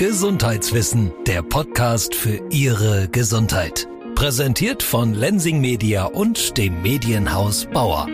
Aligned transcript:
Gesundheitswissen, 0.00 1.12
der 1.26 1.42
Podcast 1.42 2.14
für 2.14 2.40
Ihre 2.48 3.06
Gesundheit. 3.12 3.86
Präsentiert 4.14 4.82
von 4.82 5.12
Lensing 5.12 5.60
Media 5.60 6.06
und 6.06 6.56
dem 6.56 6.80
Medienhaus 6.80 7.66
Bauer. 7.66 8.08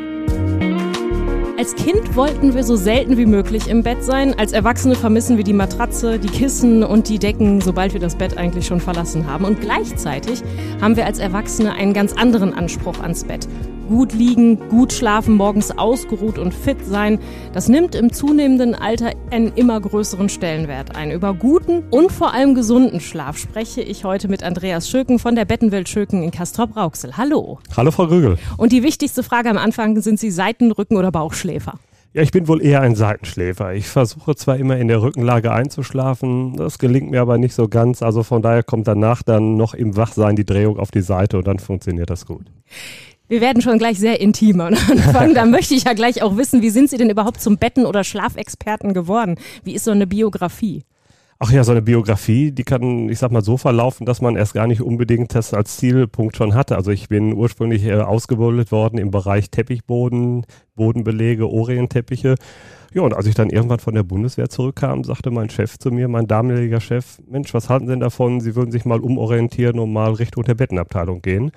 Als 1.57 1.77
Kind 1.77 2.17
wollten 2.17 2.57
wir 2.57 2.65
so 2.65 2.75
selten 2.75 3.17
wie 3.19 3.25
möglich 3.25 3.69
im 3.69 3.85
Bett 3.85 4.03
sein. 4.03 4.37
Als 4.37 4.51
Erwachsene 4.51 4.97
vermissen 4.97 5.37
wir 5.37 5.45
die 5.45 5.53
Matratze, 5.53 6.19
die 6.19 6.27
Kissen 6.27 6.83
und 6.83 7.09
die 7.09 7.21
Decken, 7.21 7.61
sobald 7.61 7.93
wir 7.93 8.01
das 8.01 8.17
Bett 8.17 8.37
eigentlich 8.37 8.67
schon 8.67 8.81
verlassen 8.81 9.29
haben. 9.29 9.45
Und 9.45 9.61
gleichzeitig 9.61 10.43
haben 10.81 10.97
wir 10.97 11.07
als 11.07 11.21
Erwachsene 11.21 11.73
einen 11.75 11.93
ganz 11.93 12.15
anderen 12.15 12.53
Anspruch 12.53 12.99
ans 12.99 13.23
Bett 13.23 13.47
gut 13.87 14.13
liegen, 14.13 14.69
gut 14.69 14.93
schlafen, 14.93 15.35
morgens 15.35 15.71
ausgeruht 15.77 16.39
und 16.39 16.53
fit 16.53 16.85
sein, 16.85 17.19
das 17.53 17.69
nimmt 17.69 17.95
im 17.95 18.13
zunehmenden 18.13 18.75
Alter 18.75 19.13
einen 19.31 19.53
immer 19.55 19.81
größeren 19.81 20.29
Stellenwert 20.29 20.97
ein. 20.97 21.11
Über 21.11 21.35
guten 21.35 21.85
und 21.91 22.13
vor 22.13 22.35
allem 22.35 22.55
gesunden 22.55 23.01
Schlaf 23.01 23.39
spreche 23.39 23.81
ich 23.81 24.05
heute 24.05 24.29
mit 24.29 24.43
Andreas 24.43 24.89
Schöken 24.89 25.19
von 25.19 25.35
der 25.35 25.45
Bettenwelt 25.45 25.89
Schöken 25.89 26.23
in 26.23 26.31
Castrop-Rauxel. 26.31 27.17
Hallo. 27.17 27.59
Hallo, 27.77 27.91
Frau 27.91 28.07
Grügel. 28.07 28.39
Und 28.57 28.73
die 28.73 28.83
wichtigste 28.83 29.23
Frage 29.23 29.51
am 29.51 29.59
Anfang, 29.59 30.01
sind 30.01 30.19
Sie 30.19 30.31
Seiten-, 30.31 30.73
Rücken- 30.73 30.97
oder 30.97 31.13
Bauchschläfer? 31.13 31.75
Ja, 32.17 32.23
ich 32.23 32.31
bin 32.31 32.49
wohl 32.49 32.63
eher 32.63 32.81
ein 32.81 32.95
Seitenschläfer. 32.95 33.75
Ich 33.75 33.89
versuche 33.89 34.35
zwar 34.37 34.57
immer 34.57 34.79
in 34.79 34.89
der 34.89 35.03
Rückenlage 35.03 35.53
einzuschlafen, 35.53 36.57
das 36.57 36.79
gelingt 36.79 37.11
mir 37.11 37.21
aber 37.21 37.37
nicht 37.37 37.55
so 37.55 37.69
ganz. 37.69 38.03
Also 38.03 38.23
von 38.23 38.41
daher 38.41 38.63
kommt 38.63 38.89
danach 38.89 39.23
dann 39.23 39.57
noch 39.57 39.75
im 39.75 39.97
Wachsein 39.99 40.35
die 40.35 40.47
Drehung 40.47 40.79
auf 40.79 40.91
die 40.91 41.03
Seite 41.03 41.37
und 41.37 41.47
dann 41.47 41.59
funktioniert 41.59 42.09
das 42.09 42.25
gut. 42.25 42.47
Wir 43.29 43.41
werden 43.41 43.61
schon 43.61 43.79
gleich 43.79 43.99
sehr 43.99 44.21
intim 44.21 44.61
am 44.61 44.75
Anfang. 44.75 45.35
Da 45.35 45.45
möchte 45.47 45.75
ich 45.75 45.85
ja 45.85 45.95
gleich 45.95 46.23
auch 46.23 46.37
wissen, 46.37 46.63
wie 46.63 46.71
sind 46.71 46.91
Sie 46.91 46.97
denn 46.97 47.11
überhaupt 47.11 47.41
zum 47.41 47.59
Betten- 47.59 47.87
oder 47.87 48.05
Schlafexperten 48.05 48.95
geworden? 48.95 49.37
Wie 49.65 49.75
ist 49.75 49.85
so 49.85 49.91
eine 49.91 50.07
Biografie? 50.07 50.85
Ach 51.39 51.51
ja, 51.51 51.65
so 51.65 51.73
eine 51.73 51.83
Biografie, 51.83 52.51
die 52.51 52.65
kann, 52.65 53.11
ich 53.11 53.19
sag 53.19 53.31
mal, 53.31 53.45
so 53.45 53.59
verlaufen, 53.59 54.07
dass 54.07 54.23
man 54.23 54.37
erst 54.37 54.55
gar 54.55 54.67
nicht 54.67 54.81
unbedingt 54.81 55.35
das 55.35 55.53
als 55.53 55.77
Zielpunkt 55.77 56.35
schon 56.35 56.55
hatte. 56.55 56.77
Also 56.77 56.93
ich 56.93 57.09
bin 57.09 57.35
ursprünglich 57.35 57.85
äh, 57.85 58.01
ausgebildet 58.01 58.73
worden 58.73 58.99
im 58.99 59.11
Bereich 59.11 59.51
Teppichboden, 59.51 60.47
Bodenbelege, 60.77 61.47
Orientteppiche. 61.47 62.37
Ja, 62.95 63.03
und 63.03 63.13
als 63.13 63.27
ich 63.27 63.35
dann 63.35 63.51
irgendwann 63.51 63.81
von 63.81 63.93
der 63.93 64.05
Bundeswehr 64.05 64.49
zurückkam, 64.49 65.05
sagte 65.05 65.31
mein 65.31 65.51
Chef 65.51 65.79
zu 65.79 65.91
mir, 65.91 66.09
mein 66.09 66.27
damaliger 66.27 66.81
Chef, 66.81 67.19
Mensch, 67.29 67.53
was 67.53 67.69
halten 67.69 67.87
Sie 67.87 67.93
denn 67.93 68.01
davon? 68.01 68.41
Sie 68.41 68.57
würden 68.57 68.71
sich 68.71 68.87
mal 68.87 69.01
umorientieren 69.01 69.79
und 69.79 69.93
mal 69.93 70.13
Richtung 70.13 70.45
der 70.45 70.55
Bettenabteilung 70.55 71.21
gehen. 71.21 71.51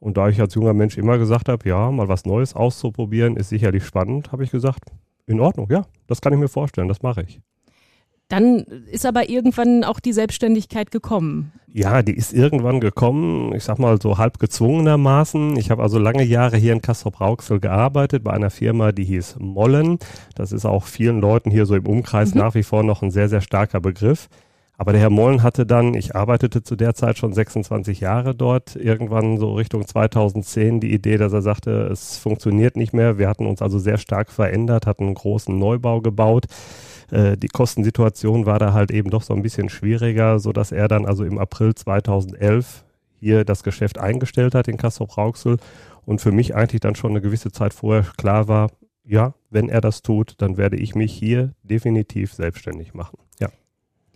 Und 0.00 0.16
da 0.16 0.28
ich 0.28 0.40
als 0.40 0.54
junger 0.54 0.74
Mensch 0.74 0.96
immer 0.96 1.18
gesagt 1.18 1.48
habe, 1.48 1.68
ja, 1.68 1.90
mal 1.90 2.08
was 2.08 2.24
Neues 2.24 2.54
auszuprobieren, 2.54 3.36
ist 3.36 3.48
sicherlich 3.48 3.84
spannend, 3.84 4.32
habe 4.32 4.44
ich 4.44 4.50
gesagt, 4.50 4.80
in 5.26 5.40
Ordnung, 5.40 5.68
ja, 5.70 5.86
das 6.06 6.20
kann 6.20 6.32
ich 6.32 6.38
mir 6.38 6.48
vorstellen, 6.48 6.88
das 6.88 7.02
mache 7.02 7.22
ich. 7.22 7.40
Dann 8.28 8.58
ist 8.90 9.06
aber 9.06 9.30
irgendwann 9.30 9.84
auch 9.84 10.00
die 10.00 10.12
Selbstständigkeit 10.12 10.90
gekommen. 10.90 11.52
Ja, 11.72 12.02
die 12.02 12.12
ist 12.12 12.34
irgendwann 12.34 12.78
gekommen, 12.78 13.54
ich 13.54 13.64
sag 13.64 13.78
mal 13.78 14.00
so 14.00 14.18
halb 14.18 14.38
gezwungenermaßen. 14.38 15.56
Ich 15.56 15.70
habe 15.70 15.82
also 15.82 15.98
lange 15.98 16.24
Jahre 16.24 16.58
hier 16.58 16.74
in 16.74 16.82
Kastrop-Rauxel 16.82 17.58
gearbeitet 17.58 18.24
bei 18.24 18.32
einer 18.32 18.50
Firma, 18.50 18.92
die 18.92 19.04
hieß 19.04 19.36
Mollen. 19.38 19.98
Das 20.34 20.52
ist 20.52 20.66
auch 20.66 20.84
vielen 20.84 21.20
Leuten 21.20 21.50
hier 21.50 21.64
so 21.64 21.74
im 21.74 21.86
Umkreis 21.86 22.34
mhm. 22.34 22.40
nach 22.40 22.54
wie 22.54 22.62
vor 22.62 22.82
noch 22.82 23.02
ein 23.02 23.10
sehr, 23.10 23.30
sehr 23.30 23.40
starker 23.40 23.80
Begriff. 23.80 24.28
Aber 24.80 24.92
der 24.92 25.00
Herr 25.00 25.10
Mollen 25.10 25.42
hatte 25.42 25.66
dann, 25.66 25.92
ich 25.94 26.14
arbeitete 26.14 26.62
zu 26.62 26.76
der 26.76 26.94
Zeit 26.94 27.18
schon 27.18 27.32
26 27.32 27.98
Jahre 27.98 28.32
dort, 28.32 28.76
irgendwann 28.76 29.36
so 29.36 29.54
Richtung 29.54 29.84
2010 29.84 30.78
die 30.78 30.94
Idee, 30.94 31.16
dass 31.16 31.32
er 31.32 31.42
sagte, 31.42 31.88
es 31.90 32.16
funktioniert 32.16 32.76
nicht 32.76 32.92
mehr. 32.92 33.18
Wir 33.18 33.28
hatten 33.28 33.46
uns 33.46 33.60
also 33.60 33.80
sehr 33.80 33.98
stark 33.98 34.30
verändert, 34.30 34.86
hatten 34.86 35.06
einen 35.06 35.14
großen 35.14 35.58
Neubau 35.58 36.00
gebaut. 36.00 36.46
Äh, 37.10 37.36
die 37.36 37.48
Kostensituation 37.48 38.46
war 38.46 38.60
da 38.60 38.72
halt 38.72 38.92
eben 38.92 39.10
doch 39.10 39.22
so 39.22 39.34
ein 39.34 39.42
bisschen 39.42 39.68
schwieriger, 39.68 40.38
so 40.38 40.52
dass 40.52 40.70
er 40.70 40.86
dann 40.86 41.06
also 41.06 41.24
im 41.24 41.38
April 41.38 41.74
2011 41.74 42.84
hier 43.16 43.44
das 43.44 43.64
Geschäft 43.64 43.98
eingestellt 43.98 44.54
hat 44.54 44.68
in 44.68 44.76
Kassel-Rauxel 44.76 45.56
und 46.04 46.20
für 46.20 46.30
mich 46.30 46.54
eigentlich 46.54 46.80
dann 46.80 46.94
schon 46.94 47.10
eine 47.10 47.20
gewisse 47.20 47.50
Zeit 47.50 47.74
vorher 47.74 48.04
klar 48.16 48.46
war, 48.46 48.70
ja, 49.04 49.34
wenn 49.50 49.70
er 49.70 49.80
das 49.80 50.02
tut, 50.02 50.34
dann 50.38 50.56
werde 50.56 50.76
ich 50.76 50.94
mich 50.94 51.12
hier 51.12 51.52
definitiv 51.64 52.32
selbstständig 52.32 52.94
machen. 52.94 53.18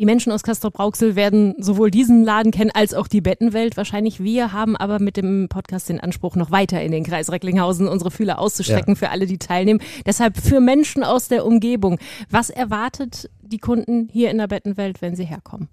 Die 0.02 0.06
Menschen 0.06 0.32
aus 0.32 0.42
Castrop-Rauxel 0.42 1.14
werden 1.14 1.54
sowohl 1.58 1.92
diesen 1.92 2.24
Laden 2.24 2.50
kennen 2.50 2.72
als 2.74 2.92
auch 2.92 3.06
die 3.06 3.20
Bettenwelt. 3.20 3.76
Wahrscheinlich 3.76 4.20
wir 4.20 4.52
haben 4.52 4.76
aber 4.76 4.98
mit 4.98 5.16
dem 5.16 5.46
Podcast 5.48 5.88
den 5.88 6.00
Anspruch, 6.00 6.34
noch 6.34 6.50
weiter 6.50 6.82
in 6.82 6.90
den 6.90 7.04
Kreis 7.04 7.30
Recklinghausen 7.30 7.86
unsere 7.86 8.10
Fühler 8.10 8.40
auszustrecken 8.40 8.94
ja. 8.94 8.98
für 8.98 9.10
alle, 9.10 9.26
die 9.26 9.38
teilnehmen. 9.38 9.80
Deshalb 10.04 10.38
für 10.38 10.58
Menschen 10.58 11.04
aus 11.04 11.28
der 11.28 11.46
Umgebung. 11.46 12.00
Was 12.28 12.50
erwartet 12.50 13.30
die 13.42 13.58
Kunden 13.58 14.08
hier 14.10 14.32
in 14.32 14.38
der 14.38 14.48
Bettenwelt, 14.48 15.02
wenn 15.02 15.14
sie 15.14 15.24
herkommen? 15.24 15.68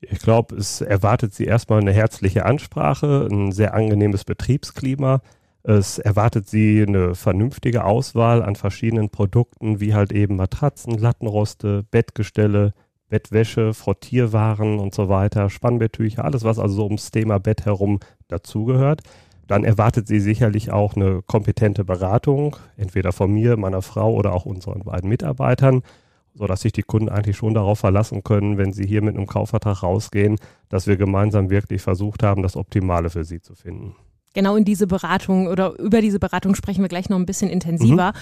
Ich 0.00 0.20
glaube, 0.20 0.56
es 0.56 0.80
erwartet 0.80 1.34
sie 1.34 1.44
erstmal 1.44 1.82
eine 1.82 1.92
herzliche 1.92 2.46
Ansprache, 2.46 3.28
ein 3.30 3.52
sehr 3.52 3.74
angenehmes 3.74 4.24
Betriebsklima. 4.24 5.20
Es 5.62 5.98
erwartet 5.98 6.48
sie 6.48 6.86
eine 6.88 7.14
vernünftige 7.14 7.84
Auswahl 7.84 8.42
an 8.42 8.56
verschiedenen 8.56 9.10
Produkten, 9.10 9.78
wie 9.78 9.92
halt 9.92 10.10
eben 10.10 10.36
Matratzen, 10.36 10.96
Lattenroste, 10.96 11.84
Bettgestelle, 11.90 12.72
Bettwäsche, 13.08 13.74
Frottierwaren 13.74 14.78
und 14.78 14.94
so 14.94 15.08
weiter, 15.08 15.50
Spannbetttücher, 15.50 16.24
alles, 16.24 16.44
was 16.44 16.58
also 16.58 16.74
so 16.74 16.84
ums 16.84 17.10
Thema 17.10 17.38
Bett 17.38 17.64
herum 17.64 18.00
dazugehört. 18.28 19.02
Dann 19.46 19.64
erwartet 19.64 20.06
sie 20.06 20.20
sicherlich 20.20 20.70
auch 20.70 20.94
eine 20.94 21.22
kompetente 21.22 21.84
Beratung, 21.84 22.56
entweder 22.76 23.12
von 23.12 23.32
mir, 23.32 23.56
meiner 23.56 23.80
Frau 23.80 24.12
oder 24.12 24.34
auch 24.34 24.44
unseren 24.44 24.84
beiden 24.84 25.08
Mitarbeitern, 25.08 25.82
sodass 26.34 26.60
sich 26.60 26.72
die 26.72 26.82
Kunden 26.82 27.08
eigentlich 27.08 27.36
schon 27.36 27.54
darauf 27.54 27.78
verlassen 27.78 28.22
können, 28.22 28.58
wenn 28.58 28.72
sie 28.72 28.86
hier 28.86 29.02
mit 29.02 29.16
einem 29.16 29.26
Kaufvertrag 29.26 29.82
rausgehen, 29.82 30.36
dass 30.68 30.86
wir 30.86 30.96
gemeinsam 30.98 31.48
wirklich 31.48 31.80
versucht 31.80 32.22
haben, 32.22 32.42
das 32.42 32.56
Optimale 32.56 33.08
für 33.08 33.24
sie 33.24 33.40
zu 33.40 33.54
finden 33.54 33.94
genau 34.38 34.54
in 34.54 34.64
diese 34.64 34.86
Beratung 34.86 35.48
oder 35.48 35.76
über 35.80 36.00
diese 36.00 36.20
Beratung 36.20 36.54
sprechen 36.54 36.80
wir 36.80 36.88
gleich 36.88 37.08
noch 37.08 37.18
ein 37.18 37.26
bisschen 37.26 37.50
intensiver. 37.50 38.12
Mhm. 38.12 38.18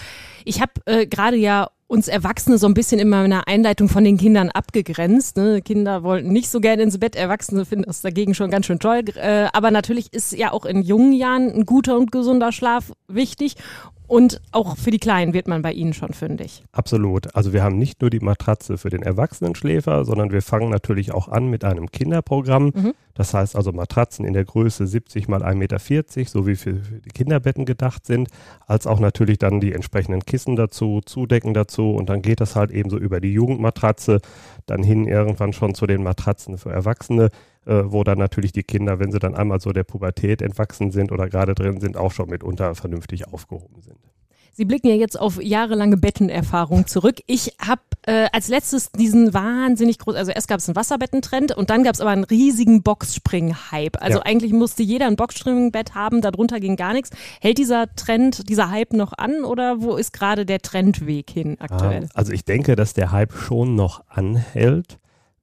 Ich 0.46 0.62
habe 0.62 0.72
äh, 0.86 1.06
gerade 1.06 1.36
ja 1.36 1.68
uns 1.88 2.08
Erwachsene 2.08 2.56
so 2.56 2.66
ein 2.66 2.72
bisschen 2.72 2.98
in 2.98 3.10
meiner 3.10 3.46
Einleitung 3.46 3.90
von 3.90 4.02
den 4.02 4.16
Kindern 4.16 4.48
abgegrenzt. 4.50 5.36
Ne? 5.36 5.60
Kinder 5.60 6.02
wollten 6.02 6.32
nicht 6.32 6.48
so 6.48 6.60
gerne 6.60 6.82
ins 6.82 6.98
Bett, 6.98 7.16
Erwachsene 7.16 7.66
finden 7.66 7.84
das 7.84 8.00
dagegen 8.00 8.34
schon 8.34 8.50
ganz 8.50 8.64
schön 8.64 8.78
toll. 8.78 9.04
Äh, 9.14 9.48
aber 9.52 9.70
natürlich 9.70 10.12
ist 10.14 10.32
ja 10.32 10.52
auch 10.52 10.64
in 10.64 10.82
jungen 10.82 11.12
Jahren 11.12 11.52
ein 11.52 11.66
guter 11.66 11.98
und 11.98 12.10
gesunder 12.10 12.50
Schlaf 12.50 12.92
wichtig. 13.08 13.56
Und 14.06 14.40
auch 14.52 14.76
für 14.76 14.90
die 14.90 14.98
Kleinen 14.98 15.34
wird 15.34 15.48
man 15.48 15.62
bei 15.62 15.72
Ihnen 15.72 15.92
schon 15.92 16.12
fündig. 16.12 16.64
Absolut. 16.72 17.34
Also 17.34 17.52
wir 17.52 17.62
haben 17.62 17.76
nicht 17.76 18.00
nur 18.00 18.10
die 18.10 18.20
Matratze 18.20 18.78
für 18.78 18.90
den 18.90 19.02
Erwachsenenschläfer, 19.02 20.04
sondern 20.04 20.30
wir 20.30 20.42
fangen 20.42 20.70
natürlich 20.70 21.12
auch 21.12 21.28
an 21.28 21.48
mit 21.48 21.64
einem 21.64 21.90
Kinderprogramm. 21.90 22.72
Mhm. 22.74 22.94
Das 23.14 23.32
heißt 23.34 23.56
also 23.56 23.72
Matratzen 23.72 24.24
in 24.24 24.34
der 24.34 24.44
Größe 24.44 24.86
70 24.86 25.26
mal 25.26 25.42
1,40 25.42 25.54
Meter, 25.56 26.30
so 26.30 26.46
wie 26.46 26.54
für 26.54 26.74
die 26.74 27.08
Kinderbetten 27.08 27.64
gedacht 27.64 28.06
sind, 28.06 28.28
als 28.66 28.86
auch 28.86 29.00
natürlich 29.00 29.38
dann 29.38 29.60
die 29.60 29.72
entsprechenden 29.72 30.24
Kissen 30.24 30.54
dazu, 30.54 31.00
Zudecken 31.04 31.54
dazu 31.54 31.92
und 31.92 32.10
dann 32.10 32.22
geht 32.22 32.40
das 32.40 32.56
halt 32.56 32.70
eben 32.70 32.90
so 32.90 32.98
über 32.98 33.20
die 33.20 33.32
Jugendmatratze, 33.32 34.20
dann 34.66 34.82
hin 34.82 35.08
irgendwann 35.08 35.54
schon 35.54 35.74
zu 35.74 35.86
den 35.86 36.02
Matratzen 36.02 36.58
für 36.58 36.70
Erwachsene 36.70 37.30
äh, 37.66 37.82
wo 37.86 38.04
dann 38.04 38.18
natürlich 38.18 38.52
die 38.52 38.62
Kinder, 38.62 38.98
wenn 38.98 39.12
sie 39.12 39.18
dann 39.18 39.34
einmal 39.34 39.60
so 39.60 39.72
der 39.72 39.84
Pubertät 39.84 40.40
entwachsen 40.42 40.90
sind 40.90 41.12
oder 41.12 41.28
gerade 41.28 41.54
drin 41.54 41.80
sind, 41.80 41.96
auch 41.96 42.12
schon 42.12 42.30
mitunter 42.30 42.74
vernünftig 42.74 43.28
aufgehoben 43.28 43.82
sind. 43.82 43.98
Sie 44.52 44.64
blicken 44.64 44.88
ja 44.88 44.94
jetzt 44.94 45.20
auf 45.20 45.42
jahrelange 45.42 45.98
Bettenerfahrung 45.98 46.86
zurück. 46.86 47.16
Ich 47.26 47.56
habe 47.60 47.82
äh, 48.06 48.28
als 48.32 48.48
letztes 48.48 48.90
diesen 48.90 49.34
wahnsinnig 49.34 49.98
groß, 49.98 50.14
also 50.14 50.32
erst 50.32 50.48
gab 50.48 50.60
es 50.60 50.68
einen 50.68 50.76
Wasserbettentrend 50.76 51.54
und 51.54 51.68
dann 51.68 51.84
gab 51.84 51.92
es 51.92 52.00
aber 52.00 52.08
einen 52.08 52.24
riesigen 52.24 52.82
Boxspring-Hype. 52.82 54.00
Also 54.00 54.18
ja. 54.18 54.24
eigentlich 54.24 54.54
musste 54.54 54.82
jeder 54.82 55.08
ein 55.08 55.16
Boxspringbett 55.16 55.94
haben, 55.94 56.22
darunter 56.22 56.58
ging 56.58 56.76
gar 56.76 56.94
nichts. 56.94 57.10
Hält 57.42 57.58
dieser 57.58 57.94
Trend, 57.96 58.48
dieser 58.48 58.70
Hype 58.70 58.94
noch 58.94 59.12
an 59.12 59.44
oder 59.44 59.82
wo 59.82 59.96
ist 59.96 60.14
gerade 60.14 60.46
der 60.46 60.60
Trendweg 60.60 61.28
hin 61.28 61.56
aktuell? 61.60 62.04
Ah, 62.04 62.12
also 62.14 62.32
ich 62.32 62.46
denke, 62.46 62.76
dass 62.76 62.94
der 62.94 63.12
Hype 63.12 63.34
schon 63.34 63.74
noch 63.74 64.04
anhält. 64.08 64.98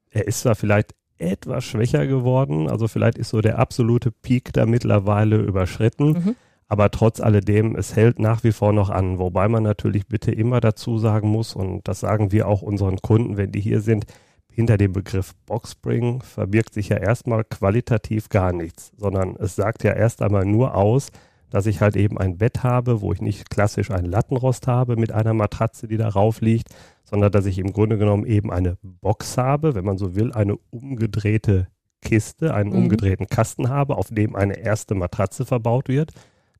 Er 0.09 0.27
ist 0.27 0.39
zwar 0.39 0.55
vielleicht 0.55 0.95
etwas 1.17 1.63
schwächer 1.63 2.07
geworden. 2.07 2.69
Also 2.69 2.87
vielleicht 2.87 3.17
ist 3.17 3.29
so 3.29 3.41
der 3.41 3.59
absolute 3.59 4.11
Peak 4.11 4.53
da 4.53 4.65
mittlerweile 4.65 5.37
überschritten. 5.37 6.07
Mhm. 6.11 6.35
Aber 6.67 6.89
trotz 6.89 7.19
alledem, 7.19 7.75
es 7.75 7.95
hält 7.95 8.19
nach 8.19 8.43
wie 8.43 8.51
vor 8.51 8.73
noch 8.73 8.89
an. 8.89 9.19
Wobei 9.19 9.47
man 9.47 9.63
natürlich 9.63 10.07
bitte 10.07 10.31
immer 10.31 10.59
dazu 10.59 10.97
sagen 10.97 11.29
muss, 11.29 11.55
und 11.55 11.87
das 11.87 11.99
sagen 11.99 12.31
wir 12.31 12.47
auch 12.47 12.61
unseren 12.61 12.97
Kunden, 12.97 13.37
wenn 13.37 13.51
die 13.51 13.61
hier 13.61 13.81
sind, 13.81 14.05
hinter 14.49 14.77
dem 14.77 14.93
Begriff 14.93 15.33
Boxspring 15.45 16.21
verbirgt 16.21 16.73
sich 16.73 16.89
ja 16.89 16.97
erstmal 16.97 17.43
qualitativ 17.43 18.29
gar 18.29 18.53
nichts, 18.53 18.91
sondern 18.97 19.35
es 19.37 19.55
sagt 19.55 19.83
ja 19.83 19.93
erst 19.93 20.21
einmal 20.21 20.45
nur 20.45 20.75
aus, 20.75 21.09
dass 21.53 21.67
ich 21.67 21.81
halt 21.81 21.95
eben 21.95 22.17
ein 22.17 22.39
Bett 22.39 22.63
habe, 22.63 23.01
wo 23.01 23.13
ich 23.13 23.21
nicht 23.21 23.51
klassisch 23.51 23.91
einen 23.91 24.09
Lattenrost 24.09 24.65
habe 24.65 24.95
mit 24.95 25.11
einer 25.11 25.35
Matratze, 25.35 25.87
die 25.87 25.97
darauf 25.97 26.41
liegt, 26.41 26.69
sondern 27.03 27.31
dass 27.31 27.45
ich 27.45 27.59
im 27.59 27.73
Grunde 27.73 27.99
genommen 27.99 28.25
eben 28.25 28.51
eine 28.51 28.79
Box 28.81 29.37
habe, 29.37 29.75
wenn 29.75 29.85
man 29.85 29.99
so 29.99 30.15
will, 30.15 30.33
eine 30.33 30.57
umgedrehte 30.71 31.67
Kiste, 32.01 32.55
einen 32.55 32.71
mhm. 32.71 32.77
umgedrehten 32.77 33.27
Kasten 33.27 33.69
habe, 33.69 33.97
auf 33.97 34.07
dem 34.09 34.35
eine 34.35 34.57
erste 34.57 34.95
Matratze 34.95 35.45
verbaut 35.45 35.89
wird. 35.89 36.11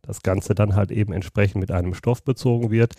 Das 0.03 0.21
Ganze 0.21 0.53
dann 0.53 0.75
halt 0.75 0.91
eben 0.91 1.11
entsprechend 1.11 1.61
mit 1.61 1.71
einem 1.71 1.95
Stoff 1.95 2.23
bezogen 2.23 2.69
wird. 2.69 2.93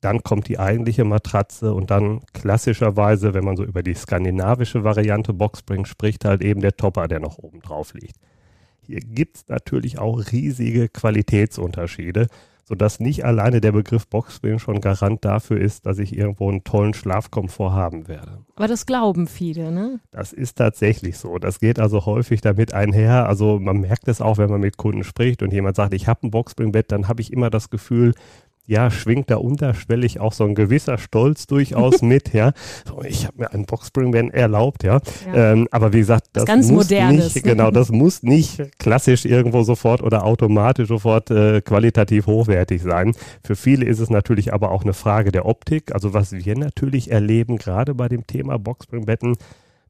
dann 0.00 0.24
kommt 0.24 0.48
die 0.48 0.58
eigentliche 0.58 1.04
Matratze 1.04 1.72
und 1.72 1.92
dann 1.92 2.22
klassischerweise, 2.32 3.32
wenn 3.32 3.44
man 3.44 3.56
so 3.56 3.62
über 3.62 3.84
die 3.84 3.94
skandinavische 3.94 4.82
Variante 4.82 5.32
Boxspring 5.32 5.84
spricht, 5.84 6.24
halt 6.24 6.42
eben 6.42 6.60
der 6.62 6.76
Topper, 6.76 7.06
der 7.06 7.20
noch 7.20 7.38
oben 7.38 7.60
drauf 7.60 7.94
liegt. 7.94 8.16
Hier 8.88 9.00
gibt 9.00 9.36
es 9.36 9.48
natürlich 9.48 9.98
auch 9.98 10.18
riesige 10.32 10.88
Qualitätsunterschiede, 10.88 12.26
sodass 12.64 13.00
nicht 13.00 13.22
alleine 13.22 13.60
der 13.60 13.72
Begriff 13.72 14.06
Boxspring 14.06 14.58
schon 14.58 14.80
Garant 14.80 15.26
dafür 15.26 15.60
ist, 15.60 15.84
dass 15.84 15.98
ich 15.98 16.16
irgendwo 16.16 16.48
einen 16.48 16.64
tollen 16.64 16.94
Schlafkomfort 16.94 17.72
haben 17.72 18.08
werde. 18.08 18.38
Aber 18.56 18.66
das 18.66 18.86
glauben 18.86 19.26
viele, 19.26 19.70
ne? 19.72 20.00
Das 20.10 20.32
ist 20.32 20.56
tatsächlich 20.56 21.18
so. 21.18 21.36
Das 21.36 21.60
geht 21.60 21.78
also 21.78 22.06
häufig 22.06 22.40
damit 22.40 22.72
einher. 22.72 23.28
Also 23.28 23.58
man 23.58 23.78
merkt 23.78 24.08
es 24.08 24.22
auch, 24.22 24.38
wenn 24.38 24.48
man 24.48 24.62
mit 24.62 24.78
Kunden 24.78 25.04
spricht 25.04 25.42
und 25.42 25.52
jemand 25.52 25.76
sagt, 25.76 25.92
ich 25.92 26.08
habe 26.08 26.26
ein 26.26 26.30
Boxspringbett, 26.30 26.90
dann 26.90 27.08
habe 27.08 27.20
ich 27.20 27.30
immer 27.30 27.50
das 27.50 27.68
Gefühl, 27.68 28.14
ja, 28.68 28.90
schwingt 28.90 29.30
da 29.30 29.36
unterschwellig 29.36 30.20
auch 30.20 30.34
so 30.34 30.44
ein 30.44 30.54
gewisser 30.54 30.98
Stolz 30.98 31.46
durchaus 31.46 32.02
mit, 32.02 32.34
ja. 32.34 32.52
So, 32.86 33.02
ich 33.02 33.26
habe 33.26 33.38
mir 33.38 33.50
einen 33.52 33.64
Boxspring 33.64 34.12
erlaubt, 34.30 34.84
ja. 34.84 35.00
ja. 35.26 35.52
Ähm, 35.52 35.68
aber 35.70 35.94
wie 35.94 36.00
gesagt, 36.00 36.26
das, 36.34 36.44
das 36.44 36.68
muss 36.68 36.90
Modernes. 36.90 37.34
nicht, 37.34 37.44
genau, 37.44 37.70
das 37.70 37.90
muss 37.90 38.22
nicht 38.22 38.78
klassisch 38.78 39.24
irgendwo 39.24 39.62
sofort 39.62 40.02
oder 40.02 40.24
automatisch 40.24 40.88
sofort 40.88 41.30
äh, 41.30 41.62
qualitativ 41.62 42.26
hochwertig 42.26 42.82
sein. 42.82 43.14
Für 43.42 43.56
viele 43.56 43.86
ist 43.86 44.00
es 44.00 44.10
natürlich 44.10 44.52
aber 44.52 44.70
auch 44.70 44.82
eine 44.82 44.92
Frage 44.92 45.32
der 45.32 45.46
Optik. 45.46 45.94
Also 45.94 46.12
was 46.12 46.32
wir 46.32 46.58
natürlich 46.58 47.10
erleben, 47.10 47.56
gerade 47.56 47.94
bei 47.94 48.08
dem 48.08 48.26
Thema 48.26 48.58
Boxspringbetten, 48.58 49.36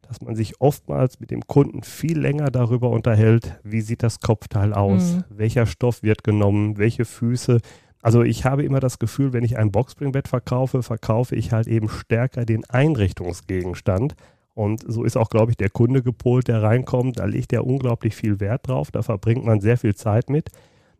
dass 0.08 0.20
man 0.22 0.36
sich 0.36 0.60
oftmals 0.60 1.18
mit 1.18 1.32
dem 1.32 1.46
Kunden 1.48 1.82
viel 1.82 2.18
länger 2.18 2.50
darüber 2.52 2.90
unterhält, 2.90 3.58
wie 3.64 3.80
sieht 3.80 4.04
das 4.04 4.20
Kopfteil 4.20 4.72
aus, 4.72 5.14
mhm. 5.14 5.24
welcher 5.30 5.66
Stoff 5.66 6.04
wird 6.04 6.22
genommen, 6.22 6.78
welche 6.78 7.04
Füße, 7.04 7.58
also 8.02 8.22
ich 8.22 8.44
habe 8.44 8.62
immer 8.62 8.80
das 8.80 8.98
Gefühl, 8.98 9.32
wenn 9.32 9.44
ich 9.44 9.58
ein 9.58 9.72
Boxspringbett 9.72 10.28
verkaufe, 10.28 10.82
verkaufe 10.82 11.34
ich 11.34 11.52
halt 11.52 11.66
eben 11.66 11.88
stärker 11.88 12.44
den 12.44 12.64
Einrichtungsgegenstand. 12.68 14.14
Und 14.54 14.82
so 14.86 15.04
ist 15.04 15.16
auch, 15.16 15.30
glaube 15.30 15.52
ich, 15.52 15.56
der 15.56 15.70
Kunde 15.70 16.02
gepolt, 16.02 16.48
der 16.48 16.62
reinkommt. 16.62 17.18
Da 17.18 17.26
legt 17.26 17.52
er 17.52 17.66
unglaublich 17.66 18.14
viel 18.14 18.40
Wert 18.40 18.68
drauf. 18.68 18.90
Da 18.90 19.02
verbringt 19.02 19.44
man 19.44 19.60
sehr 19.60 19.78
viel 19.78 19.94
Zeit 19.94 20.30
mit. 20.30 20.50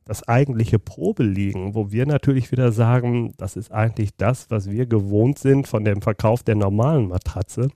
Das 0.04 0.26
eigentliche 0.26 0.78
Probeliegen, 0.78 1.74
wo 1.74 1.90
wir 1.90 2.06
natürlich 2.06 2.50
wieder 2.50 2.72
sagen, 2.72 3.34
das 3.36 3.56
ist 3.56 3.72
eigentlich 3.72 4.16
das, 4.16 4.50
was 4.50 4.70
wir 4.70 4.86
gewohnt 4.86 5.38
sind 5.38 5.68
von 5.68 5.84
dem 5.84 6.02
Verkauf 6.02 6.42
der 6.42 6.54
normalen 6.54 7.08
Matratze. 7.08 7.68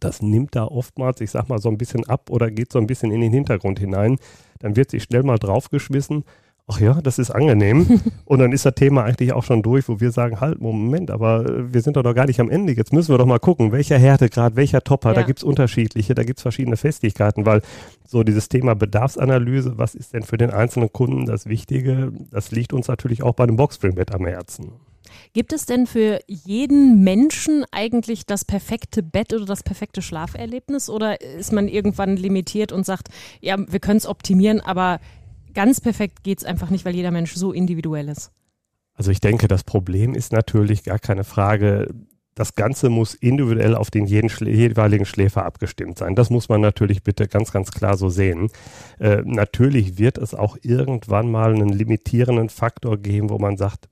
Das 0.00 0.22
nimmt 0.22 0.56
da 0.56 0.64
oftmals, 0.64 1.20
ich 1.20 1.30
sag 1.30 1.48
mal, 1.48 1.58
so 1.58 1.68
ein 1.68 1.78
bisschen 1.78 2.08
ab 2.08 2.30
oder 2.30 2.50
geht 2.50 2.72
so 2.72 2.78
ein 2.78 2.86
bisschen 2.86 3.12
in 3.12 3.20
den 3.20 3.32
Hintergrund 3.32 3.78
hinein. 3.78 4.16
Dann 4.58 4.76
wird 4.76 4.90
sich 4.90 5.04
schnell 5.04 5.22
mal 5.22 5.38
draufgeschmissen 5.38 6.24
ach 6.66 6.80
ja, 6.80 7.00
das 7.00 7.18
ist 7.18 7.30
angenehm. 7.30 8.00
und 8.24 8.38
dann 8.38 8.52
ist 8.52 8.64
das 8.64 8.74
Thema 8.74 9.04
eigentlich 9.04 9.32
auch 9.32 9.44
schon 9.44 9.62
durch, 9.62 9.88
wo 9.88 10.00
wir 10.00 10.10
sagen, 10.12 10.40
halt, 10.40 10.60
Moment, 10.60 11.10
aber 11.10 11.46
äh, 11.46 11.72
wir 11.72 11.82
sind 11.82 11.96
doch 11.96 12.02
noch 12.02 12.14
gar 12.14 12.26
nicht 12.26 12.40
am 12.40 12.50
Ende. 12.50 12.72
Jetzt 12.72 12.92
müssen 12.92 13.12
wir 13.12 13.18
doch 13.18 13.26
mal 13.26 13.38
gucken, 13.38 13.72
welcher 13.72 13.98
Härtegrad, 13.98 14.56
welcher 14.56 14.82
Topper, 14.82 15.10
ja. 15.10 15.14
da 15.14 15.22
gibt 15.22 15.40
es 15.40 15.44
unterschiedliche, 15.44 16.14
da 16.14 16.24
gibt 16.24 16.38
es 16.38 16.42
verschiedene 16.42 16.76
Festigkeiten, 16.76 17.46
weil 17.46 17.62
so 18.06 18.22
dieses 18.22 18.48
Thema 18.48 18.74
Bedarfsanalyse, 18.74 19.78
was 19.78 19.94
ist 19.94 20.14
denn 20.14 20.22
für 20.22 20.38
den 20.38 20.50
einzelnen 20.50 20.92
Kunden 20.92 21.26
das 21.26 21.46
Wichtige, 21.46 22.12
das 22.30 22.50
liegt 22.50 22.72
uns 22.72 22.88
natürlich 22.88 23.22
auch 23.22 23.34
bei 23.34 23.44
einem 23.44 23.56
Boxspringbett 23.56 24.14
am 24.14 24.26
Herzen. 24.26 24.72
Gibt 25.32 25.52
es 25.52 25.66
denn 25.66 25.86
für 25.86 26.20
jeden 26.26 27.02
Menschen 27.02 27.64
eigentlich 27.70 28.26
das 28.26 28.44
perfekte 28.44 29.02
Bett 29.02 29.32
oder 29.32 29.44
das 29.44 29.62
perfekte 29.62 30.02
Schlaferlebnis 30.02 30.90
oder 30.90 31.20
ist 31.20 31.52
man 31.52 31.68
irgendwann 31.68 32.16
limitiert 32.16 32.72
und 32.72 32.84
sagt, 32.84 33.08
ja, 33.40 33.56
wir 33.58 33.80
können 33.80 33.98
es 33.98 34.06
optimieren, 34.06 34.60
aber 34.60 35.00
ganz 35.54 35.80
perfekt 35.80 36.22
geht 36.22 36.38
es 36.38 36.44
einfach 36.44 36.70
nicht, 36.70 36.84
weil 36.84 36.94
jeder 36.94 37.10
Mensch 37.10 37.34
so 37.34 37.52
individuell 37.52 38.08
ist. 38.08 38.30
Also 38.94 39.10
ich 39.10 39.20
denke, 39.20 39.48
das 39.48 39.64
Problem 39.64 40.14
ist 40.14 40.32
natürlich 40.32 40.84
gar 40.84 40.98
keine 40.98 41.24
Frage, 41.24 41.88
das 42.34 42.54
Ganze 42.54 42.88
muss 42.88 43.14
individuell 43.14 43.74
auf 43.74 43.90
den 43.90 44.06
jeweiligen 44.06 45.04
Schläfer 45.04 45.44
abgestimmt 45.44 45.98
sein. 45.98 46.14
Das 46.14 46.30
muss 46.30 46.48
man 46.48 46.60
natürlich 46.60 47.02
bitte 47.02 47.28
ganz, 47.28 47.52
ganz 47.52 47.70
klar 47.70 47.96
so 47.96 48.08
sehen. 48.08 48.50
Äh, 48.98 49.22
natürlich 49.24 49.98
wird 49.98 50.16
es 50.16 50.34
auch 50.34 50.56
irgendwann 50.62 51.30
mal 51.30 51.54
einen 51.54 51.68
limitierenden 51.68 52.48
Faktor 52.48 52.96
geben, 52.98 53.30
wo 53.30 53.38
man 53.38 53.56
sagt, 53.56 53.88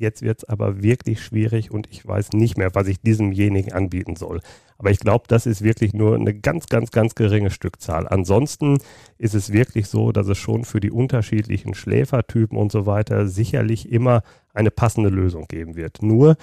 jetzt 0.00 0.22
wird 0.22 0.38
es 0.38 0.44
aber 0.44 0.82
wirklich 0.82 1.22
schwierig 1.22 1.70
und 1.70 1.86
ich 1.90 2.06
weiß 2.06 2.32
nicht 2.32 2.56
mehr, 2.56 2.74
was 2.74 2.88
ich 2.88 3.00
diesemjenigen 3.00 3.72
anbieten 3.72 4.16
soll. 4.16 4.40
Aber 4.78 4.90
ich 4.90 4.98
glaube, 4.98 5.24
das 5.28 5.44
ist 5.44 5.62
wirklich 5.62 5.92
nur 5.92 6.14
eine 6.14 6.34
ganz, 6.34 6.66
ganz, 6.66 6.90
ganz 6.90 7.14
geringe 7.14 7.50
Stückzahl. 7.50 8.08
Ansonsten 8.08 8.78
ist 9.18 9.34
es 9.34 9.52
wirklich 9.52 9.88
so, 9.88 10.10
dass 10.10 10.26
es 10.26 10.38
schon 10.38 10.64
für 10.64 10.80
die 10.80 10.90
unterschiedlichen 10.90 11.74
Schläfertypen 11.74 12.56
und 12.56 12.72
so 12.72 12.86
weiter 12.86 13.28
sicherlich 13.28 13.92
immer 13.92 14.22
eine 14.54 14.70
passende 14.70 15.10
Lösung 15.10 15.44
geben 15.48 15.76
wird. 15.76 16.02
Nur, 16.02 16.36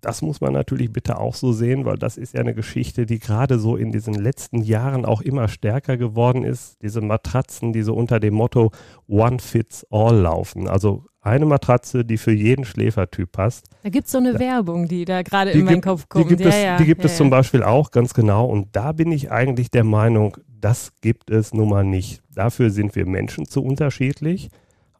das 0.00 0.20
muss 0.22 0.40
man 0.40 0.52
natürlich 0.52 0.92
bitte 0.92 1.18
auch 1.18 1.34
so 1.34 1.52
sehen, 1.52 1.84
weil 1.84 1.96
das 1.96 2.16
ist 2.16 2.34
ja 2.34 2.40
eine 2.40 2.54
Geschichte, 2.54 3.06
die 3.06 3.18
gerade 3.20 3.58
so 3.58 3.76
in 3.76 3.92
diesen 3.92 4.14
letzten 4.14 4.62
Jahren 4.62 5.04
auch 5.04 5.20
immer 5.20 5.46
stärker 5.46 5.96
geworden 5.96 6.42
ist. 6.42 6.82
Diese 6.82 7.00
Matratzen, 7.00 7.72
die 7.72 7.82
so 7.82 7.94
unter 7.94 8.18
dem 8.18 8.34
Motto 8.34 8.72
One 9.06 9.38
Fits 9.38 9.86
All 9.90 10.16
laufen. 10.16 10.68
Also 10.68 11.04
eine 11.22 11.46
Matratze, 11.46 12.04
die 12.04 12.18
für 12.18 12.32
jeden 12.32 12.64
Schläfertyp 12.64 13.32
passt. 13.32 13.66
Da 13.82 13.90
gibt 13.90 14.06
es 14.06 14.12
so 14.12 14.18
eine 14.18 14.32
da, 14.32 14.40
Werbung, 14.40 14.88
die 14.88 15.04
da 15.04 15.22
gerade 15.22 15.50
in 15.50 15.64
meinen 15.64 15.82
Kopf 15.82 16.08
kommt. 16.08 16.24
Die 16.24 16.28
gibt, 16.28 16.40
ja, 16.40 16.48
es, 16.48 16.62
ja, 16.62 16.76
die 16.78 16.86
gibt 16.86 17.02
ja, 17.02 17.06
es 17.06 17.16
zum 17.16 17.30
Beispiel 17.30 17.62
auch, 17.62 17.90
ganz 17.90 18.14
genau. 18.14 18.46
Und 18.46 18.68
da 18.72 18.92
bin 18.92 19.12
ich 19.12 19.30
eigentlich 19.30 19.70
der 19.70 19.84
Meinung, 19.84 20.36
das 20.48 20.92
gibt 21.00 21.30
es 21.30 21.52
nun 21.52 21.68
mal 21.68 21.84
nicht. 21.84 22.22
Dafür 22.34 22.70
sind 22.70 22.96
wir 22.96 23.06
Menschen 23.06 23.46
zu 23.46 23.62
unterschiedlich. 23.62 24.50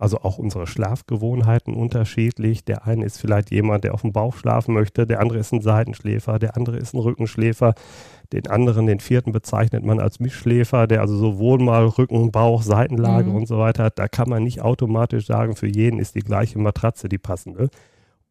Also 0.00 0.22
auch 0.22 0.38
unsere 0.38 0.66
Schlafgewohnheiten 0.66 1.74
unterschiedlich. 1.74 2.64
Der 2.64 2.86
eine 2.86 3.04
ist 3.04 3.18
vielleicht 3.18 3.50
jemand, 3.50 3.84
der 3.84 3.92
auf 3.92 4.00
dem 4.00 4.12
Bauch 4.12 4.34
schlafen 4.34 4.72
möchte, 4.72 5.06
der 5.06 5.20
andere 5.20 5.38
ist 5.38 5.52
ein 5.52 5.60
Seitenschläfer, 5.60 6.38
der 6.38 6.56
andere 6.56 6.78
ist 6.78 6.94
ein 6.94 7.00
Rückenschläfer, 7.00 7.74
den 8.32 8.46
anderen, 8.46 8.86
den 8.86 9.00
vierten 9.00 9.32
bezeichnet 9.32 9.84
man 9.84 10.00
als 10.00 10.18
Mischschläfer, 10.18 10.86
der 10.86 11.02
also 11.02 11.16
sowohl 11.16 11.58
mal 11.58 11.84
Rücken, 11.84 12.30
Bauch, 12.32 12.62
Seitenlage 12.62 13.28
mhm. 13.28 13.36
und 13.36 13.46
so 13.46 13.58
weiter 13.58 13.84
hat. 13.84 13.98
Da 13.98 14.08
kann 14.08 14.30
man 14.30 14.42
nicht 14.42 14.62
automatisch 14.62 15.26
sagen, 15.26 15.54
für 15.54 15.68
jeden 15.68 15.98
ist 15.98 16.14
die 16.14 16.20
gleiche 16.20 16.58
Matratze 16.58 17.10
die 17.10 17.18
passende. 17.18 17.68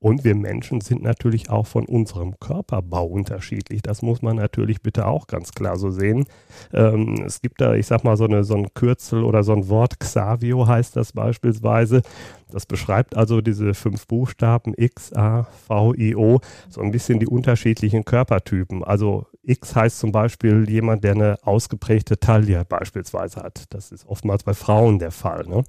Und 0.02 0.24
wir 0.24 0.34
Menschen 0.34 0.80
sind 0.80 1.04
natürlich 1.04 1.50
auch 1.50 1.68
von 1.68 1.86
unserem 1.86 2.40
Körperbau 2.40 3.06
unterschiedlich. 3.06 3.82
Das 3.82 4.02
muss 4.02 4.22
man 4.22 4.38
natürlich 4.38 4.82
bitte 4.82 5.06
auch 5.06 5.28
ganz 5.28 5.52
klar 5.52 5.78
so 5.78 5.92
sehen. 5.92 6.26
Ähm, 6.74 7.22
es 7.26 7.42
gibt 7.42 7.60
da, 7.60 7.74
ich 7.74 7.86
sag 7.86 8.06
mal, 8.06 8.16
so, 8.16 8.24
eine, 8.24 8.46
so 8.46 8.56
ein 8.56 8.74
Kürzel 8.74 9.24
oder 9.26 9.44
so 9.44 9.52
ein 9.52 9.68
Wort, 9.68 10.00
Xavio 10.00 10.68
heißt 10.68 10.96
das 10.96 11.12
beispielsweise. 11.12 12.02
Das 12.50 12.66
beschreibt 12.66 13.18
also 13.18 13.42
diese 13.42 13.74
fünf 13.74 14.08
Buchstaben 14.08 14.74
X, 14.78 15.14
A, 15.14 15.44
V, 15.68 15.94
I, 15.96 16.16
O, 16.16 16.40
so 16.70 16.82
ein 16.82 16.92
bisschen 16.92 17.20
die 17.20 17.28
unterschiedlichen 17.28 18.06
Körpertypen. 18.06 18.86
Also 18.86 19.28
X 19.44 19.76
heißt 19.76 20.00
zum 20.00 20.14
Beispiel 20.14 20.70
jemand, 20.70 21.04
der 21.04 21.14
eine 21.14 21.38
ausgeprägte 21.44 22.20
Taille 22.20 22.64
beispielsweise 22.64 23.42
hat. 23.44 23.66
Das 23.72 23.92
ist 23.92 24.08
oftmals 24.08 24.44
bei 24.44 24.54
Frauen 24.54 25.00
der 25.00 25.12
Fall. 25.12 25.46
Ne? 25.46 25.64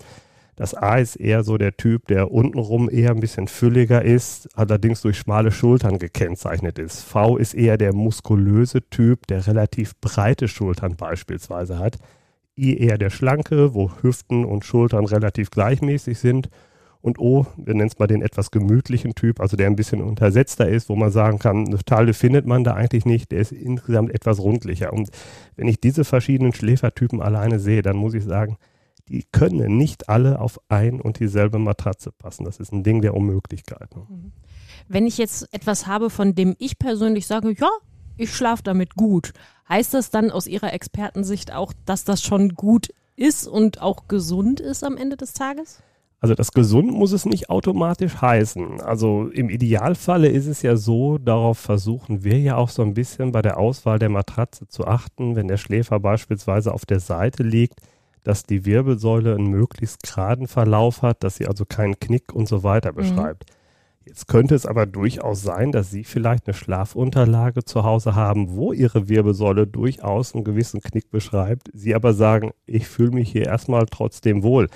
Das 0.61 0.75
A 0.75 0.99
ist 0.99 1.17
eher 1.17 1.43
so 1.43 1.57
der 1.57 1.79
Typ, 1.79 2.09
der 2.09 2.33
untenrum 2.33 2.91
eher 2.91 3.13
ein 3.13 3.21
bisschen 3.21 3.49
fülliger 3.49 4.05
ist, 4.05 4.47
allerdings 4.59 5.01
durch 5.01 5.17
schmale 5.17 5.53
Schultern 5.53 5.99
gekennzeichnet 5.99 6.79
ist. 6.79 7.01
V 7.01 7.39
ist 7.39 7.55
eher 7.55 7.79
der 7.79 7.95
muskulöse 7.95 8.83
Typ, 8.91 9.27
der 9.27 9.47
relativ 9.47 9.99
breite 10.03 10.49
Schultern 10.49 10.97
beispielsweise 10.97 11.79
hat. 11.79 11.97
I 12.59 12.77
eher 12.77 12.99
der 12.99 13.09
schlanke, 13.09 13.73
wo 13.73 13.91
Hüften 14.03 14.45
und 14.45 14.67
Schultern 14.67 15.07
relativ 15.07 15.51
gleichmäßig 15.51 16.19
sind. 16.19 16.51
Und 17.01 17.19
O, 17.19 17.47
wir 17.57 17.73
nennen 17.73 17.89
es 17.89 17.99
mal 17.99 18.07
den 18.07 18.21
etwas 18.21 18.51
gemütlichen 18.51 19.15
Typ, 19.15 19.41
also 19.41 19.57
der 19.57 19.67
ein 19.67 19.77
bisschen 19.77 20.03
untersetzter 20.03 20.69
ist, 20.69 20.91
wo 20.91 20.95
man 20.95 21.11
sagen 21.11 21.39
kann, 21.39 21.69
eine 21.69 21.79
Taille 21.79 22.13
findet 22.13 22.45
man 22.45 22.65
da 22.65 22.75
eigentlich 22.75 23.07
nicht, 23.07 23.33
der 23.33 23.39
ist 23.39 23.53
insgesamt 23.53 24.11
etwas 24.11 24.39
rundlicher. 24.39 24.93
Und 24.93 25.09
wenn 25.57 25.69
ich 25.69 25.81
diese 25.81 26.05
verschiedenen 26.05 26.53
Schläfertypen 26.53 27.23
alleine 27.23 27.61
sehe, 27.61 27.81
dann 27.81 27.97
muss 27.97 28.13
ich 28.13 28.25
sagen, 28.25 28.59
die 29.09 29.25
können 29.33 29.77
nicht 29.77 30.09
alle 30.09 30.41
auf 30.41 30.61
ein 30.69 31.01
und 31.01 31.21
dieselbe 31.21 31.59
Matratze 31.59 32.13
passen. 32.13 32.45
Das 32.45 32.59
ist 32.59 32.73
ein 32.73 32.83
Ding 32.83 33.03
der 33.03 33.15
Unmöglichkeit. 33.15 33.95
Ne? 33.95 34.07
Mhm. 34.09 34.33
Wenn 34.89 35.07
ich 35.07 35.19
jetzt 35.19 35.53
etwas 35.53 35.87
habe, 35.87 36.11
von 36.11 36.35
dem 36.35 36.57
ich 36.59 36.79
persönlich 36.79 37.27
sage, 37.27 37.55
ja, 37.59 37.71
ich 38.17 38.35
schlafe 38.35 38.63
damit 38.63 38.95
gut, 38.97 39.33
heißt 39.69 39.95
das 39.95 40.11
dann 40.11 40.31
aus 40.31 40.47
Ihrer 40.47 40.73
Expertensicht 40.73 41.53
auch, 41.53 41.73
dass 41.85 42.05
das 42.05 42.23
schon 42.23 42.55
gut 42.55 42.89
ist 43.17 43.47
und 43.47 43.81
auch 43.81 44.09
gesund 44.09 44.61
ist 44.61 44.83
am 44.85 44.97
Ende 44.97 45.17
des 45.17 45.33
Tages? 45.33 45.83
Also 46.23 46.35
das 46.35 46.53
gesund 46.53 46.93
muss 46.93 47.13
es 47.13 47.25
nicht 47.25 47.49
automatisch 47.49 48.21
heißen. 48.21 48.83
Also 48.83 49.29
im 49.29 49.49
Idealfalle 49.49 50.29
ist 50.29 50.47
es 50.47 50.61
ja 50.61 50.77
so, 50.77 51.17
darauf 51.17 51.59
versuchen 51.59 52.25
wir 52.25 52.39
ja 52.39 52.57
auch 52.57 52.69
so 52.69 52.83
ein 52.83 52.93
bisschen 52.93 53.33
bei 53.33 53.41
der 53.41 53.59
Auswahl 53.59 53.99
der 53.99 54.11
Matratze 54.11 54.69
zu 54.69 54.87
achten, 54.87 55.35
wenn 55.35 55.49
der 55.49 55.57
Schläfer 55.57 55.99
beispielsweise 55.99 56.75
auf 56.75 56.85
der 56.85 57.01
Seite 57.01 57.43
liegt, 57.43 57.81
dass 58.25 58.45
die 58.45 58.65
Wirbelsäule 58.65 59.35
einen 59.35 59.49
möglichst 59.49 60.03
geraden 60.03 60.47
Verlauf 60.47 61.03
hat, 61.03 61.25
dass 61.25 61.37
sie 61.37 61.47
also 61.47 61.65
keinen 61.65 61.99
Knick 61.99 62.33
und 62.33 62.49
so 62.49 62.63
weiter 62.63 62.93
mhm. 62.93 62.97
beschreibt. 62.97 63.49
Mhm. 63.49 63.61
Jetzt 64.07 64.29
könnte 64.29 64.55
es 64.55 64.67
aber 64.67 64.87
durchaus 64.87 65.43
sein, 65.43 65.73
dass 65.73 65.91
Sie 65.91 66.05
vielleicht 66.05 66.47
eine 66.47 66.55
Schlafunterlage 66.55 67.65
zu 67.65 67.85
Hause 67.85 68.15
haben, 68.15 68.57
wo 68.57 68.73
Ihre 68.73 69.09
Wirbelsäule 69.09 69.67
durchaus 69.67 70.35
einen 70.35 70.43
gewissen 70.43 70.81
Knick 70.81 71.11
beschreibt. 71.11 71.71
Sie 71.75 71.95
aber 71.95 72.15
sagen, 72.15 72.53
ich 72.67 72.89
fühle 72.89 73.13
mich 73.13 73.31
hier 73.31 73.47
erstmal 73.47 73.87
trotzdem 73.87 74.43
wohl. 74.43 74.69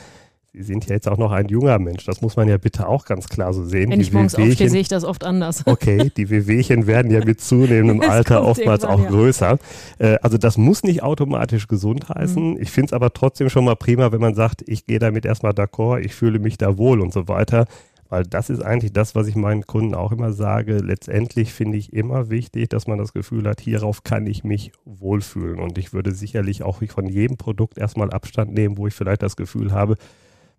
Sie 0.57 0.63
sind 0.63 0.87
ja 0.87 0.95
jetzt 0.95 1.09
auch 1.09 1.19
noch 1.19 1.33
ein 1.33 1.49
junger 1.49 1.81
Mensch. 1.81 2.05
Das 2.05 2.21
muss 2.21 2.37
man 2.37 2.49
ja 2.49 2.59
bitte 2.59 2.87
auch 2.87 3.07
ganz 3.07 3.29
klar 3.29 3.53
so 3.53 3.65
sehen. 3.65 3.91
Wenn 3.91 3.99
die 3.99 4.05
ich 4.05 4.13
morgens 4.13 4.37
aufstehe, 4.37 4.71
sehe 4.71 4.81
ich 4.81 4.87
das 4.87 5.03
oft 5.03 5.25
anders. 5.25 5.65
Okay, 5.75 6.13
die 6.17 6.31
Wehwehchen 6.31 6.87
werden 6.87 7.11
ja 7.11 7.25
mit 7.25 7.41
zunehmendem 7.41 8.01
Alter 8.09 8.45
oftmals 8.47 8.85
auch 8.85 9.01
ja. 9.03 9.09
größer. 9.09 9.59
Äh, 9.99 10.19
also 10.23 10.39
das 10.39 10.57
muss 10.57 10.85
nicht 10.85 11.03
automatisch 11.03 11.67
gesund 11.67 12.09
heißen. 12.09 12.53
Mhm. 12.53 12.61
Ich 12.61 12.71
finde 12.71 12.87
es 12.87 12.93
aber 12.93 13.13
trotzdem 13.13 13.51
schon 13.51 13.65
mal 13.65 13.75
prima, 13.75 14.13
wenn 14.13 14.21
man 14.21 14.37
sagt, 14.37 14.63
ich 14.67 14.87
gehe 14.87 15.01
damit 15.01 15.27
erstmal 15.27 15.53
d'accord, 15.53 15.99
ich 15.99 16.15
fühle 16.15 16.39
mich 16.39 16.57
da 16.57 16.79
wohl 16.79 17.01
und 17.01 17.13
so 17.13 17.27
weiter. 17.27 17.67
Weil 18.09 18.23
das 18.23 18.49
ist 18.49 18.63
eigentlich 18.63 18.93
das, 18.93 19.17
was 19.17 19.27
ich 19.27 19.35
meinen 19.35 19.67
Kunden 19.67 19.97
auch 19.97 20.13
immer 20.13 20.33
sage. 20.33 20.79
Letztendlich 20.79 21.53
finde 21.53 21.79
ich 21.79 21.93
immer 21.93 22.31
wichtig, 22.31 22.69
dass 22.69 22.87
man 22.87 22.99
das 22.99 23.13
Gefühl 23.13 23.49
hat, 23.49 23.61
hierauf 23.61 24.05
kann 24.05 24.27
ich 24.29 24.45
mich 24.45 24.71
wohlfühlen. 24.85 25.59
Und 25.59 25.79
ich 25.79 25.93
würde 25.93 26.13
sicherlich 26.13 26.63
auch 26.63 26.81
von 26.87 27.09
jedem 27.09 27.39
Produkt 27.39 27.77
erstmal 27.77 28.11
Abstand 28.11 28.55
nehmen, 28.55 28.77
wo 28.79 28.87
ich 28.87 28.95
vielleicht 28.95 29.23
das 29.23 29.35
Gefühl 29.35 29.73
habe, 29.73 29.97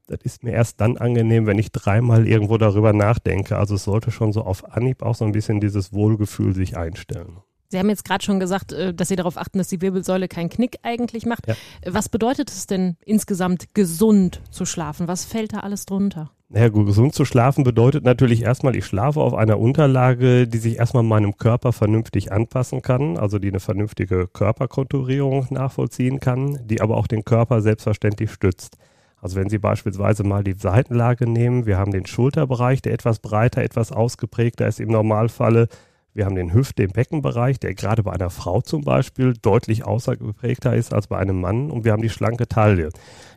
das 0.08 0.20
ist 0.24 0.44
mir 0.44 0.52
erst 0.52 0.82
dann 0.82 0.98
angenehm, 0.98 1.46
wenn 1.46 1.58
ich 1.58 1.72
dreimal 1.72 2.28
irgendwo 2.28 2.58
darüber 2.58 2.94
nachdenke. 2.94 3.58
Also 3.58 3.76
es 3.76 3.84
sollte 3.84 4.12
schon 4.12 4.34
so 4.34 4.42
auf 4.42 4.72
Anhieb 4.76 5.02
auch 5.02 5.16
so 5.16 5.26
ein 5.26 5.32
bisschen 5.32 5.60
dieses 5.60 5.94
Wohlgefühl 5.94 6.54
sich 6.54 6.78
einstellen. 6.78 7.38
Sie 7.70 7.80
haben 7.80 7.90
jetzt 7.90 8.06
gerade 8.06 8.24
schon 8.24 8.40
gesagt, 8.40 8.74
äh, 8.74 8.94
dass 8.94 9.08
Sie 9.08 9.16
darauf 9.16 9.38
achten, 9.38 9.58
dass 9.58 9.68
die 9.68 9.82
Wirbelsäule 9.82 10.28
keinen 10.28 10.50
Knick 10.50 10.78
eigentlich 10.84 11.26
macht. 11.26 11.48
Ja. 11.48 11.56
Was 11.86 12.10
bedeutet 12.10 12.50
es 12.50 12.68
denn 12.68 12.96
insgesamt 13.04 13.74
gesund 13.74 14.42
zu 14.52 14.66
schlafen? 14.66 15.08
Was 15.08 15.26
fällt 15.26 15.54
da 15.54 15.60
alles 15.62 15.86
drunter? 15.86 16.32
Naja, 16.48 16.70
gut, 16.70 16.86
gesund 16.86 17.16
zu 17.16 17.26
schlafen 17.26 17.64
bedeutet 17.64 18.04
natürlich 18.04 18.44
erstmal, 18.44 18.76
ich 18.76 18.86
schlafe 18.86 19.20
auf 19.20 19.34
einer 19.34 19.60
Unterlage, 19.60 20.48
die 20.48 20.60
sich 20.60 20.78
erstmal 20.78 21.02
meinem 21.02 21.38
Körper 21.38 21.74
vernünftig 21.74 22.32
anpassen 22.32 22.84
kann, 22.84 23.18
also 23.18 23.40
die 23.40 23.48
eine 23.48 23.60
vernünftige 23.60 24.28
Körperkonturierung 24.28 25.48
nachvollziehen 25.50 26.20
kann, 26.20 26.60
die 26.64 26.82
aber 26.82 26.98
auch 26.98 27.08
den 27.08 27.26
Körper 27.26 27.62
selbstverständlich 27.62 28.32
stützt. 28.32 28.78
Also 29.25 29.38
wenn 29.38 29.50
Sie 29.50 29.58
beispielsweise 29.58 30.24
mal 30.24 30.44
die 30.44 30.53
Seitenlage 30.53 31.27
nehmen, 31.27 31.65
wir 31.65 31.79
haben 31.79 31.91
den 31.91 32.05
Schulterbereich, 32.05 32.84
der 32.84 32.94
etwas 32.94 33.17
breiter, 33.17 33.63
etwas 33.63 33.91
ausgeprägter 33.91 34.67
ist 34.67 34.79
im 34.79 34.89
Normalfalle. 34.89 35.67
Wir 36.13 36.25
haben 36.25 36.36
den 36.36 36.53
Hüfte- 36.53 36.84
im 36.84 36.91
Beckenbereich, 36.91 37.60
der 37.60 37.74
gerade 37.74 38.03
bei 38.03 38.13
einer 38.13 38.29
Frau 38.29 38.62
zum 38.62 38.84
Beispiel 38.84 39.34
deutlich 39.34 39.84
ausgeprägter 39.84 40.75
ist 40.75 40.94
als 40.94 41.08
bei 41.08 41.17
einem 41.17 41.41
Mann. 41.41 41.72
Und 41.72 41.86
wir 41.86 41.94
haben 41.94 42.03
die 42.03 42.12
schlanke 42.12 42.48
Taille. 42.48 42.89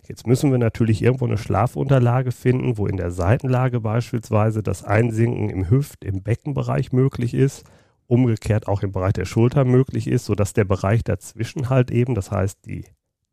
Jetzt 0.07 0.27
müssen 0.27 0.51
wir 0.51 0.59
natürlich 0.59 1.01
irgendwo 1.01 1.25
eine 1.25 1.39
Schlafunterlage 1.39 2.33
finden, 2.33 2.77
wo 2.77 2.87
in 2.87 2.99
der 2.99 3.11
Seitenlage 3.11 3.81
beispielsweise 3.81 4.63
das 4.63 4.85
Einsinken 4.85 5.49
im 5.49 5.71
Hüft-, 5.71 6.05
im 6.05 6.23
Beckenbereich 6.23 6.93
möglich 6.93 7.33
ist 7.33 7.65
umgekehrt 8.09 8.69
auch 8.69 8.83
im 8.83 8.91
Bereich 8.91 9.13
der 9.13 9.27
Schulter 9.27 9.65
möglich 9.65 10.07
ist, 10.09 10.25
sodass 10.25 10.55
der 10.55 10.65
Bereich 10.65 11.05
dazwischen 11.05 11.69
halt 11.69 11.91
eben, 11.91 12.15
das 12.15 12.31
heißt 12.31 12.65
die 12.65 12.87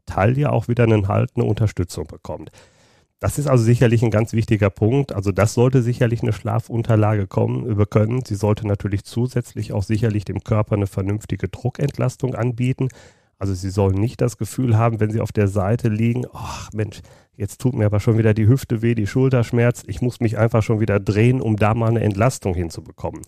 Taille 0.05 0.51
auch 0.51 0.67
wieder 0.67 0.83
einen 0.83 1.07
Halt, 1.07 1.31
eine 1.35 1.45
Unterstützung 1.45 2.07
bekommt. 2.07 2.51
Das 3.19 3.39
ist 3.39 3.47
also 3.47 3.63
sicherlich 3.63 4.03
ein 4.03 4.12
ganz 4.12 4.33
wichtiger 4.33 4.69
Punkt. 4.69 5.13
Also 5.13 5.31
das 5.31 5.53
sollte 5.53 5.81
sicherlich 5.81 6.21
eine 6.21 6.33
Schlafunterlage 6.33 7.27
kommen, 7.27 7.65
über 7.65 7.85
können. 7.85 8.24
Sie 8.25 8.35
sollte 8.35 8.67
natürlich 8.67 9.03
zusätzlich 9.05 9.74
auch 9.74 9.83
sicherlich 9.83 10.25
dem 10.25 10.43
Körper 10.43 10.75
eine 10.75 10.88
vernünftige 10.88 11.47
Druckentlastung 11.47 12.35
anbieten. 12.35 12.89
Also 13.38 13.53
Sie 13.53 13.69
sollen 13.69 13.95
nicht 13.95 14.21
das 14.21 14.38
Gefühl 14.38 14.77
haben, 14.77 15.00
wenn 15.00 15.12
Sie 15.12 15.21
auf 15.21 15.31
der 15.31 15.47
Seite 15.47 15.89
liegen, 15.89 16.25
ach 16.33 16.69
Mensch, 16.74 17.01
jetzt 17.35 17.59
tut 17.59 17.74
mir 17.74 17.85
aber 17.85 18.00
schon 18.00 18.17
wieder 18.17 18.33
die 18.33 18.47
Hüfte 18.47 18.81
weh, 18.81 18.95
die 18.95 19.07
Schulter 19.07 19.43
schmerzt, 19.43 19.85
ich 19.88 20.01
muss 20.01 20.19
mich 20.19 20.38
einfach 20.38 20.63
schon 20.63 20.79
wieder 20.79 21.00
drehen, 21.00 21.41
um 21.41 21.57
da 21.57 21.74
mal 21.74 21.89
eine 21.89 22.01
Entlastung 22.01 22.53
hinzubekommen. 22.53 23.21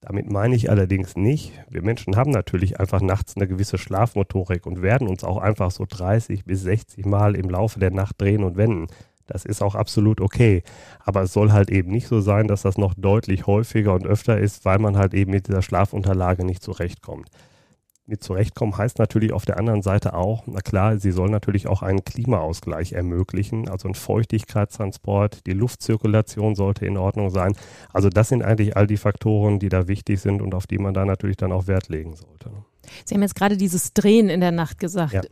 Damit 0.00 0.30
meine 0.30 0.56
ich 0.56 0.70
allerdings 0.70 1.14
nicht, 1.14 1.52
wir 1.68 1.82
Menschen 1.82 2.16
haben 2.16 2.30
natürlich 2.30 2.80
einfach 2.80 3.02
nachts 3.02 3.36
eine 3.36 3.46
gewisse 3.46 3.76
Schlafmotorik 3.76 4.66
und 4.66 4.80
werden 4.80 5.08
uns 5.08 5.24
auch 5.24 5.36
einfach 5.36 5.70
so 5.70 5.84
30 5.86 6.44
bis 6.44 6.62
60 6.62 7.04
Mal 7.04 7.36
im 7.36 7.50
Laufe 7.50 7.78
der 7.78 7.90
Nacht 7.90 8.20
drehen 8.20 8.42
und 8.42 8.56
wenden. 8.56 8.86
Das 9.26 9.44
ist 9.44 9.62
auch 9.62 9.74
absolut 9.74 10.20
okay. 10.20 10.62
Aber 11.00 11.22
es 11.22 11.32
soll 11.32 11.52
halt 11.52 11.70
eben 11.70 11.90
nicht 11.90 12.08
so 12.08 12.20
sein, 12.20 12.48
dass 12.48 12.62
das 12.62 12.78
noch 12.78 12.94
deutlich 12.94 13.46
häufiger 13.46 13.94
und 13.94 14.06
öfter 14.06 14.38
ist, 14.38 14.64
weil 14.64 14.78
man 14.78 14.96
halt 14.96 15.14
eben 15.14 15.30
mit 15.30 15.48
dieser 15.48 15.62
Schlafunterlage 15.62 16.44
nicht 16.44 16.62
zurechtkommt 16.62 17.28
mit 18.10 18.22
zurechtkommen 18.22 18.76
heißt 18.76 18.98
natürlich 18.98 19.32
auf 19.32 19.44
der 19.44 19.58
anderen 19.58 19.82
Seite 19.82 20.14
auch, 20.14 20.42
na 20.46 20.60
klar, 20.60 20.98
sie 20.98 21.12
soll 21.12 21.30
natürlich 21.30 21.66
auch 21.66 21.82
einen 21.82 22.04
Klimaausgleich 22.04 22.92
ermöglichen, 22.92 23.68
also 23.68 23.88
ein 23.88 23.94
Feuchtigkeitstransport, 23.94 25.46
die 25.46 25.52
Luftzirkulation 25.52 26.54
sollte 26.54 26.84
in 26.84 26.96
Ordnung 26.96 27.30
sein. 27.30 27.54
Also 27.92 28.10
das 28.10 28.28
sind 28.28 28.42
eigentlich 28.42 28.76
all 28.76 28.86
die 28.86 28.96
Faktoren, 28.96 29.58
die 29.58 29.68
da 29.68 29.88
wichtig 29.88 30.20
sind 30.20 30.42
und 30.42 30.54
auf 30.54 30.66
die 30.66 30.78
man 30.78 30.92
da 30.92 31.04
natürlich 31.04 31.36
dann 31.36 31.52
auch 31.52 31.66
Wert 31.66 31.88
legen 31.88 32.14
sollte. 32.16 32.50
Sie 33.04 33.14
haben 33.14 33.22
jetzt 33.22 33.36
gerade 33.36 33.56
dieses 33.56 33.94
Drehen 33.94 34.28
in 34.28 34.40
der 34.40 34.52
Nacht 34.52 34.78
gesagt. 34.78 35.12
Ja 35.14 35.22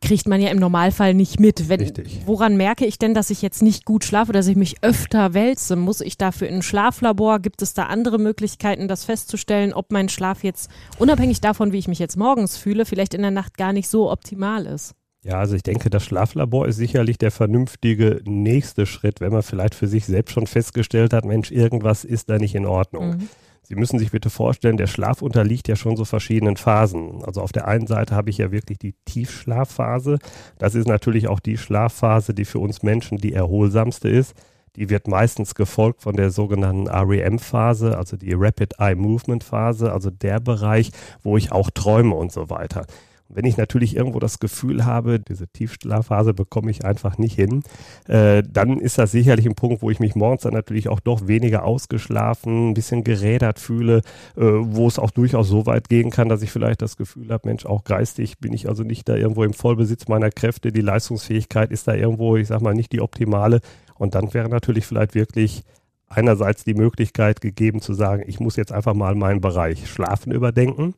kriegt 0.00 0.28
man 0.28 0.40
ja 0.40 0.50
im 0.50 0.58
Normalfall 0.58 1.14
nicht 1.14 1.40
mit. 1.40 1.68
Wenn, 1.68 1.80
Richtig. 1.80 2.22
Woran 2.26 2.56
merke 2.56 2.86
ich 2.86 2.98
denn, 2.98 3.14
dass 3.14 3.30
ich 3.30 3.42
jetzt 3.42 3.62
nicht 3.62 3.84
gut 3.84 4.04
schlafe, 4.04 4.32
dass 4.32 4.46
ich 4.46 4.56
mich 4.56 4.76
öfter 4.82 5.34
wälze? 5.34 5.76
Muss 5.76 6.00
ich 6.00 6.18
dafür 6.18 6.48
in 6.48 6.56
ein 6.56 6.62
Schlaflabor? 6.62 7.40
Gibt 7.40 7.62
es 7.62 7.74
da 7.74 7.84
andere 7.84 8.18
Möglichkeiten, 8.18 8.88
das 8.88 9.04
festzustellen, 9.04 9.72
ob 9.72 9.92
mein 9.92 10.08
Schlaf 10.08 10.44
jetzt, 10.44 10.70
unabhängig 10.98 11.40
davon, 11.40 11.72
wie 11.72 11.78
ich 11.78 11.88
mich 11.88 11.98
jetzt 11.98 12.16
morgens 12.16 12.56
fühle, 12.56 12.84
vielleicht 12.84 13.14
in 13.14 13.22
der 13.22 13.30
Nacht 13.30 13.56
gar 13.56 13.72
nicht 13.72 13.88
so 13.88 14.10
optimal 14.10 14.66
ist? 14.66 14.94
Ja, 15.24 15.40
also 15.40 15.56
ich 15.56 15.62
denke, 15.62 15.90
das 15.90 16.04
Schlaflabor 16.04 16.68
ist 16.68 16.76
sicherlich 16.76 17.18
der 17.18 17.30
vernünftige 17.30 18.22
nächste 18.24 18.86
Schritt, 18.86 19.20
wenn 19.20 19.32
man 19.32 19.42
vielleicht 19.42 19.74
für 19.74 19.88
sich 19.88 20.06
selbst 20.06 20.32
schon 20.32 20.46
festgestellt 20.46 21.12
hat, 21.12 21.24
Mensch, 21.24 21.50
irgendwas 21.50 22.04
ist 22.04 22.30
da 22.30 22.38
nicht 22.38 22.54
in 22.54 22.66
Ordnung. 22.66 23.16
Mhm. 23.16 23.28
Sie 23.68 23.74
müssen 23.74 23.98
sich 23.98 24.12
bitte 24.12 24.30
vorstellen, 24.30 24.78
der 24.78 24.86
Schlaf 24.86 25.20
unterliegt 25.20 25.68
ja 25.68 25.76
schon 25.76 25.94
so 25.94 26.06
verschiedenen 26.06 26.56
Phasen. 26.56 27.22
Also 27.22 27.42
auf 27.42 27.52
der 27.52 27.68
einen 27.68 27.86
Seite 27.86 28.14
habe 28.14 28.30
ich 28.30 28.38
ja 28.38 28.50
wirklich 28.50 28.78
die 28.78 28.94
Tiefschlafphase. 29.04 30.18
Das 30.56 30.74
ist 30.74 30.88
natürlich 30.88 31.28
auch 31.28 31.38
die 31.38 31.58
Schlafphase, 31.58 32.32
die 32.32 32.46
für 32.46 32.60
uns 32.60 32.82
Menschen 32.82 33.18
die 33.18 33.34
erholsamste 33.34 34.08
ist. 34.08 34.34
Die 34.76 34.88
wird 34.88 35.06
meistens 35.06 35.54
gefolgt 35.54 36.00
von 36.00 36.16
der 36.16 36.30
sogenannten 36.30 36.88
REM-Phase, 36.88 37.98
also 37.98 38.16
die 38.16 38.32
Rapid 38.32 38.78
Eye 38.78 38.94
Movement 38.94 39.44
Phase, 39.44 39.92
also 39.92 40.08
der 40.08 40.40
Bereich, 40.40 40.90
wo 41.22 41.36
ich 41.36 41.52
auch 41.52 41.68
träume 41.68 42.14
und 42.14 42.32
so 42.32 42.48
weiter. 42.48 42.86
Wenn 43.30 43.44
ich 43.44 43.58
natürlich 43.58 43.94
irgendwo 43.94 44.20
das 44.20 44.38
Gefühl 44.38 44.86
habe, 44.86 45.20
diese 45.20 45.48
Tiefschlafphase 45.48 46.32
bekomme 46.32 46.70
ich 46.70 46.86
einfach 46.86 47.18
nicht 47.18 47.34
hin, 47.34 47.62
äh, 48.06 48.42
dann 48.48 48.80
ist 48.80 48.96
das 48.96 49.12
sicherlich 49.12 49.46
ein 49.46 49.54
Punkt, 49.54 49.82
wo 49.82 49.90
ich 49.90 50.00
mich 50.00 50.14
morgens 50.14 50.42
dann 50.42 50.54
natürlich 50.54 50.88
auch 50.88 51.00
doch 51.00 51.26
weniger 51.26 51.64
ausgeschlafen, 51.64 52.70
ein 52.70 52.74
bisschen 52.74 53.04
gerädert 53.04 53.58
fühle, 53.58 53.98
äh, 54.36 54.42
wo 54.42 54.86
es 54.88 54.98
auch 54.98 55.10
durchaus 55.10 55.48
so 55.48 55.66
weit 55.66 55.90
gehen 55.90 56.10
kann, 56.10 56.30
dass 56.30 56.40
ich 56.40 56.50
vielleicht 56.50 56.80
das 56.80 56.96
Gefühl 56.96 57.30
habe, 57.30 57.46
Mensch, 57.46 57.66
auch 57.66 57.84
geistig 57.84 58.38
bin 58.38 58.54
ich 58.54 58.66
also 58.66 58.82
nicht 58.82 59.08
da 59.08 59.14
irgendwo 59.14 59.44
im 59.44 59.52
Vollbesitz 59.52 60.08
meiner 60.08 60.30
Kräfte, 60.30 60.72
die 60.72 60.80
Leistungsfähigkeit 60.80 61.70
ist 61.70 61.86
da 61.86 61.94
irgendwo, 61.94 62.36
ich 62.36 62.48
sag 62.48 62.62
mal, 62.62 62.74
nicht 62.74 62.92
die 62.92 63.02
optimale. 63.02 63.60
Und 63.96 64.14
dann 64.14 64.32
wäre 64.32 64.48
natürlich 64.48 64.86
vielleicht 64.86 65.14
wirklich 65.14 65.64
einerseits 66.08 66.64
die 66.64 66.74
Möglichkeit 66.74 67.42
gegeben 67.42 67.82
zu 67.82 67.92
sagen, 67.92 68.22
ich 68.26 68.40
muss 68.40 68.56
jetzt 68.56 68.72
einfach 68.72 68.94
mal 68.94 69.14
meinen 69.14 69.42
Bereich 69.42 69.86
Schlafen 69.90 70.32
überdenken 70.32 70.94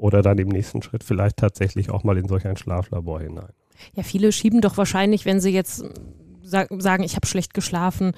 oder 0.00 0.22
dann 0.22 0.38
im 0.38 0.48
nächsten 0.48 0.82
Schritt 0.82 1.04
vielleicht 1.04 1.36
tatsächlich 1.36 1.90
auch 1.90 2.04
mal 2.04 2.16
in 2.16 2.26
solch 2.26 2.46
ein 2.46 2.56
Schlaflabor 2.56 3.20
hinein. 3.20 3.52
Ja, 3.94 4.02
viele 4.02 4.32
schieben 4.32 4.60
doch 4.60 4.76
wahrscheinlich, 4.76 5.26
wenn 5.26 5.40
sie 5.40 5.50
jetzt 5.50 5.84
sagen, 6.42 7.02
ich 7.02 7.16
habe 7.16 7.26
schlecht 7.26 7.54
geschlafen, 7.54 8.12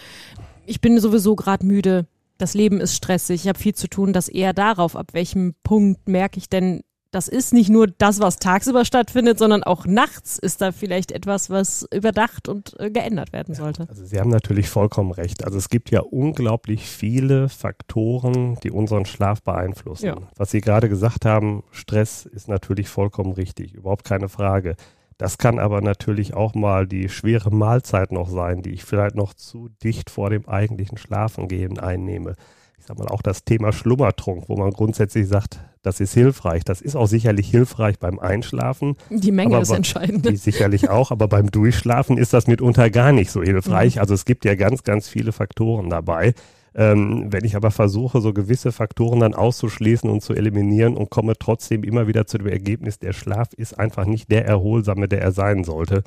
ich 0.65 0.81
bin 0.81 0.99
sowieso 0.99 1.35
gerade 1.35 1.67
müde, 1.67 2.07
das 2.39 2.55
Leben 2.55 2.81
ist 2.81 2.95
stressig, 2.95 3.43
ich 3.43 3.49
habe 3.49 3.59
viel 3.59 3.75
zu 3.75 3.89
tun, 3.89 4.13
das 4.13 4.29
eher 4.29 4.53
darauf, 4.53 4.97
ab 4.97 5.13
welchem 5.13 5.55
Punkt 5.65 6.09
merke 6.09 6.39
ich 6.39 6.49
denn, 6.49 6.83
das 7.13 7.29
ist 7.29 7.53
nicht 7.53 7.69
nur 7.69 7.87
das, 7.87 8.21
was 8.21 8.39
tagsüber 8.39 8.87
stattfindet, 8.87 9.39
sondern 9.39 9.63
auch 9.63 9.85
nachts 9.87 10.39
ist 10.39 10.63
da 10.63 10.73
vielleicht 10.73 11.13
etwas, 11.13 11.51
was 11.51 11.87
überdacht 11.93 12.49
und 12.49 12.75
äh, 12.81 12.91
geändert 12.91 13.35
werden 13.35 13.55
sollte. 13.55 13.83
Ja, 13.83 13.89
also 13.91 14.05
Sie 14.05 14.19
haben 14.19 14.31
natürlich 14.31 14.71
vollkommen 14.71 15.13
recht. 15.13 15.45
Also 15.45 15.59
es 15.59 15.69
gibt 15.69 15.91
ja 15.91 16.01
unglaublich 16.01 16.89
viele 16.89 17.51
Faktoren, 17.51 18.57
die 18.63 18.71
unseren 18.71 19.05
Schlaf 19.05 19.43
beeinflussen. 19.43 20.07
Ja. 20.07 20.17
Was 20.37 20.51
Sie 20.51 20.63
gerade 20.63 20.89
gesagt 20.89 21.27
haben, 21.27 21.63
Stress 21.71 22.25
ist 22.25 22.49
natürlich 22.49 22.89
vollkommen 22.89 23.33
richtig, 23.33 23.75
überhaupt 23.75 24.05
keine 24.05 24.31
Frage. 24.31 24.75
Das 25.19 25.37
kann 25.37 25.59
aber 25.59 25.83
natürlich 25.83 26.33
auch 26.33 26.55
mal 26.55 26.87
die 26.87 27.11
schwere 27.11 27.51
Mahlzeit 27.55 28.11
noch 28.11 28.31
sein, 28.31 28.63
die 28.63 28.71
ich 28.71 28.85
vielleicht 28.85 29.17
noch 29.17 29.35
zu 29.35 29.69
dicht 29.85 30.09
vor 30.09 30.31
dem 30.31 30.49
eigentlichen 30.49 30.97
Schlafengehen 30.97 31.79
einnehme 31.79 32.37
ich 32.83 32.89
sag 32.89 32.99
mal, 32.99 33.07
auch 33.07 33.23
das 33.23 33.45
Thema 33.45 33.73
Schlummertrunk, 33.73 34.49
wo 34.49 34.57
man 34.57 34.73
grundsätzlich 34.73 35.29
sagt, 35.29 35.61
das 35.83 36.01
ist 36.01 36.15
hilfreich. 36.15 36.65
Das 36.65 36.81
ist 36.81 36.97
auch 36.97 37.07
sicherlich 37.07 37.49
hilfreich 37.49 38.01
beim 38.01 38.19
Einschlafen. 38.19 38.97
Die 39.09 39.31
Menge 39.31 39.61
ist 39.61 39.71
entscheidend. 39.71 40.29
Die 40.29 40.35
sicherlich 40.35 40.91
auch, 40.91 41.13
aber 41.13 41.29
beim 41.29 41.49
Durchschlafen 41.49 42.19
ist 42.19 42.33
das 42.33 42.49
mitunter 42.49 42.91
gar 42.91 43.13
nicht 43.13 43.31
so 43.31 43.41
hilfreich. 43.41 43.95
Mhm. 43.95 44.01
Also 44.01 44.15
es 44.15 44.25
gibt 44.25 44.45
ja 44.45 44.57
ganz, 44.57 44.83
ganz 44.83 45.09
viele 45.09 45.31
Faktoren 45.31 45.91
dabei. 45.91 46.35
Ähm, 46.75 47.33
wenn 47.33 47.45
ich 47.45 47.55
aber 47.55 47.71
versuche, 47.71 48.21
so 48.21 48.33
gewisse 48.33 48.73
Faktoren 48.73 49.21
dann 49.21 49.35
auszuschließen 49.35 50.11
und 50.11 50.21
zu 50.23 50.35
eliminieren 50.35 50.97
und 50.97 51.09
komme 51.09 51.35
trotzdem 51.39 51.85
immer 51.85 52.09
wieder 52.09 52.27
zu 52.27 52.39
dem 52.39 52.49
Ergebnis, 52.49 52.99
der 52.99 53.13
Schlaf 53.13 53.53
ist 53.57 53.79
einfach 53.79 54.07
nicht 54.07 54.29
der 54.33 54.45
erholsame, 54.45 55.07
der 55.07 55.23
er 55.23 55.31
sein 55.31 55.63
sollte, 55.63 56.03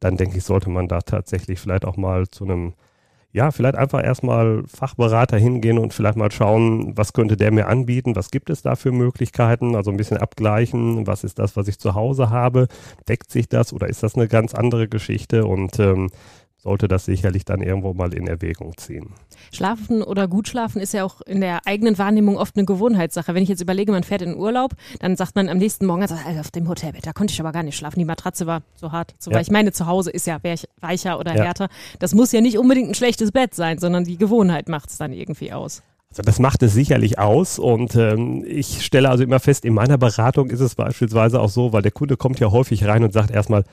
dann 0.00 0.16
denke 0.16 0.38
ich, 0.38 0.44
sollte 0.44 0.70
man 0.70 0.88
da 0.88 1.02
tatsächlich 1.02 1.60
vielleicht 1.60 1.84
auch 1.84 1.96
mal 1.96 2.26
zu 2.26 2.42
einem 2.42 2.72
ja, 3.32 3.50
vielleicht 3.50 3.76
einfach 3.76 4.02
erstmal 4.02 4.62
Fachberater 4.66 5.36
hingehen 5.36 5.78
und 5.78 5.92
vielleicht 5.92 6.16
mal 6.16 6.30
schauen, 6.30 6.96
was 6.96 7.12
könnte 7.12 7.36
der 7.36 7.52
mir 7.52 7.66
anbieten, 7.66 8.16
was 8.16 8.30
gibt 8.30 8.48
es 8.50 8.62
da 8.62 8.76
für 8.76 8.92
Möglichkeiten, 8.92 9.76
also 9.76 9.90
ein 9.90 9.96
bisschen 9.96 10.16
abgleichen, 10.16 11.06
was 11.06 11.24
ist 11.24 11.38
das, 11.38 11.56
was 11.56 11.68
ich 11.68 11.78
zu 11.78 11.94
Hause 11.94 12.30
habe, 12.30 12.68
deckt 13.08 13.30
sich 13.30 13.48
das 13.48 13.72
oder 13.72 13.88
ist 13.88 14.02
das 14.02 14.14
eine 14.14 14.28
ganz 14.28 14.54
andere 14.54 14.88
Geschichte? 14.88 15.44
Und 15.44 15.78
ähm, 15.78 16.08
sollte 16.66 16.88
das 16.88 17.04
sicherlich 17.04 17.44
dann 17.44 17.62
irgendwo 17.62 17.94
mal 17.94 18.12
in 18.12 18.26
Erwägung 18.26 18.76
ziehen. 18.76 19.10
Schlafen 19.52 20.02
oder 20.02 20.26
gut 20.26 20.48
schlafen 20.48 20.82
ist 20.82 20.92
ja 20.94 21.04
auch 21.04 21.20
in 21.20 21.40
der 21.40 21.64
eigenen 21.64 21.96
Wahrnehmung 21.96 22.36
oft 22.36 22.56
eine 22.56 22.66
Gewohnheitssache. 22.66 23.34
Wenn 23.34 23.44
ich 23.44 23.48
jetzt 23.48 23.60
überlege, 23.60 23.92
man 23.92 24.02
fährt 24.02 24.20
in 24.20 24.36
Urlaub, 24.36 24.72
dann 24.98 25.14
sagt 25.14 25.36
man 25.36 25.48
am 25.48 25.58
nächsten 25.58 25.86
Morgen, 25.86 26.02
also, 26.02 26.16
auf 26.16 26.50
dem 26.50 26.68
Hotelbett, 26.68 27.06
da 27.06 27.12
konnte 27.12 27.32
ich 27.32 27.38
aber 27.40 27.52
gar 27.52 27.62
nicht 27.62 27.76
schlafen. 27.76 28.00
Die 28.00 28.04
Matratze 28.04 28.48
war 28.48 28.62
so 28.74 28.90
hart, 28.90 29.14
so 29.20 29.30
ja. 29.30 29.40
Ich 29.40 29.50
meine, 29.50 29.70
zu 29.70 29.86
Hause 29.86 30.10
ist 30.10 30.26
ja 30.26 30.40
weicher 30.80 31.20
oder 31.20 31.36
ja. 31.36 31.44
härter. 31.44 31.68
Das 32.00 32.16
muss 32.16 32.32
ja 32.32 32.40
nicht 32.40 32.58
unbedingt 32.58 32.88
ein 32.88 32.94
schlechtes 32.94 33.30
Bett 33.30 33.54
sein, 33.54 33.78
sondern 33.78 34.02
die 34.02 34.18
Gewohnheit 34.18 34.68
macht 34.68 34.90
es 34.90 34.98
dann 34.98 35.12
irgendwie 35.12 35.52
aus. 35.52 35.84
Also 36.10 36.22
das 36.22 36.40
macht 36.40 36.64
es 36.64 36.74
sicherlich 36.74 37.20
aus 37.20 37.60
und 37.60 37.94
ähm, 37.94 38.44
ich 38.44 38.84
stelle 38.84 39.08
also 39.08 39.22
immer 39.22 39.38
fest, 39.38 39.64
in 39.64 39.74
meiner 39.74 39.98
Beratung 39.98 40.50
ist 40.50 40.60
es 40.60 40.74
beispielsweise 40.74 41.40
auch 41.40 41.50
so, 41.50 41.72
weil 41.72 41.82
der 41.82 41.92
Kunde 41.92 42.16
kommt 42.16 42.40
ja 42.40 42.50
häufig 42.50 42.86
rein 42.86 43.04
und 43.04 43.12
sagt 43.12 43.30
erstmal, 43.30 43.64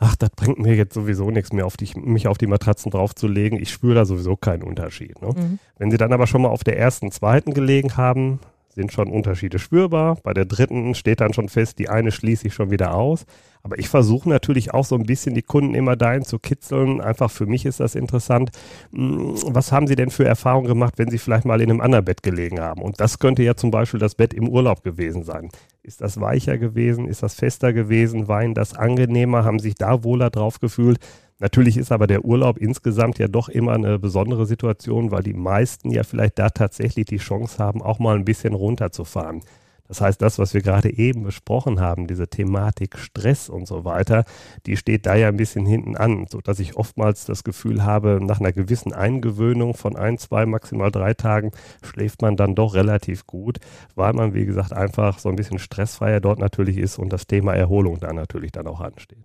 ach, 0.00 0.16
das 0.16 0.30
bringt 0.30 0.58
mir 0.58 0.74
jetzt 0.74 0.94
sowieso 0.94 1.30
nichts 1.30 1.52
mehr, 1.52 1.66
auf 1.66 1.76
die, 1.76 1.88
mich 1.98 2.28
auf 2.28 2.38
die 2.38 2.46
Matratzen 2.46 2.90
draufzulegen. 2.90 3.60
Ich 3.60 3.70
spüre 3.70 3.94
da 3.94 4.04
sowieso 4.04 4.36
keinen 4.36 4.62
Unterschied. 4.62 5.20
Ne? 5.22 5.28
Mhm. 5.28 5.58
Wenn 5.78 5.90
Sie 5.90 5.96
dann 5.96 6.12
aber 6.12 6.26
schon 6.26 6.42
mal 6.42 6.48
auf 6.48 6.64
der 6.64 6.78
ersten, 6.78 7.10
zweiten 7.10 7.54
gelegen 7.54 7.96
haben, 7.96 8.40
sind 8.74 8.92
schon 8.92 9.10
Unterschiede 9.10 9.58
spürbar. 9.58 10.18
Bei 10.22 10.34
der 10.34 10.44
dritten 10.44 10.94
steht 10.94 11.20
dann 11.20 11.32
schon 11.32 11.48
fest, 11.48 11.78
die 11.78 11.88
eine 11.88 12.12
schließe 12.12 12.46
ich 12.46 12.54
schon 12.54 12.70
wieder 12.70 12.94
aus. 12.94 13.26
Aber 13.62 13.78
ich 13.78 13.88
versuche 13.88 14.28
natürlich 14.28 14.72
auch 14.72 14.84
so 14.84 14.94
ein 14.94 15.02
bisschen 15.02 15.34
die 15.34 15.42
Kunden 15.42 15.74
immer 15.74 15.96
dahin 15.96 16.22
zu 16.22 16.38
kitzeln. 16.38 17.00
Einfach 17.00 17.30
für 17.30 17.46
mich 17.46 17.66
ist 17.66 17.80
das 17.80 17.94
interessant. 17.94 18.50
Hm, 18.92 19.34
was 19.46 19.72
haben 19.72 19.86
Sie 19.86 19.96
denn 19.96 20.10
für 20.10 20.24
Erfahrungen 20.24 20.68
gemacht, 20.68 20.94
wenn 20.96 21.10
Sie 21.10 21.18
vielleicht 21.18 21.44
mal 21.44 21.60
in 21.60 21.70
einem 21.70 21.80
anderen 21.80 22.04
Bett 22.04 22.22
gelegen 22.22 22.60
haben? 22.60 22.82
Und 22.82 23.00
das 23.00 23.18
könnte 23.18 23.42
ja 23.42 23.56
zum 23.56 23.70
Beispiel 23.70 24.00
das 24.00 24.14
Bett 24.14 24.32
im 24.32 24.48
Urlaub 24.48 24.82
gewesen 24.84 25.24
sein. 25.24 25.50
Ist 25.82 26.00
das 26.00 26.20
weicher 26.20 26.58
gewesen? 26.58 27.08
Ist 27.08 27.22
das 27.22 27.34
fester 27.34 27.72
gewesen? 27.72 28.28
War 28.28 28.44
Ihnen 28.44 28.54
das 28.54 28.74
angenehmer? 28.74 29.44
Haben 29.44 29.58
sich 29.58 29.74
da 29.74 30.04
wohler 30.04 30.30
drauf 30.30 30.60
gefühlt? 30.60 30.98
Natürlich 31.40 31.76
ist 31.76 31.92
aber 31.92 32.08
der 32.08 32.24
Urlaub 32.24 32.58
insgesamt 32.58 33.18
ja 33.18 33.28
doch 33.28 33.48
immer 33.48 33.72
eine 33.72 33.98
besondere 33.98 34.44
Situation, 34.44 35.12
weil 35.12 35.22
die 35.22 35.34
meisten 35.34 35.90
ja 35.90 36.02
vielleicht 36.02 36.38
da 36.38 36.50
tatsächlich 36.50 37.06
die 37.06 37.18
Chance 37.18 37.58
haben, 37.58 37.80
auch 37.80 38.00
mal 38.00 38.16
ein 38.16 38.24
bisschen 38.24 38.54
runterzufahren. 38.54 39.42
Das 39.86 40.02
heißt, 40.02 40.20
das, 40.20 40.38
was 40.38 40.52
wir 40.52 40.60
gerade 40.60 40.92
eben 40.92 41.22
besprochen 41.22 41.80
haben, 41.80 42.06
diese 42.06 42.28
Thematik 42.28 42.98
Stress 42.98 43.48
und 43.48 43.66
so 43.66 43.84
weiter, 43.84 44.24
die 44.66 44.76
steht 44.76 45.06
da 45.06 45.14
ja 45.14 45.28
ein 45.28 45.38
bisschen 45.38 45.64
hinten 45.64 45.96
an, 45.96 46.26
sodass 46.30 46.58
ich 46.58 46.76
oftmals 46.76 47.24
das 47.24 47.42
Gefühl 47.42 47.84
habe, 47.84 48.18
nach 48.22 48.38
einer 48.38 48.52
gewissen 48.52 48.92
Eingewöhnung 48.92 49.72
von 49.72 49.96
ein, 49.96 50.18
zwei, 50.18 50.44
maximal 50.44 50.90
drei 50.90 51.14
Tagen 51.14 51.52
schläft 51.82 52.20
man 52.20 52.36
dann 52.36 52.54
doch 52.54 52.74
relativ 52.74 53.26
gut, 53.26 53.60
weil 53.94 54.12
man, 54.12 54.34
wie 54.34 54.44
gesagt, 54.44 54.74
einfach 54.74 55.18
so 55.18 55.30
ein 55.30 55.36
bisschen 55.36 55.58
stressfreier 55.58 56.20
dort 56.20 56.38
natürlich 56.38 56.76
ist 56.76 56.98
und 56.98 57.10
das 57.10 57.26
Thema 57.26 57.54
Erholung 57.54 57.98
da 57.98 58.12
natürlich 58.12 58.52
dann 58.52 58.66
auch 58.66 58.82
ansteht. 58.82 59.24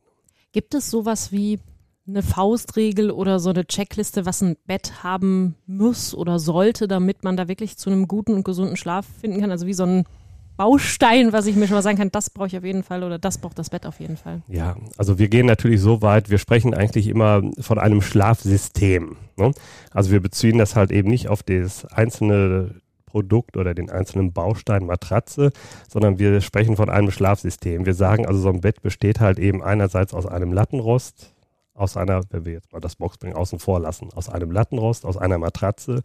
Gibt 0.53 0.75
es 0.75 0.89
sowas 0.89 1.31
wie 1.33 1.59
eine 2.07 2.21
Faustregel 2.21 3.11
oder 3.11 3.39
so 3.39 3.51
eine 3.51 3.65
Checkliste, 3.65 4.25
was 4.25 4.41
ein 4.41 4.57
Bett 4.65 5.03
haben 5.03 5.55
muss 5.65 6.13
oder 6.13 6.39
sollte, 6.39 6.87
damit 6.87 7.23
man 7.23 7.37
da 7.37 7.47
wirklich 7.47 7.77
zu 7.77 7.89
einem 7.89 8.07
guten 8.07 8.33
und 8.33 8.43
gesunden 8.43 8.75
Schlaf 8.75 9.05
finden 9.21 9.39
kann? 9.39 9.51
Also 9.51 9.67
wie 9.67 9.73
so 9.73 9.85
ein 9.85 10.03
Baustein, 10.57 11.33
was 11.33 11.47
ich 11.47 11.55
mir 11.55 11.67
schon 11.67 11.75
mal 11.75 11.81
sagen 11.81 11.97
kann, 11.97 12.11
das 12.11 12.29
brauche 12.29 12.47
ich 12.47 12.57
auf 12.57 12.63
jeden 12.63 12.83
Fall 12.83 13.03
oder 13.03 13.17
das 13.17 13.39
braucht 13.39 13.57
das 13.57 13.69
Bett 13.69 13.85
auf 13.85 13.99
jeden 13.99 14.17
Fall. 14.17 14.41
Ja, 14.47 14.75
also 14.97 15.17
wir 15.17 15.27
gehen 15.27 15.45
natürlich 15.45 15.81
so 15.81 16.01
weit, 16.01 16.29
wir 16.29 16.37
sprechen 16.37 16.73
eigentlich 16.73 17.07
immer 17.07 17.41
von 17.59 17.79
einem 17.79 18.01
Schlafsystem. 18.01 19.15
Ne? 19.35 19.51
Also 19.91 20.11
wir 20.11 20.19
beziehen 20.19 20.57
das 20.59 20.75
halt 20.75 20.91
eben 20.91 21.09
nicht 21.09 21.27
auf 21.27 21.41
das 21.41 21.85
einzelne 21.85 22.75
Produkt 23.05 23.57
oder 23.57 23.73
den 23.73 23.89
einzelnen 23.89 24.33
Baustein 24.33 24.85
Matratze, 24.85 25.51
sondern 25.87 26.19
wir 26.19 26.41
sprechen 26.41 26.75
von 26.75 26.89
einem 26.89 27.11
Schlafsystem. 27.11 27.85
Wir 27.85 27.93
sagen 27.93 28.25
also, 28.25 28.39
so 28.39 28.49
ein 28.49 28.61
Bett 28.61 28.81
besteht 28.81 29.19
halt 29.19 29.39
eben 29.39 29.63
einerseits 29.63 30.13
aus 30.13 30.25
einem 30.25 30.51
Lattenrost, 30.51 31.32
aus 31.73 31.97
einer, 31.97 32.21
wenn 32.29 32.45
wir 32.45 32.53
jetzt 32.53 32.71
mal 32.71 32.79
das 32.79 32.95
Boxspring 32.95 33.33
außen 33.33 33.59
vor 33.59 33.79
lassen, 33.79 34.09
aus 34.13 34.29
einem 34.29 34.51
Lattenrost, 34.51 35.05
aus 35.05 35.17
einer 35.17 35.37
Matratze. 35.37 36.01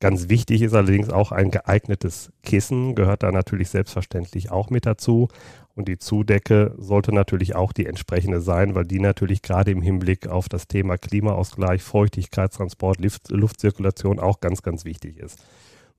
Ganz 0.00 0.30
wichtig 0.30 0.62
ist 0.62 0.72
allerdings 0.72 1.10
auch 1.10 1.30
ein 1.30 1.50
geeignetes 1.50 2.32
Kissen, 2.42 2.94
gehört 2.94 3.22
da 3.22 3.32
natürlich 3.32 3.68
selbstverständlich 3.68 4.50
auch 4.50 4.70
mit 4.70 4.86
dazu. 4.86 5.28
Und 5.74 5.88
die 5.88 5.98
Zudecke 5.98 6.74
sollte 6.78 7.14
natürlich 7.14 7.54
auch 7.54 7.72
die 7.72 7.86
entsprechende 7.86 8.40
sein, 8.40 8.74
weil 8.74 8.86
die 8.86 8.98
natürlich 8.98 9.42
gerade 9.42 9.70
im 9.70 9.82
Hinblick 9.82 10.26
auf 10.26 10.48
das 10.48 10.68
Thema 10.68 10.96
Klimaausgleich, 10.96 11.82
Feuchtigkeitstransport, 11.82 13.00
Luft, 13.00 13.30
Luftzirkulation 13.30 14.18
auch 14.18 14.40
ganz, 14.40 14.62
ganz 14.62 14.84
wichtig 14.84 15.18
ist. 15.18 15.38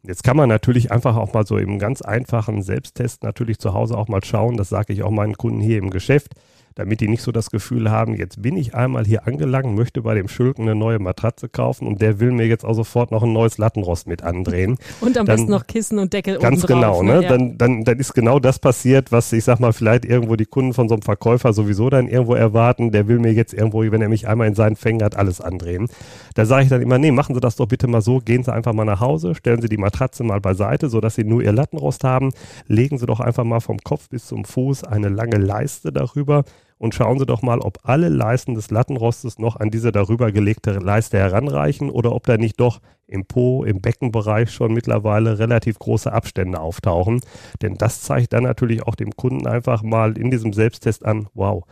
Jetzt 0.03 0.23
kann 0.23 0.36
man 0.36 0.49
natürlich 0.49 0.91
einfach 0.91 1.15
auch 1.15 1.34
mal 1.34 1.45
so 1.45 1.57
im 1.57 1.77
ganz 1.77 2.01
einfachen 2.01 2.63
Selbsttest 2.63 3.21
natürlich 3.21 3.60
zu 3.60 3.73
Hause 3.73 3.97
auch 3.97 4.07
mal 4.07 4.23
schauen. 4.23 4.57
Das 4.57 4.69
sage 4.69 4.93
ich 4.93 5.03
auch 5.03 5.12
meinen 5.12 5.38
Kunden 5.38 5.62
hier 5.62 5.77
im 5.77 5.91
Geschäft 5.91 6.34
damit 6.75 7.01
die 7.01 7.07
nicht 7.07 7.21
so 7.21 7.31
das 7.31 7.49
Gefühl 7.49 7.91
haben, 7.91 8.15
jetzt 8.15 8.41
bin 8.41 8.57
ich 8.57 8.75
einmal 8.75 9.05
hier 9.05 9.27
angelangt, 9.27 9.75
möchte 9.75 10.01
bei 10.01 10.15
dem 10.15 10.27
Schulken 10.27 10.63
eine 10.63 10.75
neue 10.75 10.99
Matratze 10.99 11.49
kaufen 11.49 11.88
und 11.88 12.01
der 12.01 12.19
will 12.19 12.31
mir 12.31 12.47
jetzt 12.47 12.65
auch 12.65 12.73
sofort 12.73 13.12
noch 13.12 13.23
ein 13.23 13.34
neues 13.34 13.57
Lattenrost 13.57 14.07
mit 14.07 14.23
andrehen. 14.23 14.77
und 15.01 15.17
am 15.17 15.25
dann, 15.25 15.38
besten 15.38 15.51
noch 15.51 15.67
Kissen 15.67 15.99
und 15.99 16.13
Deckel 16.13 16.38
Ganz 16.39 16.65
genau, 16.65 17.03
ne? 17.03 17.15
ne? 17.15 17.23
Ja. 17.23 17.29
Dann, 17.29 17.57
dann, 17.57 17.84
dann 17.84 17.99
ist 17.99 18.13
genau 18.13 18.39
das 18.39 18.60
passiert, 18.60 19.12
was 19.12 19.31
ich 19.34 19.43
sag 19.43 19.60
mal, 19.60 19.73
vielleicht 19.73 20.05
irgendwo 20.05 20.36
die 20.36 20.45
Kunden 20.45 20.73
von 20.73 20.88
so 20.88 20.95
einem 20.95 21.01
Verkäufer 21.01 21.53
sowieso 21.53 21.89
dann 21.89 22.07
irgendwo 22.07 22.36
erwarten. 22.36 22.91
Der 22.91 23.07
will 23.07 23.19
mir 23.19 23.34
jetzt 23.34 23.53
irgendwo, 23.53 23.81
wenn 23.81 24.01
er 24.01 24.10
mich 24.10 24.27
einmal 24.27 24.47
in 24.47 24.55
seinen 24.55 24.75
Fängen 24.75 25.03
hat, 25.03 25.15
alles 25.15 25.41
andrehen. 25.41 25.88
Da 26.36 26.45
sage 26.45 26.63
ich 26.63 26.69
dann 26.69 26.81
immer, 26.81 26.97
nee, 26.97 27.12
machen 27.12 27.36
Sie 27.36 27.41
das 27.41 27.55
doch 27.55 27.67
bitte 27.67 27.88
mal 27.88 28.01
so, 28.01 28.19
gehen 28.19 28.43
Sie 28.43 28.53
einfach 28.53 28.73
mal 28.73 28.86
nach 28.86 28.99
Hause, 28.99 29.36
stellen 29.36 29.62
Sie 29.62 29.69
die 29.69 29.77
Matratze 29.77 30.23
mal 30.23 30.39
beiseite, 30.39 30.89
sodass 30.89 31.15
Sie 31.15 31.23
nur 31.23 31.41
Ihr 31.41 31.51
Lattenrost 31.51 32.03
haben, 32.03 32.31
legen 32.67 32.97
Sie 32.97 33.05
doch 33.05 33.19
einfach 33.19 33.43
mal 33.43 33.60
vom 33.60 33.79
Kopf 33.79 34.10
bis 34.10 34.25
zum 34.27 34.45
Fuß 34.45 34.84
eine 34.84 35.10
lange 35.10 35.38
Leiste 35.38 35.91
darüber 35.91 36.43
und 36.81 36.95
schauen 36.95 37.19
Sie 37.19 37.27
doch 37.27 37.43
mal, 37.43 37.59
ob 37.59 37.77
alle 37.83 38.09
Leisten 38.09 38.55
des 38.55 38.71
Lattenrostes 38.71 39.37
noch 39.37 39.55
an 39.55 39.69
diese 39.69 39.91
darüber 39.91 40.31
gelegte 40.31 40.71
Leiste 40.71 41.19
heranreichen 41.19 41.91
oder 41.91 42.11
ob 42.11 42.25
da 42.25 42.37
nicht 42.37 42.59
doch 42.59 42.81
im 43.05 43.27
Po, 43.27 43.63
im 43.63 43.81
Beckenbereich 43.81 44.49
schon 44.49 44.73
mittlerweile 44.73 45.37
relativ 45.37 45.77
große 45.77 46.11
Abstände 46.11 46.59
auftauchen. 46.59 47.21
Denn 47.61 47.75
das 47.75 48.01
zeigt 48.01 48.33
dann 48.33 48.45
natürlich 48.45 48.81
auch 48.81 48.95
dem 48.95 49.11
Kunden 49.11 49.45
einfach 49.45 49.83
mal 49.83 50.17
in 50.17 50.31
diesem 50.31 50.53
Selbsttest 50.53 51.05
an, 51.05 51.27
wow, 51.35 51.65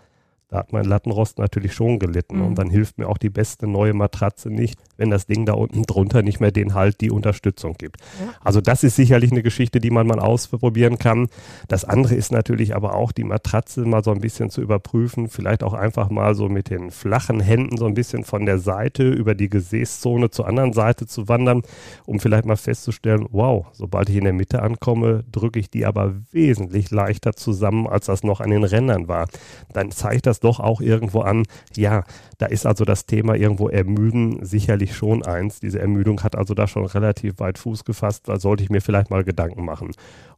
da 0.47 0.57
hat 0.57 0.73
mein 0.73 0.85
Lattenrost 0.85 1.39
natürlich 1.39 1.73
schon 1.73 1.97
gelitten. 1.97 2.37
Mhm. 2.37 2.45
Und 2.45 2.59
dann 2.59 2.69
hilft 2.69 2.99
mir 2.99 3.09
auch 3.09 3.17
die 3.17 3.31
beste 3.31 3.65
neue 3.65 3.95
Matratze 3.95 4.51
nicht, 4.51 4.79
wenn 4.99 5.09
das 5.09 5.25
Ding 5.25 5.45
da 5.45 5.53
unten 5.53 5.83
drunter 5.83 6.21
nicht 6.21 6.39
mehr 6.39 6.51
den 6.51 6.73
Halt, 6.73 7.01
die 7.01 7.09
Unterstützung 7.09 7.75
gibt. 7.77 7.97
Ja. 8.19 8.33
Also 8.43 8.61
das 8.61 8.83
ist 8.83 8.97
sicherlich 8.97 9.31
eine 9.31 9.41
Geschichte, 9.41 9.79
die 9.79 9.89
man 9.89 10.05
mal 10.05 10.19
ausprobieren 10.19 10.99
kann. 10.99 11.29
Das 11.67 11.85
andere 11.85 12.15
ist 12.15 12.31
natürlich 12.31 12.75
aber 12.75 12.95
auch 12.95 13.11
die 13.11 13.23
Matratze 13.23 13.85
mal 13.85 14.03
so 14.03 14.11
ein 14.11 14.19
bisschen 14.19 14.49
zu 14.49 14.61
überprüfen. 14.61 15.29
Vielleicht 15.29 15.63
auch 15.63 15.73
einfach 15.73 16.09
mal 16.09 16.35
so 16.35 16.49
mit 16.49 16.69
den 16.69 16.91
flachen 16.91 17.39
Händen 17.39 17.77
so 17.77 17.85
ein 17.85 17.93
bisschen 17.93 18.25
von 18.25 18.45
der 18.45 18.59
Seite 18.59 19.09
über 19.09 19.35
die 19.35 19.49
Gesäßzone 19.49 20.29
zur 20.29 20.47
anderen 20.47 20.73
Seite 20.73 21.07
zu 21.07 21.29
wandern, 21.29 21.61
um 22.05 22.19
vielleicht 22.19 22.45
mal 22.45 22.57
festzustellen, 22.57 23.25
wow, 23.31 23.67
sobald 23.71 24.09
ich 24.09 24.17
in 24.17 24.25
der 24.25 24.33
Mitte 24.33 24.61
ankomme, 24.61 25.23
drücke 25.31 25.59
ich 25.59 25.69
die 25.69 25.85
aber 25.85 26.13
wesentlich 26.31 26.91
leichter 26.91 27.33
zusammen, 27.33 27.87
als 27.87 28.07
das 28.07 28.23
noch 28.23 28.41
an 28.41 28.49
den 28.49 28.65
Rändern 28.65 29.07
war. 29.07 29.27
Dann 29.71 29.91
zeigt 29.91 30.25
das 30.25 30.41
doch 30.41 30.59
auch 30.59 30.81
irgendwo 30.81 31.21
an, 31.21 31.45
ja, 31.75 32.03
da 32.37 32.45
ist 32.45 32.65
also 32.65 32.85
das 32.85 33.05
Thema 33.05 33.35
irgendwo 33.35 33.69
Ermüden 33.69 34.43
sicherlich 34.45 34.88
schon 34.93 35.23
eins. 35.23 35.59
Diese 35.59 35.79
Ermüdung 35.79 36.23
hat 36.23 36.35
also 36.35 36.53
da 36.53 36.67
schon 36.67 36.85
relativ 36.85 37.39
weit 37.39 37.57
Fuß 37.57 37.85
gefasst. 37.85 38.27
Da 38.27 38.39
sollte 38.39 38.63
ich 38.63 38.69
mir 38.69 38.81
vielleicht 38.81 39.09
mal 39.09 39.23
Gedanken 39.23 39.65
machen. 39.65 39.91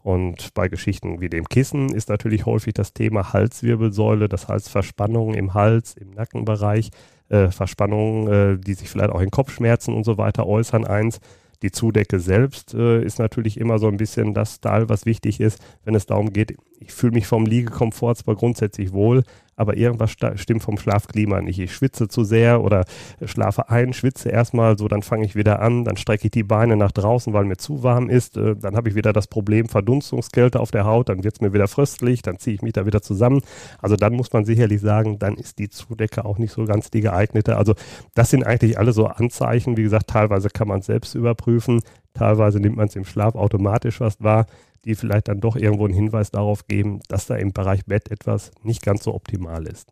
Und 0.03 0.53
bei 0.53 0.67
Geschichten 0.67 1.21
wie 1.21 1.29
dem 1.29 1.45
Kissen 1.47 1.89
ist 1.89 2.09
natürlich 2.09 2.45
häufig 2.45 2.73
das 2.73 2.93
Thema 2.93 3.33
Halswirbelsäule, 3.33 4.27
das 4.29 4.47
heißt 4.47 4.69
Verspannungen 4.69 5.35
im 5.35 5.53
Hals, 5.53 5.93
im 5.93 6.11
Nackenbereich, 6.11 6.89
äh, 7.29 7.49
Verspannungen, 7.49 8.27
äh, 8.27 8.57
die 8.57 8.73
sich 8.73 8.89
vielleicht 8.89 9.11
auch 9.11 9.21
in 9.21 9.31
Kopfschmerzen 9.31 9.93
und 9.93 10.03
so 10.03 10.17
weiter 10.17 10.47
äußern, 10.47 10.85
eins. 10.85 11.19
Die 11.61 11.71
Zudecke 11.71 12.19
selbst 12.19 12.73
äh, 12.73 13.03
ist 13.03 13.19
natürlich 13.19 13.59
immer 13.59 13.77
so 13.77 13.87
ein 13.87 13.97
bisschen 13.97 14.33
das 14.33 14.61
Teil, 14.61 14.89
was 14.89 15.05
wichtig 15.05 15.39
ist, 15.39 15.59
wenn 15.85 15.93
es 15.93 16.07
darum 16.07 16.33
geht, 16.33 16.57
ich 16.79 16.91
fühle 16.91 17.13
mich 17.13 17.27
vom 17.27 17.45
Liegekomfort 17.45 18.15
zwar 18.15 18.35
grundsätzlich 18.35 18.93
wohl, 18.93 19.23
aber 19.61 19.77
irgendwas 19.77 20.11
stimmt 20.35 20.63
vom 20.63 20.77
Schlafklima 20.77 21.39
nicht. 21.41 21.59
Ich 21.59 21.73
schwitze 21.73 22.07
zu 22.07 22.23
sehr 22.23 22.63
oder 22.63 22.83
schlafe 23.23 23.69
ein, 23.69 23.93
schwitze 23.93 24.29
erstmal, 24.29 24.77
so 24.77 24.87
dann 24.87 25.03
fange 25.03 25.23
ich 25.23 25.35
wieder 25.35 25.61
an, 25.61 25.85
dann 25.85 25.97
strecke 25.97 26.25
ich 26.25 26.31
die 26.31 26.43
Beine 26.43 26.75
nach 26.75 26.91
draußen, 26.91 27.31
weil 27.31 27.45
mir 27.45 27.57
zu 27.57 27.83
warm 27.83 28.09
ist, 28.09 28.37
äh, 28.37 28.55
dann 28.55 28.75
habe 28.75 28.89
ich 28.89 28.95
wieder 28.95 29.13
das 29.13 29.27
Problem 29.27 29.69
Verdunstungskälte 29.69 30.59
auf 30.59 30.71
der 30.71 30.85
Haut, 30.85 31.09
dann 31.09 31.23
wird 31.23 31.35
es 31.35 31.41
mir 31.41 31.53
wieder 31.53 31.67
fröstlich, 31.67 32.23
dann 32.23 32.39
ziehe 32.39 32.55
ich 32.55 32.63
mich 32.63 32.73
da 32.73 32.87
wieder 32.87 33.03
zusammen. 33.03 33.41
Also 33.79 33.95
dann 33.95 34.13
muss 34.13 34.33
man 34.33 34.45
sicherlich 34.45 34.81
sagen, 34.81 35.19
dann 35.19 35.35
ist 35.35 35.59
die 35.59 35.69
Zudecke 35.69 36.25
auch 36.25 36.39
nicht 36.39 36.51
so 36.51 36.65
ganz 36.65 36.89
die 36.89 37.01
geeignete. 37.01 37.57
Also 37.57 37.75
das 38.15 38.31
sind 38.31 38.43
eigentlich 38.43 38.79
alle 38.79 38.93
so 38.93 39.05
Anzeichen. 39.05 39.77
Wie 39.77 39.83
gesagt, 39.83 40.07
teilweise 40.07 40.49
kann 40.49 40.67
man 40.67 40.79
es 40.79 40.87
selbst 40.87 41.13
überprüfen, 41.13 41.81
teilweise 42.15 42.59
nimmt 42.59 42.77
man 42.77 42.87
es 42.87 42.95
im 42.95 43.05
Schlaf 43.05 43.35
automatisch 43.35 43.99
was 44.01 44.19
wahr 44.21 44.47
die 44.85 44.95
vielleicht 44.95 45.27
dann 45.27 45.39
doch 45.39 45.55
irgendwo 45.55 45.85
einen 45.85 45.93
Hinweis 45.93 46.31
darauf 46.31 46.67
geben, 46.67 46.99
dass 47.07 47.27
da 47.27 47.35
im 47.35 47.53
Bereich 47.53 47.85
Bett 47.85 48.11
etwas 48.11 48.51
nicht 48.63 48.83
ganz 48.83 49.03
so 49.03 49.13
optimal 49.13 49.67
ist. 49.67 49.91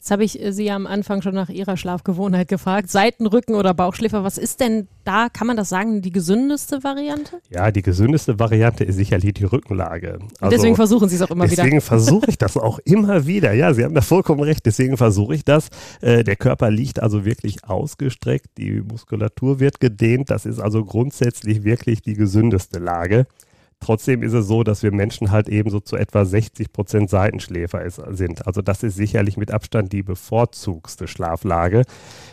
Jetzt 0.00 0.10
habe 0.10 0.24
ich 0.24 0.42
äh, 0.42 0.50
Sie 0.50 0.70
am 0.70 0.86
Anfang 0.86 1.20
schon 1.20 1.34
nach 1.34 1.50
Ihrer 1.50 1.76
Schlafgewohnheit 1.76 2.48
gefragt. 2.48 2.90
Seitenrücken 2.90 3.54
oder 3.54 3.74
Bauchschläfer, 3.74 4.24
was 4.24 4.38
ist 4.38 4.60
denn 4.60 4.88
da, 5.04 5.28
kann 5.28 5.46
man 5.46 5.58
das 5.58 5.68
sagen, 5.68 6.00
die 6.00 6.10
gesündeste 6.10 6.82
Variante? 6.82 7.42
Ja, 7.50 7.70
die 7.70 7.82
gesündeste 7.82 8.38
Variante 8.38 8.82
ist 8.82 8.96
sicherlich 8.96 9.34
die 9.34 9.44
Rückenlage. 9.44 10.18
Also 10.40 10.56
deswegen 10.56 10.74
versuchen 10.74 11.10
Sie 11.10 11.16
es 11.16 11.22
auch 11.22 11.30
immer 11.30 11.44
deswegen 11.44 11.56
wieder. 11.56 11.64
Deswegen 11.64 11.80
versuche 11.82 12.30
ich 12.30 12.38
das 12.38 12.56
auch 12.56 12.78
immer 12.86 13.26
wieder. 13.26 13.52
Ja, 13.52 13.74
Sie 13.74 13.84
haben 13.84 13.94
da 13.94 14.00
vollkommen 14.00 14.40
recht. 14.40 14.64
Deswegen 14.64 14.96
versuche 14.96 15.34
ich 15.34 15.44
das. 15.44 15.68
Äh, 16.00 16.24
der 16.24 16.36
Körper 16.36 16.70
liegt 16.70 17.02
also 17.02 17.26
wirklich 17.26 17.64
ausgestreckt. 17.64 18.46
Die 18.56 18.80
Muskulatur 18.80 19.60
wird 19.60 19.80
gedehnt. 19.80 20.30
Das 20.30 20.46
ist 20.46 20.60
also 20.60 20.82
grundsätzlich 20.82 21.62
wirklich 21.62 22.00
die 22.00 22.14
gesündeste 22.14 22.78
Lage. 22.78 23.26
Trotzdem 23.80 24.22
ist 24.22 24.34
es 24.34 24.46
so, 24.46 24.62
dass 24.62 24.82
wir 24.82 24.92
Menschen 24.92 25.30
halt 25.30 25.48
eben 25.48 25.70
so 25.70 25.80
zu 25.80 25.96
etwa 25.96 26.26
60 26.26 26.70
Prozent 26.70 27.08
Seitenschläfer 27.08 27.82
ist, 27.82 28.00
sind. 28.10 28.46
Also 28.46 28.60
das 28.60 28.82
ist 28.82 28.94
sicherlich 28.94 29.38
mit 29.38 29.50
Abstand 29.50 29.90
die 29.94 30.02
bevorzugste 30.02 31.08
Schlaflage. 31.08 31.84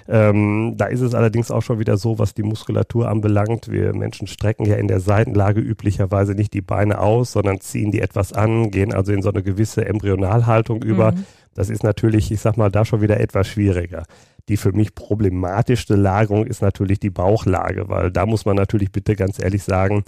Ähm, 0.10 0.74
da 0.76 0.88
ist 0.88 1.00
es 1.00 1.16
allerdings 1.16 1.50
auch 1.50 1.62
schon 1.62 1.80
wieder 1.80 1.96
so, 1.96 2.20
was 2.20 2.34
die 2.34 2.44
Muskulatur 2.44 3.08
anbelangt. 3.08 3.72
Wir 3.72 3.96
Menschen 3.96 4.28
strecken 4.28 4.66
ja 4.66 4.76
in 4.76 4.90
der 4.90 5.00
Seitenlage 5.00 5.62
üblicherweise 5.62 6.34
nicht 6.34 6.54
die 6.54 6.62
Beine 6.62 7.00
aus, 7.00 7.32
sondern 7.32 7.62
ziehen 7.62 7.92
die 7.92 8.02
etwas 8.02 8.34
an, 8.34 8.70
gehen 8.70 8.94
also 8.94 9.14
in 9.14 9.22
so 9.22 9.30
eine 9.30 9.42
gewisse 9.42 9.86
Embryonalhaltung 9.86 10.84
über. 10.84 11.14
Mhm. 11.14 11.26
Das 11.54 11.70
ist 11.70 11.84
natürlich, 11.84 12.30
ich 12.30 12.42
sag 12.42 12.58
mal, 12.58 12.70
da 12.70 12.84
schon 12.84 13.02
wieder 13.02 13.22
etwas 13.22 13.48
schwieriger. 13.48 14.04
Die 14.50 14.58
für 14.58 14.74
mich 14.74 14.96
problematischste 14.96 15.96
Lagerung 15.96 16.46
ist 16.46 16.62
natürlich 16.62 17.00
die 17.00 17.10
Bauchlage, 17.10 17.88
weil 17.88 18.12
da 18.12 18.26
muss 18.26 18.46
man 18.46 18.58
natürlich 18.58 18.92
bitte 18.92 19.16
ganz 19.16 19.42
ehrlich 19.42 19.64
sagen, 19.64 20.04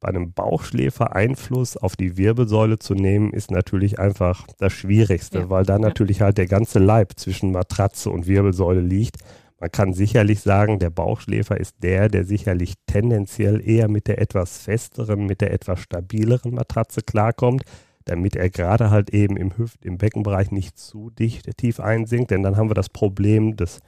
bei 0.00 0.08
einem 0.08 0.32
Bauchschläfer 0.32 1.14
Einfluss 1.14 1.76
auf 1.76 1.96
die 1.96 2.16
Wirbelsäule 2.16 2.78
zu 2.78 2.94
nehmen, 2.94 3.32
ist 3.32 3.50
natürlich 3.50 3.98
einfach 3.98 4.46
das 4.58 4.72
Schwierigste, 4.72 5.38
ja. 5.40 5.50
weil 5.50 5.64
da 5.64 5.78
natürlich 5.78 6.20
halt 6.20 6.38
der 6.38 6.46
ganze 6.46 6.78
Leib 6.78 7.12
zwischen 7.16 7.52
Matratze 7.52 8.10
und 8.10 8.26
Wirbelsäule 8.26 8.80
liegt. 8.80 9.16
Man 9.58 9.72
kann 9.72 9.94
sicherlich 9.94 10.40
sagen, 10.40 10.78
der 10.78 10.90
Bauchschläfer 10.90 11.58
ist 11.58 11.76
der, 11.82 12.10
der 12.10 12.24
sicherlich 12.24 12.74
tendenziell 12.86 13.66
eher 13.66 13.88
mit 13.88 14.06
der 14.06 14.20
etwas 14.20 14.58
festeren, 14.58 15.24
mit 15.24 15.40
der 15.40 15.52
etwas 15.52 15.80
stabileren 15.80 16.52
Matratze 16.52 17.00
klarkommt, 17.00 17.62
damit 18.04 18.36
er 18.36 18.50
gerade 18.50 18.90
halt 18.90 19.10
eben 19.10 19.36
im 19.36 19.56
Hüft-, 19.56 19.84
im 19.84 19.96
Beckenbereich 19.96 20.50
nicht 20.50 20.78
zu 20.78 21.10
dicht 21.10 21.56
tief 21.56 21.80
einsinkt, 21.80 22.30
denn 22.30 22.42
dann 22.42 22.56
haben 22.56 22.68
wir 22.68 22.74
das 22.74 22.90
Problem 22.90 23.56
des 23.56 23.80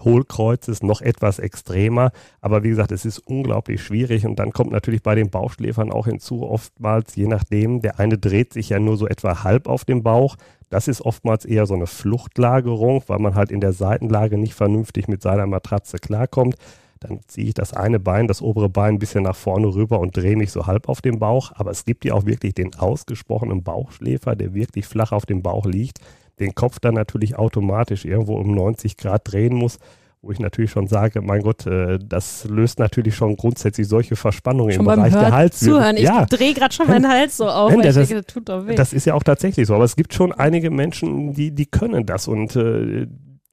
Hohlkreuzes 0.00 0.82
noch 0.82 1.00
etwas 1.00 1.38
extremer. 1.38 2.10
Aber 2.40 2.62
wie 2.62 2.70
gesagt, 2.70 2.92
es 2.92 3.04
ist 3.04 3.18
unglaublich 3.18 3.82
schwierig 3.82 4.26
und 4.26 4.38
dann 4.38 4.52
kommt 4.52 4.72
natürlich 4.72 5.02
bei 5.02 5.14
den 5.14 5.30
Bauchschläfern 5.30 5.92
auch 5.92 6.06
hinzu, 6.06 6.42
oftmals, 6.42 7.16
je 7.16 7.26
nachdem, 7.26 7.80
der 7.80 7.98
eine 7.98 8.18
dreht 8.18 8.52
sich 8.52 8.70
ja 8.70 8.78
nur 8.78 8.96
so 8.96 9.06
etwa 9.06 9.44
halb 9.44 9.68
auf 9.68 9.84
dem 9.84 10.02
Bauch. 10.02 10.36
Das 10.70 10.88
ist 10.88 11.02
oftmals 11.02 11.44
eher 11.44 11.66
so 11.66 11.74
eine 11.74 11.86
Fluchtlagerung, 11.86 13.04
weil 13.06 13.18
man 13.18 13.34
halt 13.34 13.50
in 13.50 13.60
der 13.60 13.72
Seitenlage 13.72 14.38
nicht 14.38 14.54
vernünftig 14.54 15.08
mit 15.08 15.22
seiner 15.22 15.46
Matratze 15.46 15.98
klarkommt. 15.98 16.56
Dann 17.00 17.20
ziehe 17.26 17.48
ich 17.48 17.54
das 17.54 17.74
eine 17.74 18.00
Bein, 18.00 18.28
das 18.28 18.40
obere 18.40 18.70
Bein 18.70 18.94
ein 18.94 18.98
bisschen 18.98 19.24
nach 19.24 19.36
vorne 19.36 19.66
rüber 19.66 20.00
und 20.00 20.16
drehe 20.16 20.36
mich 20.36 20.50
so 20.50 20.66
halb 20.66 20.88
auf 20.88 21.02
dem 21.02 21.18
Bauch. 21.18 21.52
Aber 21.54 21.70
es 21.70 21.84
gibt 21.84 22.04
ja 22.04 22.14
auch 22.14 22.24
wirklich 22.24 22.54
den 22.54 22.74
ausgesprochenen 22.74 23.62
Bauchschläfer, 23.62 24.34
der 24.34 24.54
wirklich 24.54 24.86
flach 24.86 25.12
auf 25.12 25.26
dem 25.26 25.42
Bauch 25.42 25.66
liegt 25.66 26.00
den 26.40 26.54
Kopf 26.54 26.80
dann 26.80 26.94
natürlich 26.94 27.36
automatisch 27.36 28.04
irgendwo 28.04 28.36
um 28.36 28.54
90 28.54 28.96
Grad 28.96 29.32
drehen 29.32 29.54
muss, 29.54 29.78
wo 30.24 30.32
ich 30.32 30.40
natürlich 30.40 30.70
schon 30.70 30.86
sage, 30.86 31.20
mein 31.20 31.42
Gott, 31.42 31.66
äh, 31.66 31.98
das 32.02 32.44
löst 32.48 32.78
natürlich 32.78 33.14
schon 33.14 33.36
grundsätzlich 33.36 33.86
solche 33.86 34.16
Verspannungen 34.16 34.72
schon 34.72 34.86
im 34.86 34.94
Bereich 34.94 35.12
Hör 35.12 35.20
der 35.20 35.32
Hals. 35.32 35.60
Zuhören. 35.60 35.96
Ich 35.96 36.08
drehe 36.08 36.54
gerade 36.54 36.74
schon 36.74 36.88
meinen 36.88 37.08
Hals 37.08 37.36
so 37.36 37.46
auf, 37.46 37.72
weil 37.72 37.82
das, 37.82 37.96
ich 37.96 38.08
denke, 38.08 38.22
das 38.24 38.32
tut 38.32 38.48
doch 38.48 38.66
weh. 38.66 38.74
Das 38.74 38.92
ist 38.92 39.04
ja 39.04 39.14
auch 39.14 39.22
tatsächlich 39.22 39.66
so, 39.66 39.74
aber 39.74 39.84
es 39.84 39.96
gibt 39.96 40.14
schon 40.14 40.32
einige 40.32 40.70
Menschen, 40.70 41.34
die, 41.34 41.50
die 41.50 41.66
können 41.66 42.06
das 42.06 42.26
und 42.26 42.56
äh, 42.56 43.06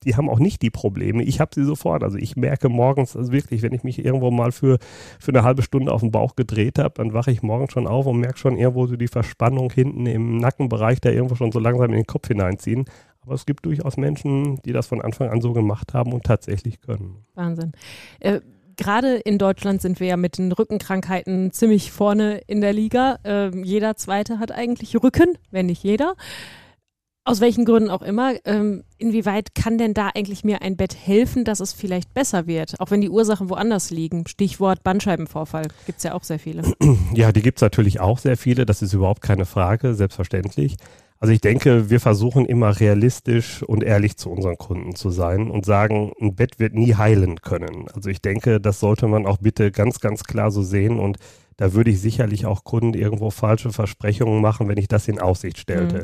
die 0.04 0.16
haben 0.16 0.30
auch 0.30 0.40
nicht 0.40 0.62
die 0.62 0.70
Probleme. 0.70 1.24
Ich 1.24 1.40
habe 1.40 1.52
sie 1.54 1.64
sofort. 1.64 2.04
Also 2.04 2.18
ich 2.18 2.36
merke 2.36 2.70
morgens, 2.70 3.16
also 3.16 3.32
wirklich, 3.32 3.62
wenn 3.62 3.74
ich 3.74 3.84
mich 3.84 4.04
irgendwo 4.04 4.32
mal 4.32 4.52
für, 4.52 4.80
für 5.20 5.32
eine 5.32 5.44
halbe 5.44 5.62
Stunde 5.62 5.92
auf 5.92 6.02
den 6.02 6.12
Bauch 6.12 6.36
gedreht 6.36 6.80
habe, 6.80 6.94
dann 6.96 7.14
wache 7.14 7.32
ich 7.32 7.44
morgens 7.44 7.74
schon 7.74 7.88
auf 7.88 8.06
und 8.06 8.20
merke 8.20 8.38
schon 8.38 8.58
irgendwo 8.58 8.88
so 8.88 8.96
die 8.96 9.08
Verspannung 9.08 9.72
hinten 9.72 10.06
im 10.06 10.38
Nackenbereich, 10.38 11.02
da 11.02 11.10
irgendwo 11.10 11.36
schon 11.36 11.52
so 11.52 11.60
langsam 11.60 11.92
in 11.92 11.98
den 11.98 12.08
Kopf 12.08 12.28
hineinziehen. 12.28 12.86
Aber 13.22 13.36
es 13.36 13.46
gibt 13.46 13.66
durchaus 13.66 13.98
Menschen, 13.98 14.62
die 14.64 14.72
das 14.72 14.88
von 14.88 15.02
Anfang 15.02 15.30
an 15.30 15.42
so 15.42 15.54
gemacht 15.54 15.94
haben 15.94 16.12
und 16.12 16.24
tatsächlich 16.24 16.82
können. 16.82 17.24
Wahnsinn. 17.36 17.74
Äh, 18.20 18.42
Gerade 18.78 19.18
in 19.18 19.38
Deutschland 19.38 19.80
sind 19.82 20.00
wir 20.00 20.08
ja 20.08 20.18
mit 20.18 20.40
den 20.40 20.52
Rückenkrankheiten 20.52 21.52
ziemlich 21.52 21.92
vorne 21.92 22.42
in 22.48 22.62
der 22.62 22.74
Liga. 22.74 23.20
Äh, 23.24 23.56
jeder 23.64 23.96
Zweite 23.96 24.40
hat 24.40 24.52
eigentlich 24.52 24.96
Rücken, 25.04 25.38
wenn 25.52 25.68
nicht 25.68 25.84
jeder 25.84 26.16
aus 27.24 27.40
welchen 27.40 27.66
Gründen 27.66 27.90
auch 27.90 28.02
immer, 28.02 28.34
ähm, 28.46 28.84
inwieweit 28.98 29.54
kann 29.54 29.78
denn 29.78 29.94
da 29.94 30.10
eigentlich 30.16 30.44
mir 30.44 30.62
ein 30.62 30.76
Bett 30.76 30.96
helfen, 30.96 31.46
dass 31.46 31.60
es 31.60 31.72
vielleicht 31.72 32.14
besser 32.14 32.48
wird, 32.48 32.80
auch 32.80 32.90
wenn 32.90 33.02
die 33.02 33.10
Ursachen 33.10 33.50
woanders 33.50 33.92
liegen? 33.92 34.26
Stichwort 34.28 34.84
Bandscheibenvorfall, 34.84 35.68
gibt 35.86 36.00
es 36.00 36.04
ja 36.04 36.14
auch 36.14 36.24
sehr 36.24 36.40
viele. 36.40 36.64
Ja, 37.14 37.32
die 37.32 37.42
gibt 37.42 37.58
es 37.58 37.62
natürlich 37.62 38.00
auch 38.00 38.20
sehr 38.20 38.38
viele, 38.38 38.66
das 38.66 38.82
ist 38.82 38.94
überhaupt 38.94 39.22
keine 39.22 39.46
Frage, 39.46 39.94
selbstverständlich. 39.94 40.78
Also 41.20 41.34
ich 41.34 41.42
denke, 41.42 41.90
wir 41.90 42.00
versuchen 42.00 42.46
immer 42.46 42.80
realistisch 42.80 43.62
und 43.64 43.84
ehrlich 43.84 44.18
zu 44.18 44.32
unseren 44.32 44.58
Kunden 44.58 44.96
zu 44.96 45.12
sein 45.12 45.52
und 45.52 45.66
sagen, 45.66 46.14
ein 46.20 46.36
Bett 46.36 46.60
wird 46.60 46.74
nie 46.74 46.96
heilen 46.96 47.42
können. 47.42 47.88
Also 47.94 48.10
ich 48.10 48.22
denke, 48.22 48.60
das 48.60 48.80
sollte 48.80 49.08
man 49.08 49.28
auch 49.28 49.38
bitte 49.38 49.72
ganz, 49.72 50.00
ganz 50.00 50.24
klar 50.24 50.52
so 50.52 50.64
sehen 50.64 51.00
und 51.00 51.18
da 51.58 51.74
würde 51.74 51.92
ich 51.92 52.02
sicherlich 52.02 52.48
auch 52.48 52.64
Kunden 52.64 52.96
irgendwo 52.96 53.30
falsche 53.30 53.72
Versprechungen 53.72 54.42
machen, 54.42 54.68
wenn 54.68 54.78
ich 54.78 54.88
das 54.88 55.08
in 55.08 55.20
Aussicht 55.20 55.60
stellte. 55.60 55.98
Mhm. 55.98 56.04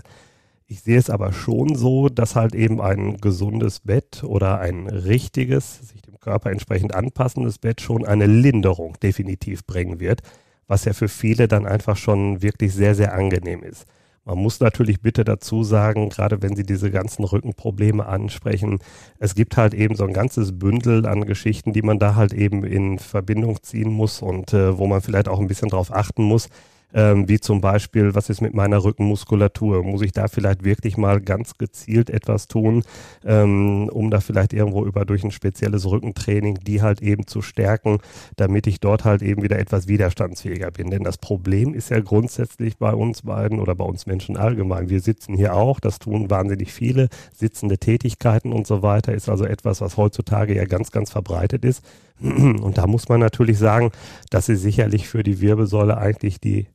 Ich 0.70 0.82
sehe 0.82 0.98
es 0.98 1.10
aber 1.10 1.32
schon 1.32 1.76
so, 1.76 2.10
dass 2.10 2.36
halt 2.36 2.54
eben 2.54 2.82
ein 2.82 3.18
gesundes 3.18 3.80
Bett 3.80 4.26
oder 4.26 4.60
ein 4.60 4.88
richtiges, 4.88 5.80
sich 5.88 6.02
dem 6.02 6.20
Körper 6.20 6.52
entsprechend 6.52 6.94
anpassendes 6.94 7.58
Bett 7.58 7.80
schon 7.80 8.06
eine 8.06 8.26
Linderung 8.26 8.98
definitiv 9.02 9.66
bringen 9.66 10.02
wird, 10.02 10.24
was 10.68 10.84
ja 10.84 10.92
für 10.92 11.08
viele 11.08 11.48
dann 11.48 11.66
einfach 11.66 11.96
schon 11.96 12.42
wirklich 12.42 12.74
sehr, 12.74 12.96
sehr 12.96 13.14
angenehm 13.14 13.64
ist. 13.64 13.86
Man 14.26 14.40
muss 14.40 14.60
natürlich 14.60 15.00
bitte 15.00 15.24
dazu 15.24 15.64
sagen, 15.64 16.10
gerade 16.10 16.42
wenn 16.42 16.58
Sie 16.58 16.66
diese 16.66 16.92
ganzen 16.92 17.24
Rückenprobleme 17.24 18.06
ansprechen, 18.06 18.80
es 19.20 19.36
gibt 19.36 19.56
halt 19.56 19.74
eben 19.74 19.96
so 19.96 20.04
ein 20.04 20.12
ganzes 20.12 20.60
Bündel 20.60 21.06
an 21.06 21.24
Geschichten, 21.24 21.72
die 21.72 21.82
man 21.82 21.98
da 21.98 22.16
halt 22.16 22.34
eben 22.34 22.66
in 22.66 23.00
Verbindung 23.00 23.64
ziehen 23.64 23.90
muss 23.90 24.22
und 24.22 24.54
äh, 24.54 24.78
wo 24.78 24.86
man 24.86 25.00
vielleicht 25.00 25.30
auch 25.30 25.40
ein 25.40 25.48
bisschen 25.48 25.70
drauf 25.70 25.96
achten 25.96 26.24
muss 26.24 26.50
ähm, 26.94 27.28
wie 27.28 27.40
zum 27.40 27.62
Beispiel, 27.62 28.16
was 28.16 28.30
ist 28.30 28.42
mit 28.42 28.54
meiner 28.54 28.84
Rückenmuskulatur? 28.84 29.84
Muss 29.84 30.02
ich 30.02 30.12
da 30.12 30.28
vielleicht 30.28 30.64
wirklich 30.64 30.98
mal 30.98 31.20
ganz 31.20 31.58
gezielt 31.58 32.10
etwas 32.10 32.48
tun, 32.48 32.84
ähm, 33.26 33.90
um 33.90 34.10
da 34.10 34.20
vielleicht 34.20 34.54
irgendwo 34.54 34.86
über 34.86 35.06
durch 35.06 35.24
ein 35.24 35.32
spezielles 35.32 35.86
Rückentraining 35.86 36.56
die 36.66 36.82
halt 36.82 37.02
eben 37.02 37.28
zu 37.28 37.42
stärken, 37.42 38.00
damit 38.36 38.68
ich 38.68 38.80
dort 38.80 39.06
halt 39.06 39.22
eben 39.22 39.44
wieder 39.44 39.60
etwas 39.60 39.88
widerstandsfähiger 39.88 40.72
bin. 40.72 40.90
Denn 40.90 41.04
das 41.04 41.18
Problem 41.18 41.74
ist 41.74 41.90
ja 41.90 42.00
grundsätzlich 42.00 42.78
bei 42.78 42.94
uns 42.94 43.24
beiden 43.24 43.60
oder 43.60 43.76
bei 43.76 43.86
uns 43.86 44.06
Menschen 44.06 44.38
allgemein. 44.38 44.90
Wir 44.90 45.02
sitzen 45.02 45.36
hier 45.36 45.54
auch, 45.54 45.80
das 45.80 46.00
tun 46.00 46.30
wahnsinnig 46.30 46.74
viele, 46.74 47.10
sitzende 47.34 47.78
Tätigkeiten 47.78 48.54
und 48.54 48.66
so 48.66 48.82
weiter, 48.82 49.14
ist 49.14 49.30
also 49.30 49.46
etwas, 49.46 49.82
was 49.82 49.98
heutzutage 49.98 50.56
ja 50.56 50.66
ganz, 50.66 50.92
ganz 50.92 51.12
verbreitet 51.12 51.66
ist. 51.66 51.84
Und 52.22 52.78
da 52.78 52.88
muss 52.88 53.10
man 53.10 53.20
natürlich 53.20 53.60
sagen, 53.60 53.92
dass 54.32 54.48
sie 54.48 54.56
sicherlich 54.56 55.08
für 55.08 55.22
die 55.22 55.40
Wirbelsäule 55.40 55.98
eigentlich 55.98 56.40
die 56.40 56.68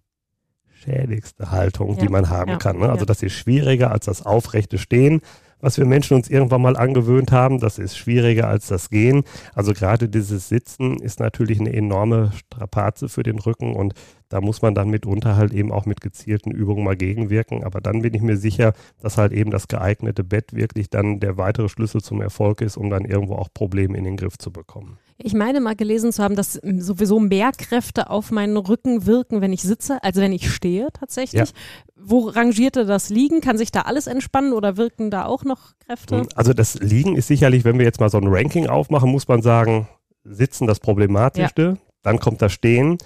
schädigste 0.83 1.51
Haltung, 1.51 1.97
ja. 1.97 2.03
die 2.03 2.09
man 2.09 2.31
haben 2.31 2.53
ja. 2.53 2.57
kann. 2.59 2.79
Ne? 2.79 2.89
Also 2.89 3.05
das 3.05 3.23
ist 3.23 3.33
schwieriger 3.33 3.91
als 3.91 4.07
das 4.07 4.25
aufrechte 4.25 4.79
Stehen, 4.79 5.21
was 5.61 5.79
wir 5.79 5.87
Menschen 5.87 6.17
uns 6.17 6.29
irgendwann 6.29 6.61
mal 6.61 6.77
angewöhnt 6.77 7.33
haben. 7.33 7.61
Das 7.61 7.79
ist 7.79 7.97
schwieriger 7.97 8.49
als 8.49 8.67
das 8.67 8.91
Gehen. 8.91 9.23
Also 9.55 9.73
gerade 9.73 10.09
dieses 10.09 10.49
Sitzen 10.49 10.99
ist 10.99 11.21
natürlich 11.21 11.61
eine 11.61 11.73
enorme 11.73 12.33
Strapaze 12.35 13.09
für 13.09 13.23
den 13.23 13.39
Rücken 13.39 13.75
und 13.75 13.95
da 14.29 14.41
muss 14.41 14.63
man 14.63 14.75
dann 14.75 14.89
mitunter 14.89 15.37
halt 15.37 15.53
eben 15.53 15.71
auch 15.71 15.87
mit 15.87 16.01
gezielten 16.01 16.51
Übungen 16.51 16.85
mal 16.85 16.97
gegenwirken. 16.97 17.65
Aber 17.65 17.81
dann 17.81 18.03
bin 18.03 18.15
ich 18.15 18.23
mir 18.23 18.37
sicher, 18.37 18.73
dass 19.01 19.19
halt 19.19 19.33
eben 19.33 19.51
das 19.51 19.69
geeignete 19.69 20.25
Bett 20.25 20.55
wirklich 20.55 20.91
dann 20.91 21.21
der 21.21 21.37
weitere 21.37 21.69
Schlüssel 21.69 22.01
zum 22.01 22.21
Erfolg 22.21 22.61
ist, 22.61 22.77
um 22.77 22.91
dann 22.91 23.05
irgendwo 23.05 23.35
auch 23.35 23.49
Probleme 23.53 23.97
in 23.97 24.05
den 24.05 24.17
Griff 24.17 24.39
zu 24.39 24.51
bekommen. 24.51 24.99
Ich 25.25 25.35
meine 25.35 25.61
mal 25.61 25.77
gelesen 25.77 26.13
zu 26.13 26.23
haben, 26.23 26.37
dass 26.37 26.55
sowieso 26.55 27.21
mehr 27.21 27.53
Kräfte 27.57 28.11
auf 28.11 28.31
meinen 28.31 28.57
Rücken 28.57 29.07
wirken, 29.07 29.41
wenn 29.41 29.53
ich 29.53 29.63
sitze, 29.63 30.03
als 30.03 30.17
wenn 30.17 30.33
ich 30.33 30.51
stehe 30.51 30.89
tatsächlich. 30.93 31.51
Ja. 31.51 31.57
Wo 31.97 32.29
rangierte 32.29 32.85
das 32.85 33.09
Liegen? 33.09 33.41
Kann 33.41 33.59
sich 33.59 33.71
da 33.71 33.83
alles 33.83 34.07
entspannen 34.07 34.53
oder 34.53 34.77
wirken 34.77 35.11
da 35.11 35.25
auch 35.25 35.45
noch 35.45 35.73
Kräfte? 35.87 36.27
Also 36.35 36.53
das 36.53 36.75
Liegen 36.81 37.17
ist 37.17 37.29
sicherlich, 37.29 37.65
wenn 37.65 37.79
wir 37.79 37.85
jetzt 37.85 38.01
mal 38.01 38.11
so 38.11 38.19
ein 38.19 38.27
Ranking 38.27 38.67
aufmachen, 38.67 39.11
muss 39.11 39.29
man 39.29 39.43
sagen, 39.43 39.89
Sitzen 40.25 40.67
das 40.67 40.79
Problematischste, 40.79 41.63
ja. 41.63 41.77
dann 42.03 42.21
kommt 42.21 42.43
das 42.43 42.53
Stehen, 42.53 42.99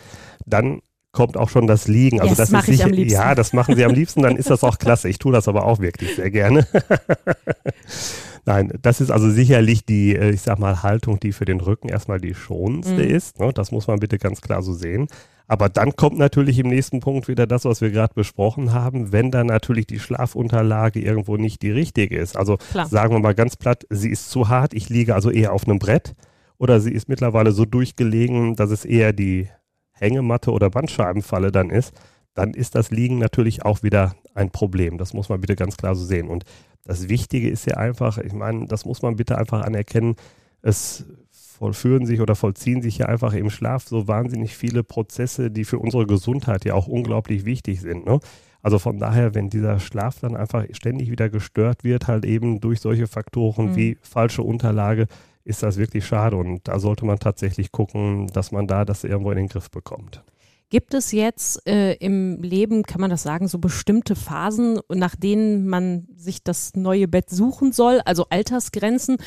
dann 0.45 0.81
kommt 1.13 1.39
auch 1.39 1.49
schon 1.49 1.67
das 1.67 1.89
Liegen. 1.89 2.21
Also 2.21 2.35
yes, 2.35 2.51
das 2.51 2.53
ist 2.53 2.67
sicher, 2.67 2.93
ja, 2.93 3.35
das 3.35 3.55
machen 3.55 3.75
sie 3.75 3.85
am 3.85 3.95
liebsten, 3.95 4.23
dann 4.23 4.37
ist 4.37 4.51
das 4.51 4.63
auch 4.63 4.79
klasse. 4.79 5.09
Ich 5.09 5.19
tue 5.19 5.33
das 5.33 5.49
aber 5.49 5.65
auch 5.65 5.81
wirklich 5.81 6.15
sehr 6.15 6.31
gerne. 6.31 6.67
Nein, 8.47 8.73
das 8.81 9.01
ist 9.01 9.11
also 9.11 9.29
sicherlich 9.29 9.85
die, 9.85 10.15
äh, 10.15 10.31
ich 10.31 10.43
sag 10.43 10.61
mal, 10.61 10.85
Haltung, 10.85 11.19
die 11.19 11.33
für 11.33 11.45
den 11.45 11.61
Rücken 11.61 11.89
erstmal 11.89 12.21
die 12.21 12.35
schonendste 12.35 12.95
mhm. 13.03 13.15
ist. 13.15 13.41
Ne? 13.41 13.53
Das 13.53 13.73
muss 13.73 13.89
man 13.89 13.99
bitte 13.99 14.19
ganz 14.19 14.41
klar 14.41 14.63
so 14.63 14.73
sehen. 14.73 15.09
Aber 15.49 15.69
dann 15.69 15.97
kommt 15.97 16.17
natürlich 16.17 16.59
im 16.61 16.69
nächsten 16.69 17.01
Punkt 17.01 17.27
wieder 17.27 17.47
das, 17.49 17.65
was 17.65 17.81
wir 17.81 17.91
gerade 17.91 18.15
besprochen 18.15 18.73
haben, 18.73 19.13
wenn 19.13 19.33
dann 19.33 19.49
natürlich 19.49 19.87
die 19.87 19.99
Schlafunterlage 19.99 21.01
irgendwo 21.01 21.37
nicht 21.37 21.63
die 21.63 21.71
richtige 21.71 22.17
ist. 22.19 22.37
Also 22.37 22.57
Klar. 22.57 22.87
sagen 22.87 23.15
wir 23.15 23.21
mal 23.21 23.35
ganz 23.35 23.57
platt, 23.57 23.85
sie 23.91 24.11
ist 24.11 24.31
zu 24.31 24.49
hart, 24.49 24.75
ich 24.75 24.89
liege 24.89 25.15
also 25.15 25.31
eher 25.31 25.53
auf 25.53 25.67
einem 25.67 25.79
Brett 25.79 26.15
oder 26.59 26.81
sie 26.81 26.93
ist 26.93 27.09
mittlerweile 27.09 27.53
so 27.53 27.65
durchgelegen, 27.65 28.55
dass 28.55 28.71
es 28.71 28.85
eher 28.85 29.13
die 29.13 29.49
Hängematte 29.93 30.53
oder 30.53 30.71
Bandscheibenfalle 30.71 31.51
dann 31.51 31.71
ist, 31.71 31.95
dann 32.35 32.55
ist 32.55 32.75
das 32.75 32.91
Liegen 32.91 33.19
natürlich 33.19 33.65
auch 33.65 33.83
wieder 33.83 34.15
ein 34.35 34.51
Problem. 34.51 34.99
Das 34.99 35.15
muss 35.15 35.29
man 35.29 35.41
bitte 35.41 35.57
ganz 35.57 35.77
klar 35.77 35.95
so 35.95 36.05
sehen. 36.05 36.29
Und 36.29 36.45
das 36.87 37.09
Wichtige 37.09 37.51
ist 37.51 37.67
ja 37.67 37.77
einfach, 37.77 38.19
ich 38.19 38.33
meine, 38.33 38.67
das 38.67 38.85
muss 38.85 39.03
man 39.03 39.17
bitte 39.17 39.37
einfach 39.37 39.63
anerkennen, 39.63 40.17
es 40.63 41.05
vollführen 41.31 42.07
sich 42.07 42.21
oder 42.21 42.35
vollziehen 42.35 42.83
sich 42.83 42.99
ja 42.99 43.07
einfach 43.07 43.33
im 43.33 43.51
Schlaf 43.51 43.85
so 43.85 44.09
wahnsinnig 44.09 44.57
viele 44.57 44.85
Prozesse, 44.85 45.51
die 45.51 45.65
für 45.65 45.79
unsere 45.79 46.07
Gesundheit 46.07 46.65
ja 46.65 46.75
auch 46.75 46.87
unglaublich 46.87 47.45
wichtig 47.45 47.81
sind. 47.81 48.07
Ne? 48.07 48.21
Also 48.63 48.79
von 48.79 48.99
daher, 48.99 49.35
wenn 49.35 49.49
dieser 49.49 49.81
Schlaf 49.81 50.21
dann 50.21 50.37
einfach 50.37 50.65
ständig 50.73 51.11
wieder 51.11 51.29
gestört 51.29 51.83
wird, 51.83 52.09
halt 52.09 52.25
eben 52.25 52.61
durch 52.61 52.81
solche 52.81 53.07
Faktoren 53.07 53.71
mhm. 53.71 53.77
wie 53.77 53.99
falsche 54.03 54.43
Unterlage, 54.43 55.07
ist 55.45 55.63
das 55.63 55.77
wirklich 55.77 56.05
schade. 56.05 56.37
Und 56.37 56.67
da 56.69 56.79
sollte 56.79 57.07
man 57.07 57.19
tatsächlich 57.19 57.73
gucken, 57.73 58.27
dass 58.29 58.53
man 58.53 58.67
da 58.67 58.85
das 58.85 59.05
irgendwo 59.05 59.31
in 59.31 59.39
den 59.39 59.49
Griff 59.49 59.71
bekommt. 59.71 60.23
Gibt 60.69 60.95
es 60.95 61.13
jetzt 61.13 61.67
äh, 61.69 61.95
im 61.95 62.43
Leben, 62.43 62.83
kann 62.83 63.01
man 63.01 63.11
das 63.11 63.23
sagen, 63.23 63.47
so 63.47 63.59
bestimmte 63.59 64.17
Phasen, 64.17 64.81
nach 64.89 65.15
denen 65.15 65.69
man 65.69 66.09
sich 66.17 66.43
das 66.43 66.75
neue 66.75 67.07
Bett 67.07 67.31
suchen 67.31 67.71
soll, 67.73 68.01
also 68.05 68.27
Altersgrenzen? 68.31 69.19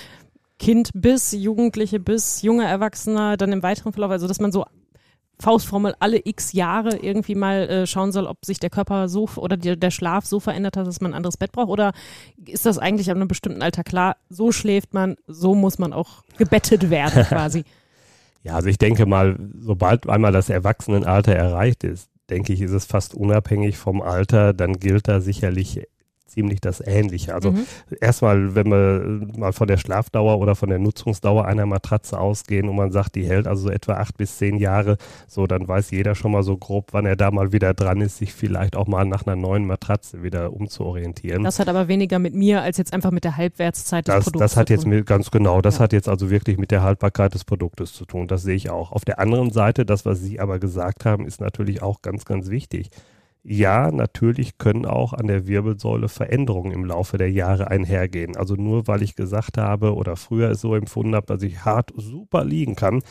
Kind 0.58 0.90
bis 0.94 1.32
Jugendliche 1.32 2.02
bis 2.02 2.42
junger 2.42 2.66
Erwachsener 2.66 3.38
dann 3.38 3.54
im 3.54 3.64
weiteren 3.64 3.94
Verlauf, 3.94 4.12
also 4.12 4.28
dass 4.28 4.42
man 4.42 4.52
so 4.52 4.66
Faustformel 5.42 5.96
alle 6.00 6.20
x 6.26 6.52
Jahre 6.52 6.98
irgendwie 6.98 7.36
mal 7.36 7.70
äh, 7.70 7.88
schauen 7.88 8.12
soll, 8.12 8.28
ob 8.28 8.44
sich 8.44 8.60
der 8.60 8.70
Körper 8.70 9.08
so 9.08 9.30
oder 9.38 9.56
die, 9.56 9.80
der 9.80 9.92
Schlaf 9.92 10.26
so 10.26 10.42
verändert 10.42 10.76
hat, 10.76 10.86
dass 10.86 11.00
man 11.00 11.12
ein 11.12 11.16
anderes 11.16 11.38
Bett 11.38 11.54
braucht? 11.54 11.70
Oder 11.70 11.94
ist 12.46 12.66
das 12.66 12.78
eigentlich 12.78 13.10
ab 13.10 13.16
einem 13.16 13.30
bestimmten 13.30 13.62
Alter 13.62 13.86
klar, 13.86 14.18
so 14.30 14.52
schläft 14.52 14.94
man, 14.94 15.16
so 15.28 15.56
muss 15.56 15.80
man 15.80 15.94
auch 15.94 16.24
gebettet 16.38 16.90
werden 16.90 17.24
quasi? 17.30 17.64
Ja, 18.44 18.56
also 18.56 18.70
ich 18.70 18.78
denke 18.78 19.06
mal, 19.06 19.38
sobald 19.58 20.08
einmal 20.08 20.32
das 20.32 20.50
Erwachsenenalter 20.50 21.34
erreicht 21.34 21.84
ist, 21.84 22.10
denke 22.30 22.54
ich, 22.54 22.62
ist 22.62 22.72
es 22.72 22.86
fast 22.86 23.14
unabhängig 23.14 23.78
vom 23.78 24.02
Alter, 24.02 24.54
dann 24.54 24.74
gilt 24.74 25.08
da 25.08 25.20
sicherlich 25.20 25.82
ziemlich 26.30 26.62
das 26.62 26.82
Ähnliche. 26.86 27.34
Also 27.34 27.52
mhm. 27.52 27.66
erstmal, 28.00 28.56
wenn 28.56 28.68
wir 28.68 29.28
mal 29.38 29.54
von 29.54 29.68
der 29.68 29.78
Schlafdauer 29.78 30.40
oder 30.40 30.56
von 30.56 30.70
der 30.70 30.80
Nutzungsdauer 30.80 31.46
einer 31.46 31.66
Matratze 31.66 32.20
ausgehen 32.20 32.70
und 32.70 32.76
man 32.76 32.92
sagt, 32.92 33.16
die 33.16 33.26
hält 33.26 33.48
also 33.48 33.64
so 33.64 33.70
etwa 33.70 33.94
acht 33.94 34.18
bis 34.18 34.38
zehn 34.38 34.58
Jahre, 34.58 34.98
so 35.28 35.48
dann 35.48 35.68
weiß 35.68 35.92
jeder 35.92 36.16
schon 36.16 36.32
mal 36.32 36.44
so 36.44 36.58
grob, 36.58 36.88
wann 36.92 37.06
er 37.06 37.16
da 37.16 37.32
mal 37.32 37.52
wieder 37.52 37.74
dran 37.74 38.02
ist, 38.02 38.18
sich 38.18 38.34
vielleicht 38.34 38.76
auch 38.76 38.88
mal 38.88 39.06
nach 39.06 39.26
einer 39.26 39.36
neuen 39.36 39.66
Matratze 39.66 40.24
wieder 40.24 40.54
umzuorientieren. 40.54 41.44
Das 41.44 41.60
hat 41.60 41.68
aber 41.68 41.88
weniger 41.88 42.20
mit 42.20 42.34
mir 42.34 42.62
als 42.62 42.78
jetzt 42.78 42.94
einfach 42.94 43.12
mit 43.12 43.24
der 43.24 43.38
Halbwertszeit 43.38 44.08
des 44.08 44.16
das, 44.16 44.24
Produktes. 44.26 44.52
Das 44.52 44.58
hat 44.58 44.70
jetzt 44.70 44.86
mit, 44.86 45.06
ganz 45.06 45.32
genau, 45.32 45.62
das 45.62 45.76
ja. 45.76 45.82
hat 45.82 45.94
jetzt 45.94 46.08
also 46.08 46.30
wirklich 46.30 46.58
mit 46.58 46.72
der 46.72 46.84
Haltbarkeit 46.84 47.34
des 47.34 47.44
Produktes 47.44 47.94
zu 47.94 48.06
tun. 48.06 48.28
Das 48.28 48.44
sehe 48.44 48.56
ich 48.56 48.70
auch. 48.70 48.92
Auf 48.92 49.06
der 49.06 49.20
anderen 49.20 49.52
Seite, 49.52 49.86
das, 49.86 50.06
was 50.06 50.22
Sie 50.22 50.40
aber 50.40 50.60
gesagt 50.60 51.06
haben, 51.06 51.26
ist 51.26 51.42
natürlich 51.42 51.82
auch 51.82 52.02
ganz, 52.02 52.26
ganz 52.26 52.50
wichtig 52.50 52.90
ja, 53.44 53.90
natürlich 53.92 54.58
können 54.58 54.86
auch 54.86 55.14
an 55.14 55.28
der 55.28 55.48
Wirbelsäule 55.48 56.10
Veränderungen 56.10 56.72
im 56.72 56.86
Laufe 56.86 57.18
der 57.18 57.32
Jahre 57.32 57.70
einhergehen. 57.70 58.36
Also 58.36 58.56
nur 58.56 58.88
weil 58.88 59.02
ich 59.02 59.16
gesagt 59.16 59.58
habe 59.58 59.96
oder 59.96 60.16
früher 60.18 60.50
es 60.52 60.62
so 60.62 60.76
empfunden 60.76 61.16
habe, 61.16 61.28
dass 61.28 61.42
ich 61.42 61.64
hart 61.64 61.92
super 61.96 62.44
liegen 62.44 62.76
kann, 62.76 63.02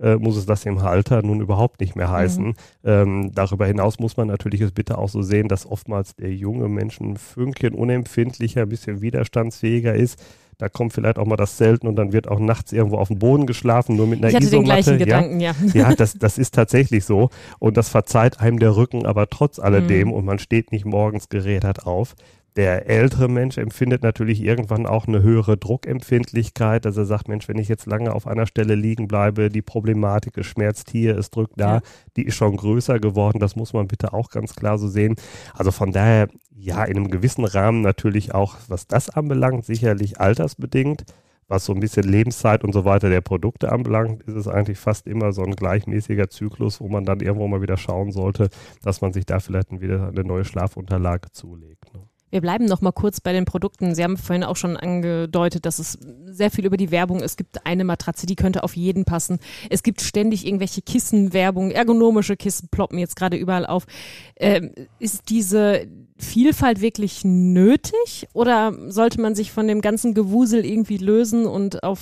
äh, 0.00 0.16
muss 0.16 0.36
es 0.36 0.46
das 0.46 0.64
im 0.64 0.82
Halter 0.82 1.22
nun 1.22 1.40
überhaupt 1.40 1.80
nicht 1.80 1.96
mehr 1.96 2.10
heißen. 2.10 2.46
Mhm. 2.46 2.54
Ähm, 2.82 3.30
darüber 3.34 3.66
hinaus 3.66 3.98
muss 3.98 4.16
man 4.16 4.28
natürlich 4.28 4.62
es 4.62 4.72
bitte 4.72 4.98
auch 4.98 5.08
so 5.08 5.22
sehen, 5.22 5.48
dass 5.48 5.66
oftmals 5.66 6.16
der 6.16 6.32
junge 6.32 6.68
Mensch 6.68 7.00
ein 7.00 7.16
Fünkchen 7.16 7.74
unempfindlicher, 7.74 8.62
ein 8.62 8.68
bisschen 8.68 9.02
widerstandsfähiger 9.02 9.94
ist 9.94 10.20
da 10.58 10.68
kommt 10.68 10.92
vielleicht 10.92 11.18
auch 11.18 11.26
mal 11.26 11.36
das 11.36 11.56
Selten 11.56 11.86
und 11.86 11.96
dann 11.96 12.12
wird 12.12 12.28
auch 12.28 12.38
nachts 12.38 12.72
irgendwo 12.72 12.96
auf 12.96 13.08
dem 13.08 13.18
Boden 13.18 13.46
geschlafen, 13.46 13.96
nur 13.96 14.06
mit 14.06 14.18
einer 14.18 14.28
ich 14.28 14.34
hatte 14.34 14.46
Isomatte. 14.46 14.90
Den 14.90 14.98
gleichen 14.98 14.98
ja, 14.98 15.04
Gedanken, 15.04 15.40
ja. 15.40 15.54
Ja, 15.72 15.94
das, 15.96 16.14
das 16.18 16.38
ist 16.38 16.54
tatsächlich 16.54 17.04
so. 17.04 17.30
Und 17.58 17.76
das 17.76 17.88
verzeiht 17.88 18.40
einem 18.40 18.58
der 18.58 18.76
Rücken 18.76 19.06
aber 19.06 19.28
trotz 19.28 19.58
alledem 19.58 20.08
mhm. 20.08 20.14
und 20.14 20.24
man 20.24 20.38
steht 20.38 20.72
nicht 20.72 20.84
morgens 20.84 21.28
gerädert 21.28 21.86
auf. 21.86 22.14
Der 22.56 22.88
ältere 22.88 23.28
Mensch 23.28 23.58
empfindet 23.58 24.04
natürlich 24.04 24.40
irgendwann 24.40 24.86
auch 24.86 25.08
eine 25.08 25.22
höhere 25.22 25.56
Druckempfindlichkeit, 25.56 26.84
dass 26.84 26.96
er 26.96 27.04
sagt, 27.04 27.26
Mensch, 27.26 27.48
wenn 27.48 27.58
ich 27.58 27.68
jetzt 27.68 27.86
lange 27.86 28.12
auf 28.12 28.28
einer 28.28 28.46
Stelle 28.46 28.76
liegen 28.76 29.08
bleibe, 29.08 29.48
die 29.48 29.62
Problematik, 29.62 30.38
es 30.38 30.46
schmerzt 30.46 30.90
hier, 30.90 31.18
es 31.18 31.30
drückt 31.30 31.58
da, 31.58 31.76
ja. 31.76 31.82
die 32.16 32.22
ist 32.22 32.36
schon 32.36 32.56
größer 32.56 33.00
geworden. 33.00 33.40
Das 33.40 33.56
muss 33.56 33.72
man 33.72 33.88
bitte 33.88 34.12
auch 34.12 34.30
ganz 34.30 34.54
klar 34.54 34.78
so 34.78 34.86
sehen. 34.86 35.16
Also 35.52 35.72
von 35.72 35.90
daher, 35.90 36.28
ja, 36.54 36.84
in 36.84 36.96
einem 36.96 37.10
gewissen 37.10 37.44
Rahmen 37.44 37.80
natürlich 37.80 38.34
auch, 38.34 38.56
was 38.68 38.86
das 38.86 39.10
anbelangt, 39.10 39.64
sicherlich 39.64 40.20
altersbedingt. 40.20 41.04
Was 41.46 41.66
so 41.66 41.74
ein 41.74 41.80
bisschen 41.80 42.04
Lebenszeit 42.04 42.64
und 42.64 42.72
so 42.72 42.86
weiter 42.86 43.10
der 43.10 43.20
Produkte 43.20 43.70
anbelangt, 43.70 44.22
ist 44.22 44.34
es 44.34 44.48
eigentlich 44.48 44.78
fast 44.78 45.06
immer 45.06 45.32
so 45.32 45.42
ein 45.42 45.54
gleichmäßiger 45.54 46.30
Zyklus, 46.30 46.80
wo 46.80 46.88
man 46.88 47.04
dann 47.04 47.20
irgendwo 47.20 47.46
mal 47.48 47.60
wieder 47.60 47.76
schauen 47.76 48.12
sollte, 48.12 48.48
dass 48.82 49.02
man 49.02 49.12
sich 49.12 49.26
da 49.26 49.40
vielleicht 49.40 49.70
wieder 49.78 50.08
eine 50.08 50.24
neue 50.24 50.46
Schlafunterlage 50.46 51.32
zulegt. 51.32 51.92
Ne? 51.92 52.00
Wir 52.34 52.40
bleiben 52.40 52.64
noch 52.64 52.80
mal 52.80 52.90
kurz 52.90 53.20
bei 53.20 53.32
den 53.32 53.44
Produkten. 53.44 53.94
Sie 53.94 54.02
haben 54.02 54.16
vorhin 54.16 54.42
auch 54.42 54.56
schon 54.56 54.76
angedeutet, 54.76 55.66
dass 55.66 55.78
es 55.78 55.96
sehr 56.26 56.50
viel 56.50 56.66
über 56.66 56.76
die 56.76 56.90
Werbung. 56.90 57.20
Es 57.20 57.36
gibt 57.36 57.64
eine 57.64 57.84
Matratze, 57.84 58.26
die 58.26 58.34
könnte 58.34 58.64
auf 58.64 58.74
jeden 58.74 59.04
passen. 59.04 59.38
Es 59.70 59.84
gibt 59.84 60.00
ständig 60.00 60.44
irgendwelche 60.44 60.82
Kissenwerbung, 60.82 61.70
ergonomische 61.70 62.36
Kissen 62.36 62.66
ploppen 62.72 62.98
jetzt 62.98 63.14
gerade 63.14 63.36
überall 63.36 63.64
auf. 63.64 63.86
Ähm, 64.34 64.72
ist 64.98 65.30
diese 65.30 65.86
Vielfalt 66.18 66.80
wirklich 66.80 67.20
nötig 67.22 68.26
oder 68.32 68.72
sollte 68.90 69.20
man 69.20 69.36
sich 69.36 69.52
von 69.52 69.68
dem 69.68 69.80
ganzen 69.80 70.12
Gewusel 70.12 70.66
irgendwie 70.66 70.96
lösen 70.96 71.46
und 71.46 71.84
auf 71.84 72.00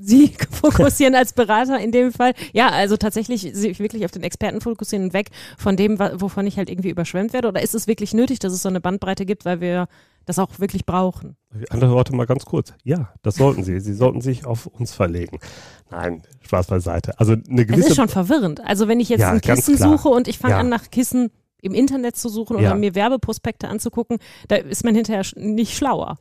Sie 0.00 0.34
fokussieren 0.50 1.14
als 1.14 1.32
Berater 1.32 1.78
in 1.78 1.92
dem 1.92 2.12
Fall. 2.12 2.32
Ja, 2.52 2.70
also 2.70 2.96
tatsächlich 2.96 3.50
sich 3.52 3.78
wirklich 3.78 4.04
auf 4.04 4.10
den 4.10 4.22
Experten 4.22 4.60
fokussieren 4.60 5.06
und 5.06 5.12
weg 5.12 5.30
von 5.58 5.76
dem, 5.76 5.98
wovon 5.98 6.46
ich 6.46 6.56
halt 6.56 6.70
irgendwie 6.70 6.90
überschwemmt 6.90 7.32
werde. 7.32 7.48
Oder 7.48 7.62
ist 7.62 7.74
es 7.74 7.86
wirklich 7.86 8.14
nötig, 8.14 8.38
dass 8.38 8.52
es 8.52 8.62
so 8.62 8.68
eine 8.68 8.80
Bandbreite 8.80 9.26
gibt, 9.26 9.44
weil 9.44 9.60
wir 9.60 9.88
das 10.24 10.38
auch 10.38 10.58
wirklich 10.58 10.86
brauchen? 10.86 11.36
Andere 11.70 11.92
Worte 11.92 12.14
mal 12.14 12.26
ganz 12.26 12.44
kurz. 12.44 12.72
Ja, 12.82 13.12
das 13.22 13.36
sollten 13.36 13.64
Sie. 13.64 13.80
Sie 13.80 13.94
sollten 13.94 14.20
sich 14.20 14.46
auf 14.46 14.66
uns 14.66 14.92
verlegen. 14.92 15.38
Nein, 15.90 16.22
Spaß 16.42 16.68
beiseite. 16.68 17.18
Also 17.18 17.32
eine 17.32 17.66
gewisse. 17.66 17.82
Es 17.82 17.90
ist 17.90 17.96
schon 17.96 18.08
verwirrend. 18.08 18.60
Also 18.64 18.88
wenn 18.88 19.00
ich 19.00 19.08
jetzt 19.08 19.20
ja, 19.20 19.30
ein 19.30 19.40
Kissen 19.40 19.76
suche 19.76 20.08
und 20.08 20.28
ich 20.28 20.38
fange 20.38 20.54
ja. 20.54 20.60
an 20.60 20.68
nach 20.68 20.90
Kissen 20.90 21.30
im 21.62 21.74
Internet 21.74 22.16
zu 22.16 22.28
suchen 22.28 22.56
oder 22.56 22.70
ja. 22.70 22.74
mir 22.74 22.94
Werbeprospekte 22.94 23.68
anzugucken, 23.68 24.18
da 24.48 24.56
ist 24.56 24.84
man 24.84 24.94
hinterher 24.94 25.24
nicht 25.36 25.76
schlauer. 25.76 26.16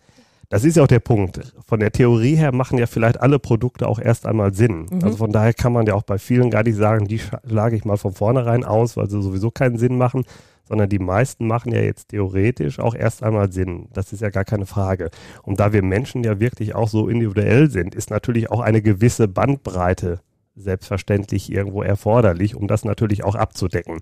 Das 0.49 0.63
ist 0.63 0.77
ja 0.77 0.83
auch 0.83 0.88
der 0.88 0.99
Punkt. 0.99 1.53
Von 1.67 1.79
der 1.79 1.91
Theorie 1.91 2.35
her 2.35 2.51
machen 2.51 2.79
ja 2.79 2.88
vielleicht 2.88 3.21
alle 3.21 3.38
Produkte 3.38 3.88
auch 3.88 3.99
erst 3.99 4.25
einmal 4.25 4.51
Sinn. 4.55 4.88
Mhm. 4.89 5.03
Also 5.03 5.17
von 5.17 5.31
daher 5.31 5.53
kann 5.53 5.71
man 5.71 5.85
ja 5.85 5.93
auch 5.93 6.01
bei 6.01 6.17
vielen 6.17 6.49
gar 6.49 6.63
nicht 6.63 6.75
sagen, 6.75 7.07
die 7.07 7.19
schlage 7.19 7.75
ich 7.75 7.85
mal 7.85 7.97
von 7.97 8.13
vornherein 8.13 8.63
aus, 8.63 8.97
weil 8.97 9.07
sie 9.09 9.21
sowieso 9.21 9.51
keinen 9.51 9.77
Sinn 9.77 9.97
machen, 9.97 10.23
sondern 10.67 10.89
die 10.89 10.97
meisten 10.97 11.45
machen 11.45 11.71
ja 11.71 11.81
jetzt 11.81 12.09
theoretisch 12.09 12.79
auch 12.79 12.95
erst 12.95 13.21
einmal 13.21 13.51
Sinn. 13.51 13.89
Das 13.93 14.12
ist 14.12 14.21
ja 14.21 14.31
gar 14.31 14.43
keine 14.43 14.65
Frage. 14.65 15.12
Und 15.43 15.59
da 15.59 15.71
wir 15.71 15.83
Menschen 15.83 16.23
ja 16.23 16.39
wirklich 16.39 16.73
auch 16.73 16.89
so 16.89 17.07
individuell 17.09 17.69
sind, 17.69 17.93
ist 17.93 18.09
natürlich 18.09 18.49
auch 18.49 18.59
eine 18.59 18.81
gewisse 18.81 19.27
Bandbreite 19.27 20.19
selbstverständlich 20.55 21.51
irgendwo 21.51 21.83
erforderlich, 21.83 22.55
um 22.55 22.67
das 22.67 22.85
natürlich 22.85 23.23
auch 23.23 23.35
abzudecken 23.35 23.99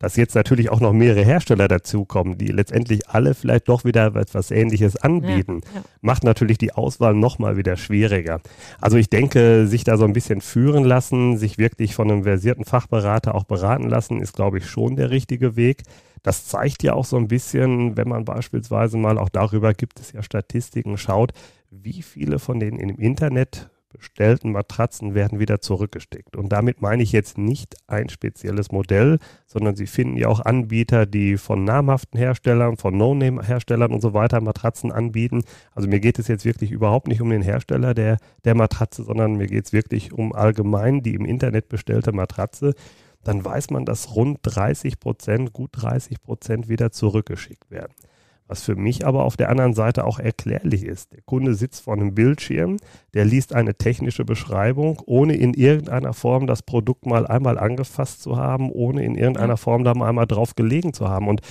dass 0.00 0.16
jetzt 0.16 0.34
natürlich 0.34 0.70
auch 0.70 0.80
noch 0.80 0.92
mehrere 0.92 1.24
Hersteller 1.24 1.68
dazukommen, 1.68 2.38
die 2.38 2.48
letztendlich 2.48 3.08
alle 3.08 3.34
vielleicht 3.34 3.68
doch 3.68 3.84
wieder 3.84 4.16
etwas 4.16 4.50
Ähnliches 4.50 4.96
anbieten, 4.96 5.60
ja, 5.62 5.80
ja. 5.80 5.84
macht 6.00 6.24
natürlich 6.24 6.58
die 6.58 6.72
Auswahl 6.72 7.14
nochmal 7.14 7.56
wieder 7.58 7.76
schwieriger. 7.76 8.40
Also 8.80 8.96
ich 8.96 9.10
denke, 9.10 9.66
sich 9.66 9.84
da 9.84 9.98
so 9.98 10.06
ein 10.06 10.14
bisschen 10.14 10.40
führen 10.40 10.84
lassen, 10.84 11.36
sich 11.36 11.58
wirklich 11.58 11.94
von 11.94 12.10
einem 12.10 12.24
versierten 12.24 12.64
Fachberater 12.64 13.34
auch 13.34 13.44
beraten 13.44 13.88
lassen, 13.88 14.22
ist, 14.22 14.32
glaube 14.32 14.58
ich, 14.58 14.66
schon 14.66 14.96
der 14.96 15.10
richtige 15.10 15.54
Weg. 15.54 15.82
Das 16.22 16.46
zeigt 16.46 16.82
ja 16.82 16.94
auch 16.94 17.04
so 17.04 17.18
ein 17.18 17.28
bisschen, 17.28 17.96
wenn 17.98 18.08
man 18.08 18.24
beispielsweise 18.24 18.96
mal 18.96 19.18
auch 19.18 19.28
darüber 19.28 19.74
gibt 19.74 20.00
es 20.00 20.12
ja 20.12 20.22
Statistiken, 20.22 20.96
schaut, 20.96 21.32
wie 21.70 22.00
viele 22.02 22.38
von 22.38 22.58
denen 22.58 22.78
im 22.78 22.98
Internet 22.98 23.68
bestellten 23.90 24.52
Matratzen 24.52 25.14
werden 25.14 25.38
wieder 25.38 25.60
zurückgesteckt. 25.60 26.36
Und 26.36 26.50
damit 26.50 26.80
meine 26.80 27.02
ich 27.02 27.12
jetzt 27.12 27.38
nicht 27.38 27.76
ein 27.86 28.08
spezielles 28.08 28.72
Modell, 28.72 29.18
sondern 29.46 29.76
Sie 29.76 29.86
finden 29.86 30.16
ja 30.16 30.28
auch 30.28 30.40
Anbieter, 30.40 31.06
die 31.06 31.36
von 31.36 31.64
namhaften 31.64 32.18
Herstellern, 32.18 32.76
von 32.76 32.96
No-Name-Herstellern 32.96 33.92
und 33.92 34.00
so 34.00 34.14
weiter 34.14 34.40
Matratzen 34.40 34.92
anbieten. 34.92 35.42
Also 35.74 35.88
mir 35.88 36.00
geht 36.00 36.18
es 36.18 36.28
jetzt 36.28 36.44
wirklich 36.44 36.70
überhaupt 36.70 37.08
nicht 37.08 37.20
um 37.20 37.30
den 37.30 37.42
Hersteller 37.42 37.94
der, 37.94 38.18
der 38.44 38.54
Matratze, 38.54 39.02
sondern 39.04 39.34
mir 39.34 39.46
geht 39.46 39.66
es 39.66 39.72
wirklich 39.72 40.12
um 40.12 40.32
allgemein 40.32 41.02
die 41.02 41.14
im 41.14 41.24
Internet 41.24 41.68
bestellte 41.68 42.12
Matratze. 42.12 42.74
Dann 43.24 43.44
weiß 43.44 43.70
man, 43.70 43.84
dass 43.84 44.14
rund 44.14 44.38
30 44.42 44.98
Prozent, 44.98 45.52
gut 45.52 45.70
30 45.72 46.22
Prozent 46.22 46.68
wieder 46.68 46.90
zurückgeschickt 46.90 47.70
werden. 47.70 47.92
Was 48.50 48.64
für 48.64 48.74
mich 48.74 49.06
aber 49.06 49.26
auf 49.26 49.36
der 49.36 49.48
anderen 49.48 49.74
Seite 49.74 50.04
auch 50.04 50.18
erklärlich 50.18 50.84
ist. 50.84 51.12
Der 51.12 51.20
Kunde 51.22 51.54
sitzt 51.54 51.84
vor 51.84 51.94
einem 51.94 52.16
Bildschirm, 52.16 52.78
der 53.14 53.24
liest 53.24 53.54
eine 53.54 53.76
technische 53.76 54.24
Beschreibung, 54.24 55.00
ohne 55.06 55.36
in 55.36 55.54
irgendeiner 55.54 56.14
Form 56.14 56.48
das 56.48 56.64
Produkt 56.64 57.06
mal 57.06 57.28
einmal 57.28 57.60
angefasst 57.60 58.22
zu 58.22 58.36
haben, 58.36 58.72
ohne 58.72 59.04
in 59.04 59.14
irgendeiner 59.14 59.56
Form 59.56 59.84
da 59.84 59.94
mal 59.94 60.08
einmal 60.08 60.26
drauf 60.26 60.56
gelegen 60.56 60.92
zu 60.92 61.08
haben. 61.08 61.28
Und 61.28 61.42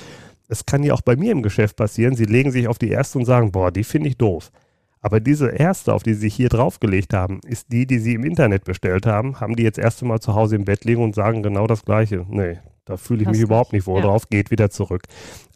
es 0.50 0.66
kann 0.66 0.84
ja 0.84 0.94
auch 0.94 1.00
bei 1.00 1.16
mir 1.16 1.32
im 1.32 1.42
Geschäft 1.42 1.78
passieren. 1.78 2.18
Sie 2.18 2.26
legen 2.26 2.52
sich 2.52 2.68
auf 2.68 2.78
die 2.78 2.90
erste 2.90 3.18
und 3.18 3.24
sagen, 3.24 3.54
boah, 3.54 3.72
die 3.72 3.86
finde 3.86 4.10
ich 4.10 4.18
doof. 4.18 4.52
Aber 5.00 5.22
diese 5.22 5.48
erste, 5.48 5.94
auf 5.94 6.04
die 6.04 6.16
sie 6.16 6.20
sich 6.20 6.36
hier 6.36 6.50
draufgelegt 6.50 7.14
haben, 7.14 7.40
ist 7.48 7.72
die, 7.72 7.88
die 7.88 8.00
sie 8.00 8.16
im 8.16 8.26
Internet 8.26 8.66
bestellt 8.66 9.06
haben, 9.06 9.40
haben 9.40 9.56
die 9.56 9.64
jetzt 9.64 9.80
erst 9.80 10.02
einmal 10.02 10.20
zu 10.20 10.36
Hause 10.36 10.58
im 10.58 10.66
Bett 10.66 10.84
liegen 10.84 11.02
und 11.02 11.16
sagen 11.16 11.44
genau 11.44 11.66
das 11.66 11.86
Gleiche. 11.86 12.26
Nee, 12.28 12.58
da 12.90 12.98
fühle 12.98 13.22
ich 13.22 13.28
Hast 13.28 13.34
mich 13.36 13.44
überhaupt 13.44 13.72
nicht 13.72 13.86
wohl 13.86 14.00
ja. 14.00 14.08
drauf, 14.08 14.30
geht 14.30 14.50
wieder 14.50 14.72
zurück. 14.72 15.04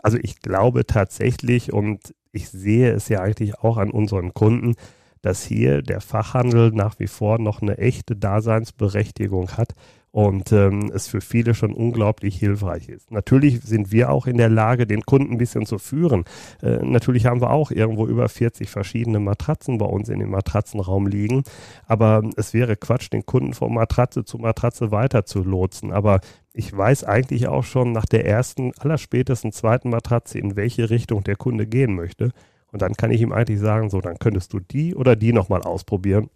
Also 0.04 0.19
ich 0.22 0.39
glaube 0.39 0.86
tatsächlich 0.86 1.74
und 1.74 2.13
ich 2.32 2.50
sehe 2.50 2.91
es 2.91 3.10
ja 3.10 3.22
eigentlich 3.22 3.58
auch 3.60 3.78
an 3.78 3.89
unseren 3.89 4.36
Kunden, 4.36 4.76
dass 5.24 5.43
hier 5.43 5.82
der 5.82 6.00
Fachhandel 6.00 6.69
nach 6.72 7.00
wie 7.00 7.08
vor 7.08 7.39
noch 7.39 7.63
eine 7.63 7.80
echte 7.80 8.15
Daseinsberechtigung 8.15 9.58
hat 9.58 9.74
und 10.13 10.52
ähm, 10.52 10.91
es 10.93 11.08
für 11.08 11.21
viele 11.21 11.56
schon 11.56 11.73
unglaublich 11.73 12.38
hilfreich 12.38 12.88
ist. 12.88 13.10
Natürlich 13.10 13.62
sind 13.62 13.91
wir 13.91 14.12
auch 14.12 14.28
in 14.28 14.38
der 14.38 14.47
Lage, 14.47 14.86
den 14.86 15.02
Kunden 15.02 15.34
ein 15.34 15.38
bisschen 15.39 15.65
zu 15.65 15.80
führen. 15.80 16.26
Äh, 16.62 16.86
natürlich 16.86 17.26
haben 17.26 17.41
wir 17.41 17.49
auch 17.49 17.71
irgendwo 17.71 18.06
über 18.06 18.30
40 18.30 18.69
verschiedene 18.69 19.19
Matratzen 19.19 19.80
bei 19.80 19.88
uns 19.88 20.10
in 20.10 20.19
dem 20.19 20.30
Matratzenraum 20.30 21.08
liegen, 21.08 21.43
aber 21.88 22.21
es 22.38 22.54
wäre 22.54 22.76
Quatsch, 22.76 23.12
den 23.12 23.26
Kunden 23.26 23.54
von 23.54 23.73
Matratze 23.73 24.23
zu 24.23 24.38
Matratze 24.38 24.91
weiter 24.91 25.26
zu 25.26 25.43
lotsen. 25.43 25.91
Aber 25.91 26.21
ich 26.54 26.71
weiß 26.71 27.06
eigentlich 27.06 27.47
auch 27.47 27.63
schon 27.63 27.91
nach 27.91 28.06
der 28.06 28.28
ersten, 28.28 28.71
allerspätesten 28.78 29.52
zweiten 29.52 29.89
Matratze, 29.89 30.38
in 30.38 30.56
welche 30.56 30.91
Richtung 30.91 31.23
der 31.23 31.38
Kunde 31.38 31.65
gehen 31.65 31.95
möchte. 31.95 32.30
Und 32.71 32.84
dann 32.84 32.93
kann 32.93 33.10
ich 33.10 33.21
ihm 33.21 33.32
eigentlich 33.32 33.60
sagen, 33.60 33.89
so, 33.89 33.99
dann 33.99 34.19
könntest 34.19 34.54
du 34.54 34.60
die 34.60 34.93
oder 34.93 35.15
die 35.15 35.34
nochmal 35.34 35.63
ausprobieren 35.63 36.30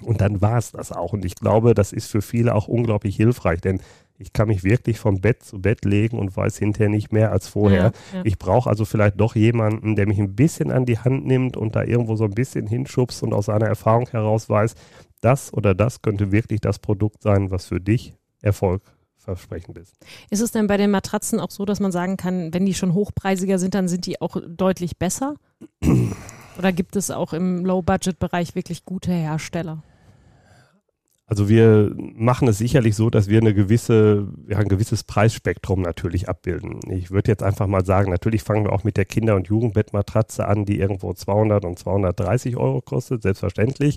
und 0.00 0.20
dann 0.20 0.40
war 0.40 0.58
es 0.58 0.72
das 0.72 0.90
auch. 0.92 1.12
Und 1.12 1.24
ich 1.24 1.34
glaube, 1.34 1.74
das 1.74 1.92
ist 1.92 2.10
für 2.10 2.22
viele 2.22 2.54
auch 2.54 2.68
unglaublich 2.68 3.16
hilfreich, 3.16 3.60
denn 3.60 3.80
ich 4.18 4.32
kann 4.32 4.48
mich 4.48 4.62
wirklich 4.62 4.98
vom 4.98 5.20
Bett 5.20 5.42
zu 5.42 5.60
Bett 5.60 5.84
legen 5.84 6.18
und 6.18 6.36
weiß 6.36 6.56
hinterher 6.56 6.88
nicht 6.88 7.12
mehr 7.12 7.32
als 7.32 7.48
vorher. 7.48 7.92
Ja, 8.12 8.18
ja. 8.18 8.22
Ich 8.24 8.38
brauche 8.38 8.70
also 8.70 8.84
vielleicht 8.84 9.20
doch 9.20 9.34
jemanden, 9.34 9.96
der 9.96 10.06
mich 10.06 10.18
ein 10.18 10.34
bisschen 10.34 10.70
an 10.70 10.86
die 10.86 10.98
Hand 10.98 11.26
nimmt 11.26 11.56
und 11.56 11.74
da 11.76 11.82
irgendwo 11.82 12.16
so 12.16 12.24
ein 12.24 12.34
bisschen 12.34 12.66
hinschubst 12.66 13.22
und 13.22 13.34
aus 13.34 13.46
seiner 13.46 13.66
Erfahrung 13.66 14.08
heraus 14.08 14.48
weiß, 14.48 14.74
das 15.20 15.52
oder 15.52 15.74
das 15.74 16.02
könnte 16.02 16.32
wirklich 16.32 16.60
das 16.60 16.78
Produkt 16.78 17.22
sein, 17.22 17.50
was 17.50 17.66
für 17.66 17.80
dich 17.80 18.14
erfolgversprechend 18.42 19.78
ist. 19.78 19.94
Ist 20.30 20.40
es 20.40 20.52
denn 20.52 20.66
bei 20.66 20.76
den 20.76 20.90
Matratzen 20.90 21.40
auch 21.40 21.50
so, 21.50 21.64
dass 21.64 21.80
man 21.80 21.92
sagen 21.92 22.16
kann, 22.16 22.54
wenn 22.54 22.66
die 22.66 22.74
schon 22.74 22.94
hochpreisiger 22.94 23.58
sind, 23.58 23.74
dann 23.74 23.88
sind 23.88 24.06
die 24.06 24.20
auch 24.20 24.36
deutlich 24.46 24.98
besser? 24.98 25.36
Oder 26.58 26.72
gibt 26.72 26.96
es 26.96 27.10
auch 27.10 27.32
im 27.32 27.64
Low-Budget-Bereich 27.64 28.54
wirklich 28.54 28.84
gute 28.84 29.12
Hersteller? 29.12 29.82
Also 31.32 31.48
wir 31.48 31.94
machen 31.96 32.46
es 32.48 32.58
sicherlich 32.58 32.94
so, 32.94 33.08
dass 33.08 33.26
wir 33.26 33.40
eine 33.40 33.54
gewisse, 33.54 34.28
ja, 34.48 34.58
ein 34.58 34.68
gewisses 34.68 35.02
Preisspektrum 35.02 35.80
natürlich 35.80 36.28
abbilden. 36.28 36.80
Ich 36.90 37.10
würde 37.10 37.30
jetzt 37.30 37.42
einfach 37.42 37.66
mal 37.66 37.86
sagen, 37.86 38.10
natürlich 38.10 38.42
fangen 38.42 38.66
wir 38.66 38.72
auch 38.74 38.84
mit 38.84 38.98
der 38.98 39.06
Kinder- 39.06 39.36
und 39.36 39.48
Jugendbettmatratze 39.48 40.46
an, 40.46 40.66
die 40.66 40.78
irgendwo 40.78 41.14
200 41.14 41.64
und 41.64 41.78
230 41.78 42.58
Euro 42.58 42.82
kostet, 42.82 43.22
selbstverständlich. 43.22 43.96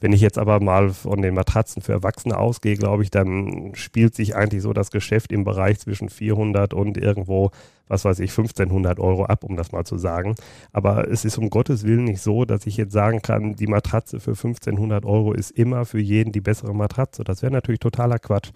Wenn 0.00 0.12
ich 0.12 0.20
jetzt 0.20 0.36
aber 0.36 0.60
mal 0.60 0.90
von 0.90 1.22
den 1.22 1.32
Matratzen 1.32 1.80
für 1.80 1.92
Erwachsene 1.92 2.36
ausgehe, 2.36 2.76
glaube 2.76 3.02
ich, 3.02 3.10
dann 3.10 3.70
spielt 3.74 4.14
sich 4.14 4.36
eigentlich 4.36 4.60
so 4.60 4.74
das 4.74 4.90
Geschäft 4.90 5.32
im 5.32 5.44
Bereich 5.44 5.78
zwischen 5.78 6.10
400 6.10 6.74
und 6.74 6.98
irgendwo 6.98 7.50
was 7.88 8.04
weiß 8.04 8.18
ich, 8.20 8.30
1500 8.30 8.98
Euro 8.98 9.24
ab, 9.24 9.44
um 9.44 9.56
das 9.56 9.72
mal 9.72 9.84
zu 9.84 9.98
sagen. 9.98 10.34
Aber 10.72 11.08
es 11.08 11.24
ist 11.24 11.38
um 11.38 11.50
Gottes 11.50 11.84
Willen 11.84 12.04
nicht 12.04 12.20
so, 12.20 12.44
dass 12.44 12.66
ich 12.66 12.76
jetzt 12.76 12.92
sagen 12.92 13.22
kann, 13.22 13.54
die 13.54 13.66
Matratze 13.66 14.20
für 14.20 14.32
1500 14.32 15.04
Euro 15.04 15.32
ist 15.32 15.50
immer 15.50 15.84
für 15.84 16.00
jeden 16.00 16.32
die 16.32 16.40
bessere 16.40 16.74
Matratze. 16.74 17.24
Das 17.24 17.42
wäre 17.42 17.52
natürlich 17.52 17.80
totaler 17.80 18.18
Quatsch. 18.18 18.50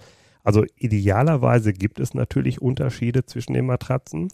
Also 0.44 0.64
idealerweise 0.76 1.72
gibt 1.72 2.00
es 2.00 2.14
natürlich 2.14 2.62
Unterschiede 2.62 3.26
zwischen 3.26 3.52
den 3.52 3.66
Matratzen. 3.66 4.28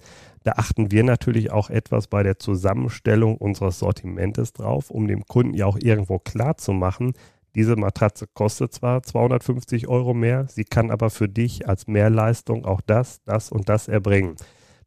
Da 0.45 0.53
achten 0.53 0.93
wir 0.93 1.03
natürlich 1.03 1.51
auch 1.51 1.71
etwas 1.71 2.07
bei 2.07 2.23
der 2.23 2.39
Zusammenstellung 2.39 3.37
unseres 3.37 3.81
Sortimentes 3.81 4.53
drauf, 4.53 4.91
um 4.91 5.09
dem 5.09 5.27
Kunden 5.27 5.55
ja 5.55 5.67
auch 5.67 5.79
irgendwo 5.81 6.19
klar 6.19 6.57
zu 6.57 6.73
machen, 6.73 7.15
diese 7.55 7.77
Matratze 7.77 8.27
kostet 8.27 8.73
zwar 8.73 9.05
250 9.05 9.87
Euro 9.87 10.13
mehr, 10.13 10.47
sie 10.49 10.65
kann 10.65 10.91
aber 10.91 11.09
für 11.09 11.29
dich 11.29 11.69
als 11.69 11.87
Mehrleistung 11.87 12.65
auch 12.65 12.81
das, 12.81 13.23
das 13.23 13.53
und 13.53 13.69
das 13.69 13.87
erbringen. 13.87 14.35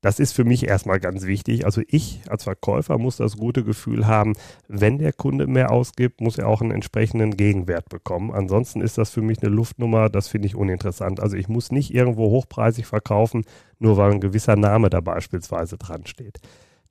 Das 0.01 0.19
ist 0.19 0.33
für 0.33 0.43
mich 0.43 0.67
erstmal 0.67 0.99
ganz 0.99 1.25
wichtig. 1.25 1.65
Also 1.65 1.81
ich 1.87 2.21
als 2.29 2.43
Verkäufer 2.43 2.97
muss 2.97 3.17
das 3.17 3.37
gute 3.37 3.63
Gefühl 3.63 4.07
haben, 4.07 4.33
wenn 4.67 4.97
der 4.97 5.13
Kunde 5.13 5.47
mehr 5.47 5.71
ausgibt, 5.71 6.21
muss 6.21 6.37
er 6.37 6.47
auch 6.47 6.61
einen 6.61 6.71
entsprechenden 6.71 7.37
Gegenwert 7.37 7.89
bekommen. 7.89 8.31
Ansonsten 8.31 8.81
ist 8.81 8.97
das 8.97 9.09
für 9.09 9.21
mich 9.21 9.41
eine 9.41 9.53
Luftnummer, 9.53 10.09
das 10.09 10.27
finde 10.27 10.47
ich 10.47 10.55
uninteressant. 10.55 11.19
Also 11.19 11.35
ich 11.35 11.47
muss 11.47 11.71
nicht 11.71 11.93
irgendwo 11.93 12.29
hochpreisig 12.29 12.85
verkaufen, 12.85 13.43
nur 13.79 13.97
weil 13.97 14.11
ein 14.11 14.21
gewisser 14.21 14.55
Name 14.55 14.89
da 14.89 15.01
beispielsweise 15.01 15.77
dran 15.77 16.05
steht. 16.05 16.39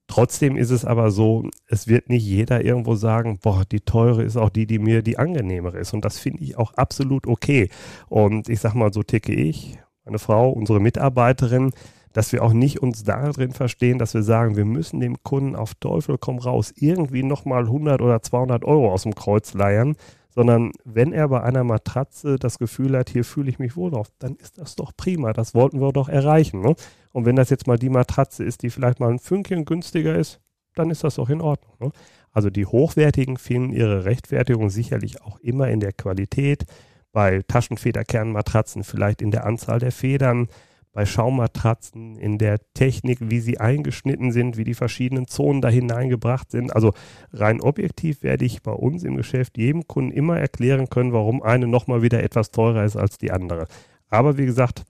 Trotzdem 0.08 0.56
ist 0.56 0.70
es 0.70 0.84
aber 0.84 1.10
so, 1.10 1.50
es 1.66 1.88
wird 1.88 2.08
nicht 2.08 2.24
jeder 2.24 2.64
irgendwo 2.64 2.94
sagen, 2.94 3.38
boah, 3.42 3.64
die 3.70 3.80
teure 3.80 4.22
ist 4.22 4.36
auch 4.36 4.50
die, 4.50 4.66
die 4.66 4.78
mir 4.78 5.02
die 5.02 5.18
angenehmere 5.18 5.78
ist. 5.78 5.94
Und 5.94 6.04
das 6.04 6.18
finde 6.18 6.44
ich 6.44 6.56
auch 6.56 6.74
absolut 6.74 7.26
okay. 7.26 7.70
Und 8.08 8.48
ich 8.48 8.60
sage 8.60 8.78
mal, 8.78 8.92
so 8.92 9.02
ticke 9.02 9.34
ich, 9.34 9.78
meine 10.04 10.20
Frau, 10.20 10.50
unsere 10.50 10.80
Mitarbeiterin, 10.80 11.72
dass 12.16 12.32
wir 12.32 12.42
auch 12.42 12.54
nicht 12.54 12.80
uns 12.80 13.04
darin 13.04 13.52
verstehen, 13.52 13.98
dass 13.98 14.14
wir 14.14 14.22
sagen, 14.22 14.56
wir 14.56 14.64
müssen 14.64 15.00
dem 15.00 15.22
Kunden 15.22 15.54
auf 15.54 15.74
Teufel 15.74 16.16
komm 16.16 16.38
raus 16.38 16.72
irgendwie 16.74 17.22
nochmal 17.22 17.64
100 17.64 18.00
oder 18.00 18.22
200 18.22 18.64
Euro 18.64 18.90
aus 18.90 19.02
dem 19.02 19.14
Kreuz 19.14 19.52
leiern, 19.52 19.96
sondern 20.30 20.72
wenn 20.86 21.12
er 21.12 21.28
bei 21.28 21.42
einer 21.42 21.62
Matratze 21.62 22.38
das 22.38 22.58
Gefühl 22.58 22.96
hat, 22.96 23.10
hier 23.10 23.22
fühle 23.22 23.50
ich 23.50 23.58
mich 23.58 23.76
wohl 23.76 23.90
drauf, 23.90 24.08
dann 24.18 24.34
ist 24.36 24.56
das 24.56 24.76
doch 24.76 24.92
prima, 24.96 25.34
das 25.34 25.54
wollten 25.54 25.78
wir 25.78 25.92
doch 25.92 26.08
erreichen. 26.08 26.62
Ne? 26.62 26.74
Und 27.12 27.26
wenn 27.26 27.36
das 27.36 27.50
jetzt 27.50 27.66
mal 27.66 27.78
die 27.78 27.90
Matratze 27.90 28.44
ist, 28.44 28.62
die 28.62 28.70
vielleicht 28.70 28.98
mal 28.98 29.10
ein 29.10 29.18
Fünkchen 29.18 29.66
günstiger 29.66 30.16
ist, 30.16 30.40
dann 30.74 30.88
ist 30.88 31.04
das 31.04 31.16
doch 31.16 31.28
in 31.28 31.42
Ordnung. 31.42 31.74
Ne? 31.80 31.90
Also 32.32 32.48
die 32.48 32.64
Hochwertigen 32.64 33.36
finden 33.36 33.74
ihre 33.74 34.06
Rechtfertigung 34.06 34.70
sicherlich 34.70 35.20
auch 35.20 35.38
immer 35.40 35.68
in 35.68 35.80
der 35.80 35.92
Qualität, 35.92 36.64
bei 37.12 37.42
Taschenfederkernmatratzen 37.46 38.84
vielleicht 38.84 39.20
in 39.20 39.30
der 39.30 39.44
Anzahl 39.44 39.80
der 39.80 39.92
Federn, 39.92 40.48
bei 40.96 41.04
Schaummatratzen, 41.04 42.16
in 42.16 42.38
der 42.38 42.58
Technik, 42.72 43.18
wie 43.20 43.40
sie 43.40 43.60
eingeschnitten 43.60 44.32
sind, 44.32 44.56
wie 44.56 44.64
die 44.64 44.72
verschiedenen 44.72 45.28
Zonen 45.28 45.60
da 45.60 45.68
hineingebracht 45.68 46.50
sind. 46.50 46.74
Also 46.74 46.94
rein 47.34 47.60
objektiv 47.60 48.22
werde 48.22 48.46
ich 48.46 48.62
bei 48.62 48.72
uns 48.72 49.04
im 49.04 49.14
Geschäft 49.14 49.58
jedem 49.58 49.86
Kunden 49.86 50.10
immer 50.10 50.38
erklären 50.38 50.88
können, 50.88 51.12
warum 51.12 51.42
eine 51.42 51.66
nochmal 51.66 52.00
wieder 52.00 52.22
etwas 52.22 52.50
teurer 52.50 52.82
ist 52.82 52.96
als 52.96 53.18
die 53.18 53.30
andere. 53.30 53.66
Aber 54.08 54.38
wie 54.38 54.46
gesagt, 54.46 54.84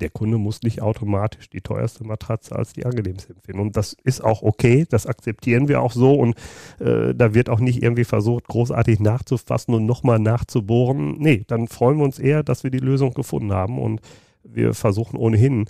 der 0.00 0.10
Kunde 0.10 0.38
muss 0.38 0.62
nicht 0.62 0.80
automatisch 0.80 1.50
die 1.50 1.60
teuerste 1.60 2.04
Matratze 2.04 2.54
als 2.54 2.72
die 2.72 2.86
angenehmste 2.86 3.32
empfinden. 3.32 3.60
Und 3.60 3.76
das 3.76 3.96
ist 4.04 4.22
auch 4.22 4.42
okay, 4.42 4.86
das 4.88 5.08
akzeptieren 5.08 5.66
wir 5.66 5.82
auch 5.82 5.92
so 5.92 6.14
und 6.14 6.36
äh, 6.78 7.16
da 7.16 7.34
wird 7.34 7.48
auch 7.48 7.58
nicht 7.58 7.82
irgendwie 7.82 8.04
versucht, 8.04 8.46
großartig 8.46 9.00
nachzufassen 9.00 9.74
und 9.74 9.86
nochmal 9.86 10.20
nachzubohren. 10.20 11.16
Nee, 11.18 11.42
dann 11.48 11.66
freuen 11.66 11.98
wir 11.98 12.04
uns 12.04 12.20
eher, 12.20 12.44
dass 12.44 12.62
wir 12.62 12.70
die 12.70 12.78
Lösung 12.78 13.12
gefunden 13.12 13.52
haben 13.52 13.80
und 13.80 14.00
wir 14.42 14.74
versuchen 14.74 15.16
ohnehin, 15.16 15.68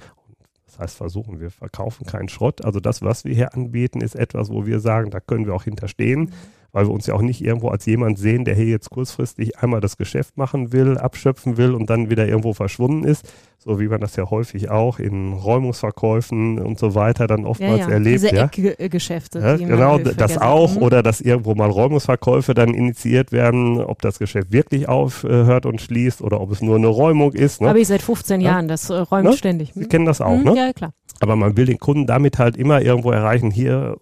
das 0.66 0.78
heißt 0.78 0.96
versuchen, 0.96 1.40
wir 1.40 1.50
verkaufen 1.50 2.06
keinen 2.06 2.28
Schrott. 2.28 2.64
Also 2.64 2.80
das, 2.80 3.02
was 3.02 3.24
wir 3.24 3.34
hier 3.34 3.54
anbieten, 3.54 4.00
ist 4.00 4.14
etwas, 4.14 4.50
wo 4.50 4.66
wir 4.66 4.80
sagen, 4.80 5.10
da 5.10 5.20
können 5.20 5.46
wir 5.46 5.54
auch 5.54 5.64
hinterstehen. 5.64 6.20
Mhm 6.20 6.57
weil 6.72 6.86
wir 6.86 6.92
uns 6.92 7.06
ja 7.06 7.14
auch 7.14 7.22
nicht 7.22 7.42
irgendwo 7.42 7.68
als 7.68 7.86
jemand 7.86 8.18
sehen, 8.18 8.44
der 8.44 8.54
hier 8.54 8.66
jetzt 8.66 8.90
kurzfristig 8.90 9.58
einmal 9.58 9.80
das 9.80 9.96
Geschäft 9.96 10.36
machen 10.36 10.72
will, 10.72 10.98
abschöpfen 10.98 11.56
will 11.56 11.74
und 11.74 11.88
dann 11.88 12.10
wieder 12.10 12.26
irgendwo 12.28 12.52
verschwunden 12.52 13.04
ist, 13.04 13.32
so 13.58 13.80
wie 13.80 13.88
man 13.88 14.00
das 14.00 14.16
ja 14.16 14.30
häufig 14.30 14.70
auch 14.70 14.98
in 14.98 15.32
Räumungsverkäufen 15.32 16.58
und 16.58 16.78
so 16.78 16.94
weiter 16.94 17.26
dann 17.26 17.46
oftmals 17.46 17.80
ja, 17.80 17.86
ja. 17.86 17.92
erlebt. 17.92 18.22
Diese 18.22 18.34
ja. 18.34 18.50
Eckgeschäfte. 18.78 19.38
Ja, 19.40 19.56
genau, 19.56 19.98
das 19.98 20.38
auch 20.38 20.74
mhm. 20.74 20.82
oder 20.82 21.02
dass 21.02 21.20
irgendwo 21.20 21.54
mal 21.54 21.70
Räumungsverkäufe 21.70 22.54
dann 22.54 22.74
initiiert 22.74 23.32
werden, 23.32 23.80
ob 23.80 24.02
das 24.02 24.18
Geschäft 24.18 24.52
wirklich 24.52 24.88
aufhört 24.88 25.64
und 25.64 25.80
schließt 25.80 26.20
oder 26.20 26.40
ob 26.40 26.52
es 26.52 26.60
nur 26.60 26.76
eine 26.76 26.86
Räumung 26.86 27.32
ist. 27.32 27.60
Ne? 27.60 27.68
Habe 27.68 27.80
ich 27.80 27.88
seit 27.88 28.02
15 28.02 28.40
Jahren, 28.40 28.68
das 28.68 28.90
äh, 28.90 28.94
räumt 28.94 29.24
ne? 29.24 29.32
ständig. 29.32 29.72
Sie 29.74 29.86
kennen 29.86 30.04
das 30.04 30.20
auch, 30.20 30.36
mhm, 30.36 30.44
ne? 30.44 30.56
Ja, 30.56 30.72
klar. 30.72 30.92
Aber 31.20 31.34
man 31.34 31.56
will 31.56 31.66
den 31.66 31.78
Kunden 31.78 32.06
damit 32.06 32.38
halt 32.38 32.56
immer 32.56 32.80
irgendwo 32.80 33.10
erreichen, 33.10 33.50
hier 33.50 33.96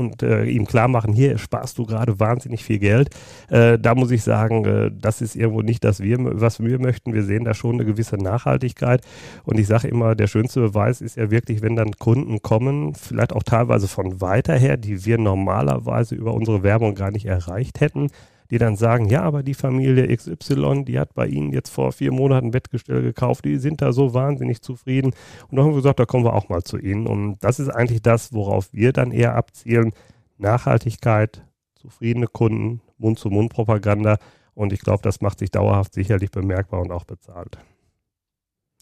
und 0.00 0.22
äh, 0.22 0.44
ihm 0.44 0.66
klar 0.66 0.88
machen, 0.88 1.12
hier 1.12 1.38
sparst 1.38 1.78
du 1.78 1.86
gerade 1.86 2.18
wahnsinnig 2.18 2.64
viel 2.64 2.78
Geld. 2.78 3.10
Äh, 3.48 3.78
da 3.78 3.94
muss 3.94 4.10
ich 4.10 4.22
sagen, 4.22 4.64
äh, 4.64 4.90
das 4.92 5.20
ist 5.20 5.36
irgendwo 5.36 5.62
nicht 5.62 5.84
das, 5.84 6.00
wir, 6.00 6.18
was 6.18 6.60
wir 6.60 6.80
möchten. 6.80 7.12
Wir 7.12 7.22
sehen 7.22 7.44
da 7.44 7.54
schon 7.54 7.74
eine 7.74 7.84
gewisse 7.84 8.16
Nachhaltigkeit. 8.16 9.02
Und 9.44 9.58
ich 9.60 9.66
sage 9.66 9.88
immer, 9.88 10.14
der 10.14 10.26
schönste 10.26 10.60
Beweis 10.60 11.00
ist 11.00 11.16
ja 11.16 11.30
wirklich, 11.30 11.62
wenn 11.62 11.76
dann 11.76 11.92
Kunden 11.92 12.42
kommen, 12.42 12.94
vielleicht 12.94 13.32
auch 13.32 13.42
teilweise 13.42 13.86
von 13.86 14.20
weiter 14.20 14.56
her, 14.56 14.76
die 14.76 15.04
wir 15.04 15.18
normalerweise 15.18 16.14
über 16.14 16.34
unsere 16.34 16.62
Werbung 16.62 16.94
gar 16.94 17.10
nicht 17.10 17.26
erreicht 17.26 17.80
hätten 17.80 18.08
die 18.50 18.58
dann 18.58 18.76
sagen, 18.76 19.08
ja, 19.08 19.22
aber 19.22 19.42
die 19.42 19.54
Familie 19.54 20.14
XY, 20.14 20.84
die 20.84 20.98
hat 20.98 21.14
bei 21.14 21.26
Ihnen 21.26 21.52
jetzt 21.52 21.70
vor 21.70 21.92
vier 21.92 22.12
Monaten 22.12 22.48
ein 22.48 22.50
Bettgestell 22.50 23.02
gekauft, 23.02 23.44
die 23.44 23.56
sind 23.56 23.80
da 23.80 23.92
so 23.92 24.12
wahnsinnig 24.14 24.62
zufrieden. 24.62 25.12
Und 25.48 25.56
dann 25.56 25.64
haben 25.64 25.72
wir 25.72 25.76
gesagt, 25.76 26.00
da 26.00 26.06
kommen 26.06 26.24
wir 26.24 26.34
auch 26.34 26.48
mal 26.48 26.62
zu 26.62 26.78
Ihnen. 26.78 27.06
Und 27.06 27.38
das 27.40 27.60
ist 27.60 27.68
eigentlich 27.68 28.02
das, 28.02 28.32
worauf 28.32 28.72
wir 28.72 28.92
dann 28.92 29.12
eher 29.12 29.36
abzielen. 29.36 29.92
Nachhaltigkeit, 30.38 31.44
zufriedene 31.74 32.26
Kunden, 32.26 32.80
Mund-zu-Mund-Propaganda. 32.98 34.18
Und 34.54 34.72
ich 34.72 34.80
glaube, 34.80 35.02
das 35.02 35.20
macht 35.20 35.38
sich 35.38 35.50
dauerhaft 35.50 35.94
sicherlich 35.94 36.30
bemerkbar 36.30 36.80
und 36.80 36.90
auch 36.90 37.04
bezahlt. 37.04 37.58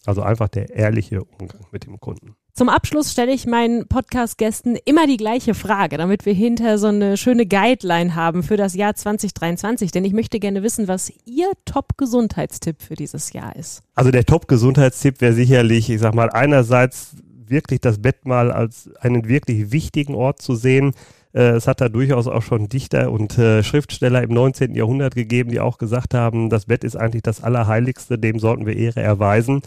Also 0.05 0.23
einfach 0.23 0.47
der 0.47 0.73
ehrliche 0.73 1.23
Umgang 1.23 1.65
mit 1.71 1.85
dem 1.85 1.99
Kunden. 1.99 2.35
Zum 2.59 2.67
Abschluss 2.67 3.13
stelle 3.13 3.31
ich 3.31 3.45
meinen 3.45 3.87
Podcast-Gästen 3.87 4.77
immer 4.83 5.07
die 5.07 5.15
gleiche 5.15 5.53
Frage, 5.53 5.95
damit 5.95 6.25
wir 6.25 6.33
hinter 6.33 6.77
so 6.77 6.87
eine 6.87 7.15
schöne 7.15 7.45
Guideline 7.45 8.15
haben 8.15 8.43
für 8.43 8.57
das 8.57 8.75
Jahr 8.75 8.95
2023. 8.95 9.91
Denn 9.91 10.03
ich 10.03 10.11
möchte 10.11 10.41
gerne 10.41 10.61
wissen, 10.61 10.89
was 10.89 11.09
Ihr 11.23 11.53
Top-Gesundheitstipp 11.63 12.81
für 12.81 12.95
dieses 12.95 13.31
Jahr 13.31 13.55
ist. 13.55 13.81
Also 13.95 14.11
der 14.11 14.25
Top-Gesundheitstipp 14.25 15.21
wäre 15.21 15.31
sicherlich, 15.31 15.89
ich 15.89 16.01
sag 16.01 16.13
mal, 16.13 16.29
einerseits 16.31 17.15
wirklich 17.47 17.79
das 17.79 18.01
Bett 18.01 18.25
mal 18.25 18.51
als 18.51 18.89
einen 18.99 19.29
wirklich 19.29 19.71
wichtigen 19.71 20.13
Ort 20.13 20.41
zu 20.41 20.55
sehen. 20.55 20.91
Äh, 21.33 21.51
es 21.51 21.67
hat 21.67 21.81
da 21.81 21.89
durchaus 21.89 22.27
auch 22.27 22.41
schon 22.41 22.69
Dichter 22.69 23.11
und 23.11 23.37
äh, 23.37 23.63
Schriftsteller 23.63 24.23
im 24.23 24.31
19. 24.31 24.73
Jahrhundert 24.73 25.15
gegeben, 25.15 25.51
die 25.51 25.59
auch 25.59 25.77
gesagt 25.77 26.13
haben, 26.13 26.49
das 26.49 26.65
Bett 26.65 26.83
ist 26.83 26.95
eigentlich 26.95 27.23
das 27.23 27.43
Allerheiligste, 27.43 28.17
dem 28.17 28.39
sollten 28.39 28.65
wir 28.65 28.75
Ehre 28.75 29.01
erweisen. 29.01 29.61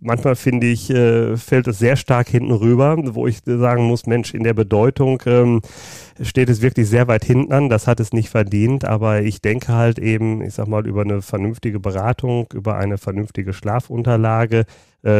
Manchmal 0.00 0.36
finde 0.36 0.66
ich, 0.66 0.90
äh, 0.90 1.38
fällt 1.38 1.68
es 1.68 1.78
sehr 1.78 1.96
stark 1.96 2.28
hinten 2.28 2.52
rüber, 2.52 2.96
wo 3.14 3.26
ich 3.26 3.40
sagen 3.46 3.84
muss, 3.84 4.06
Mensch, 4.06 4.34
in 4.34 4.44
der 4.44 4.52
Bedeutung 4.52 5.22
ähm, 5.24 5.62
steht 6.20 6.50
es 6.50 6.60
wirklich 6.60 6.88
sehr 6.88 7.08
weit 7.08 7.24
hinten 7.24 7.52
an. 7.52 7.70
Das 7.70 7.86
hat 7.86 7.98
es 7.98 8.12
nicht 8.12 8.28
verdient, 8.28 8.84
aber 8.84 9.22
ich 9.22 9.40
denke 9.40 9.72
halt 9.72 9.98
eben, 9.98 10.42
ich 10.42 10.52
sag 10.52 10.68
mal, 10.68 10.86
über 10.86 11.00
eine 11.00 11.22
vernünftige 11.22 11.80
Beratung, 11.80 12.46
über 12.52 12.76
eine 12.76 12.98
vernünftige 12.98 13.54
Schlafunterlage, 13.54 14.66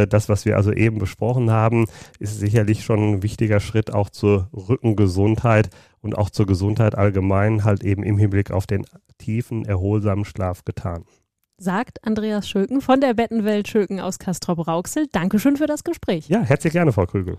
das, 0.07 0.29
was 0.29 0.45
wir 0.45 0.57
also 0.57 0.71
eben 0.71 0.99
besprochen 0.99 1.51
haben, 1.51 1.85
ist 2.19 2.39
sicherlich 2.39 2.83
schon 2.83 3.15
ein 3.15 3.23
wichtiger 3.23 3.59
Schritt 3.59 3.93
auch 3.93 4.09
zur 4.09 4.49
Rückengesundheit 4.53 5.69
und 6.01 6.17
auch 6.17 6.29
zur 6.29 6.45
Gesundheit 6.45 6.95
allgemein 6.95 7.63
halt 7.63 7.83
eben 7.83 8.03
im 8.03 8.17
Hinblick 8.17 8.51
auf 8.51 8.67
den 8.67 8.85
tiefen, 9.17 9.65
erholsamen 9.65 10.25
Schlaf 10.25 10.65
getan 10.65 11.05
sagt 11.59 12.05
Andreas 12.05 12.47
Schöken 12.47 12.81
von 12.81 13.01
der 13.01 13.15
Bettenwelt 13.15 13.67
Schöken 13.67 13.99
aus 13.99 14.19
Castrop-Rauxel. 14.19 15.07
Dankeschön 15.11 15.57
für 15.57 15.65
das 15.65 15.83
Gespräch. 15.83 16.27
Ja, 16.29 16.41
herzlich 16.41 16.73
gerne, 16.73 16.91
Frau 16.91 17.05
Krügel. 17.05 17.37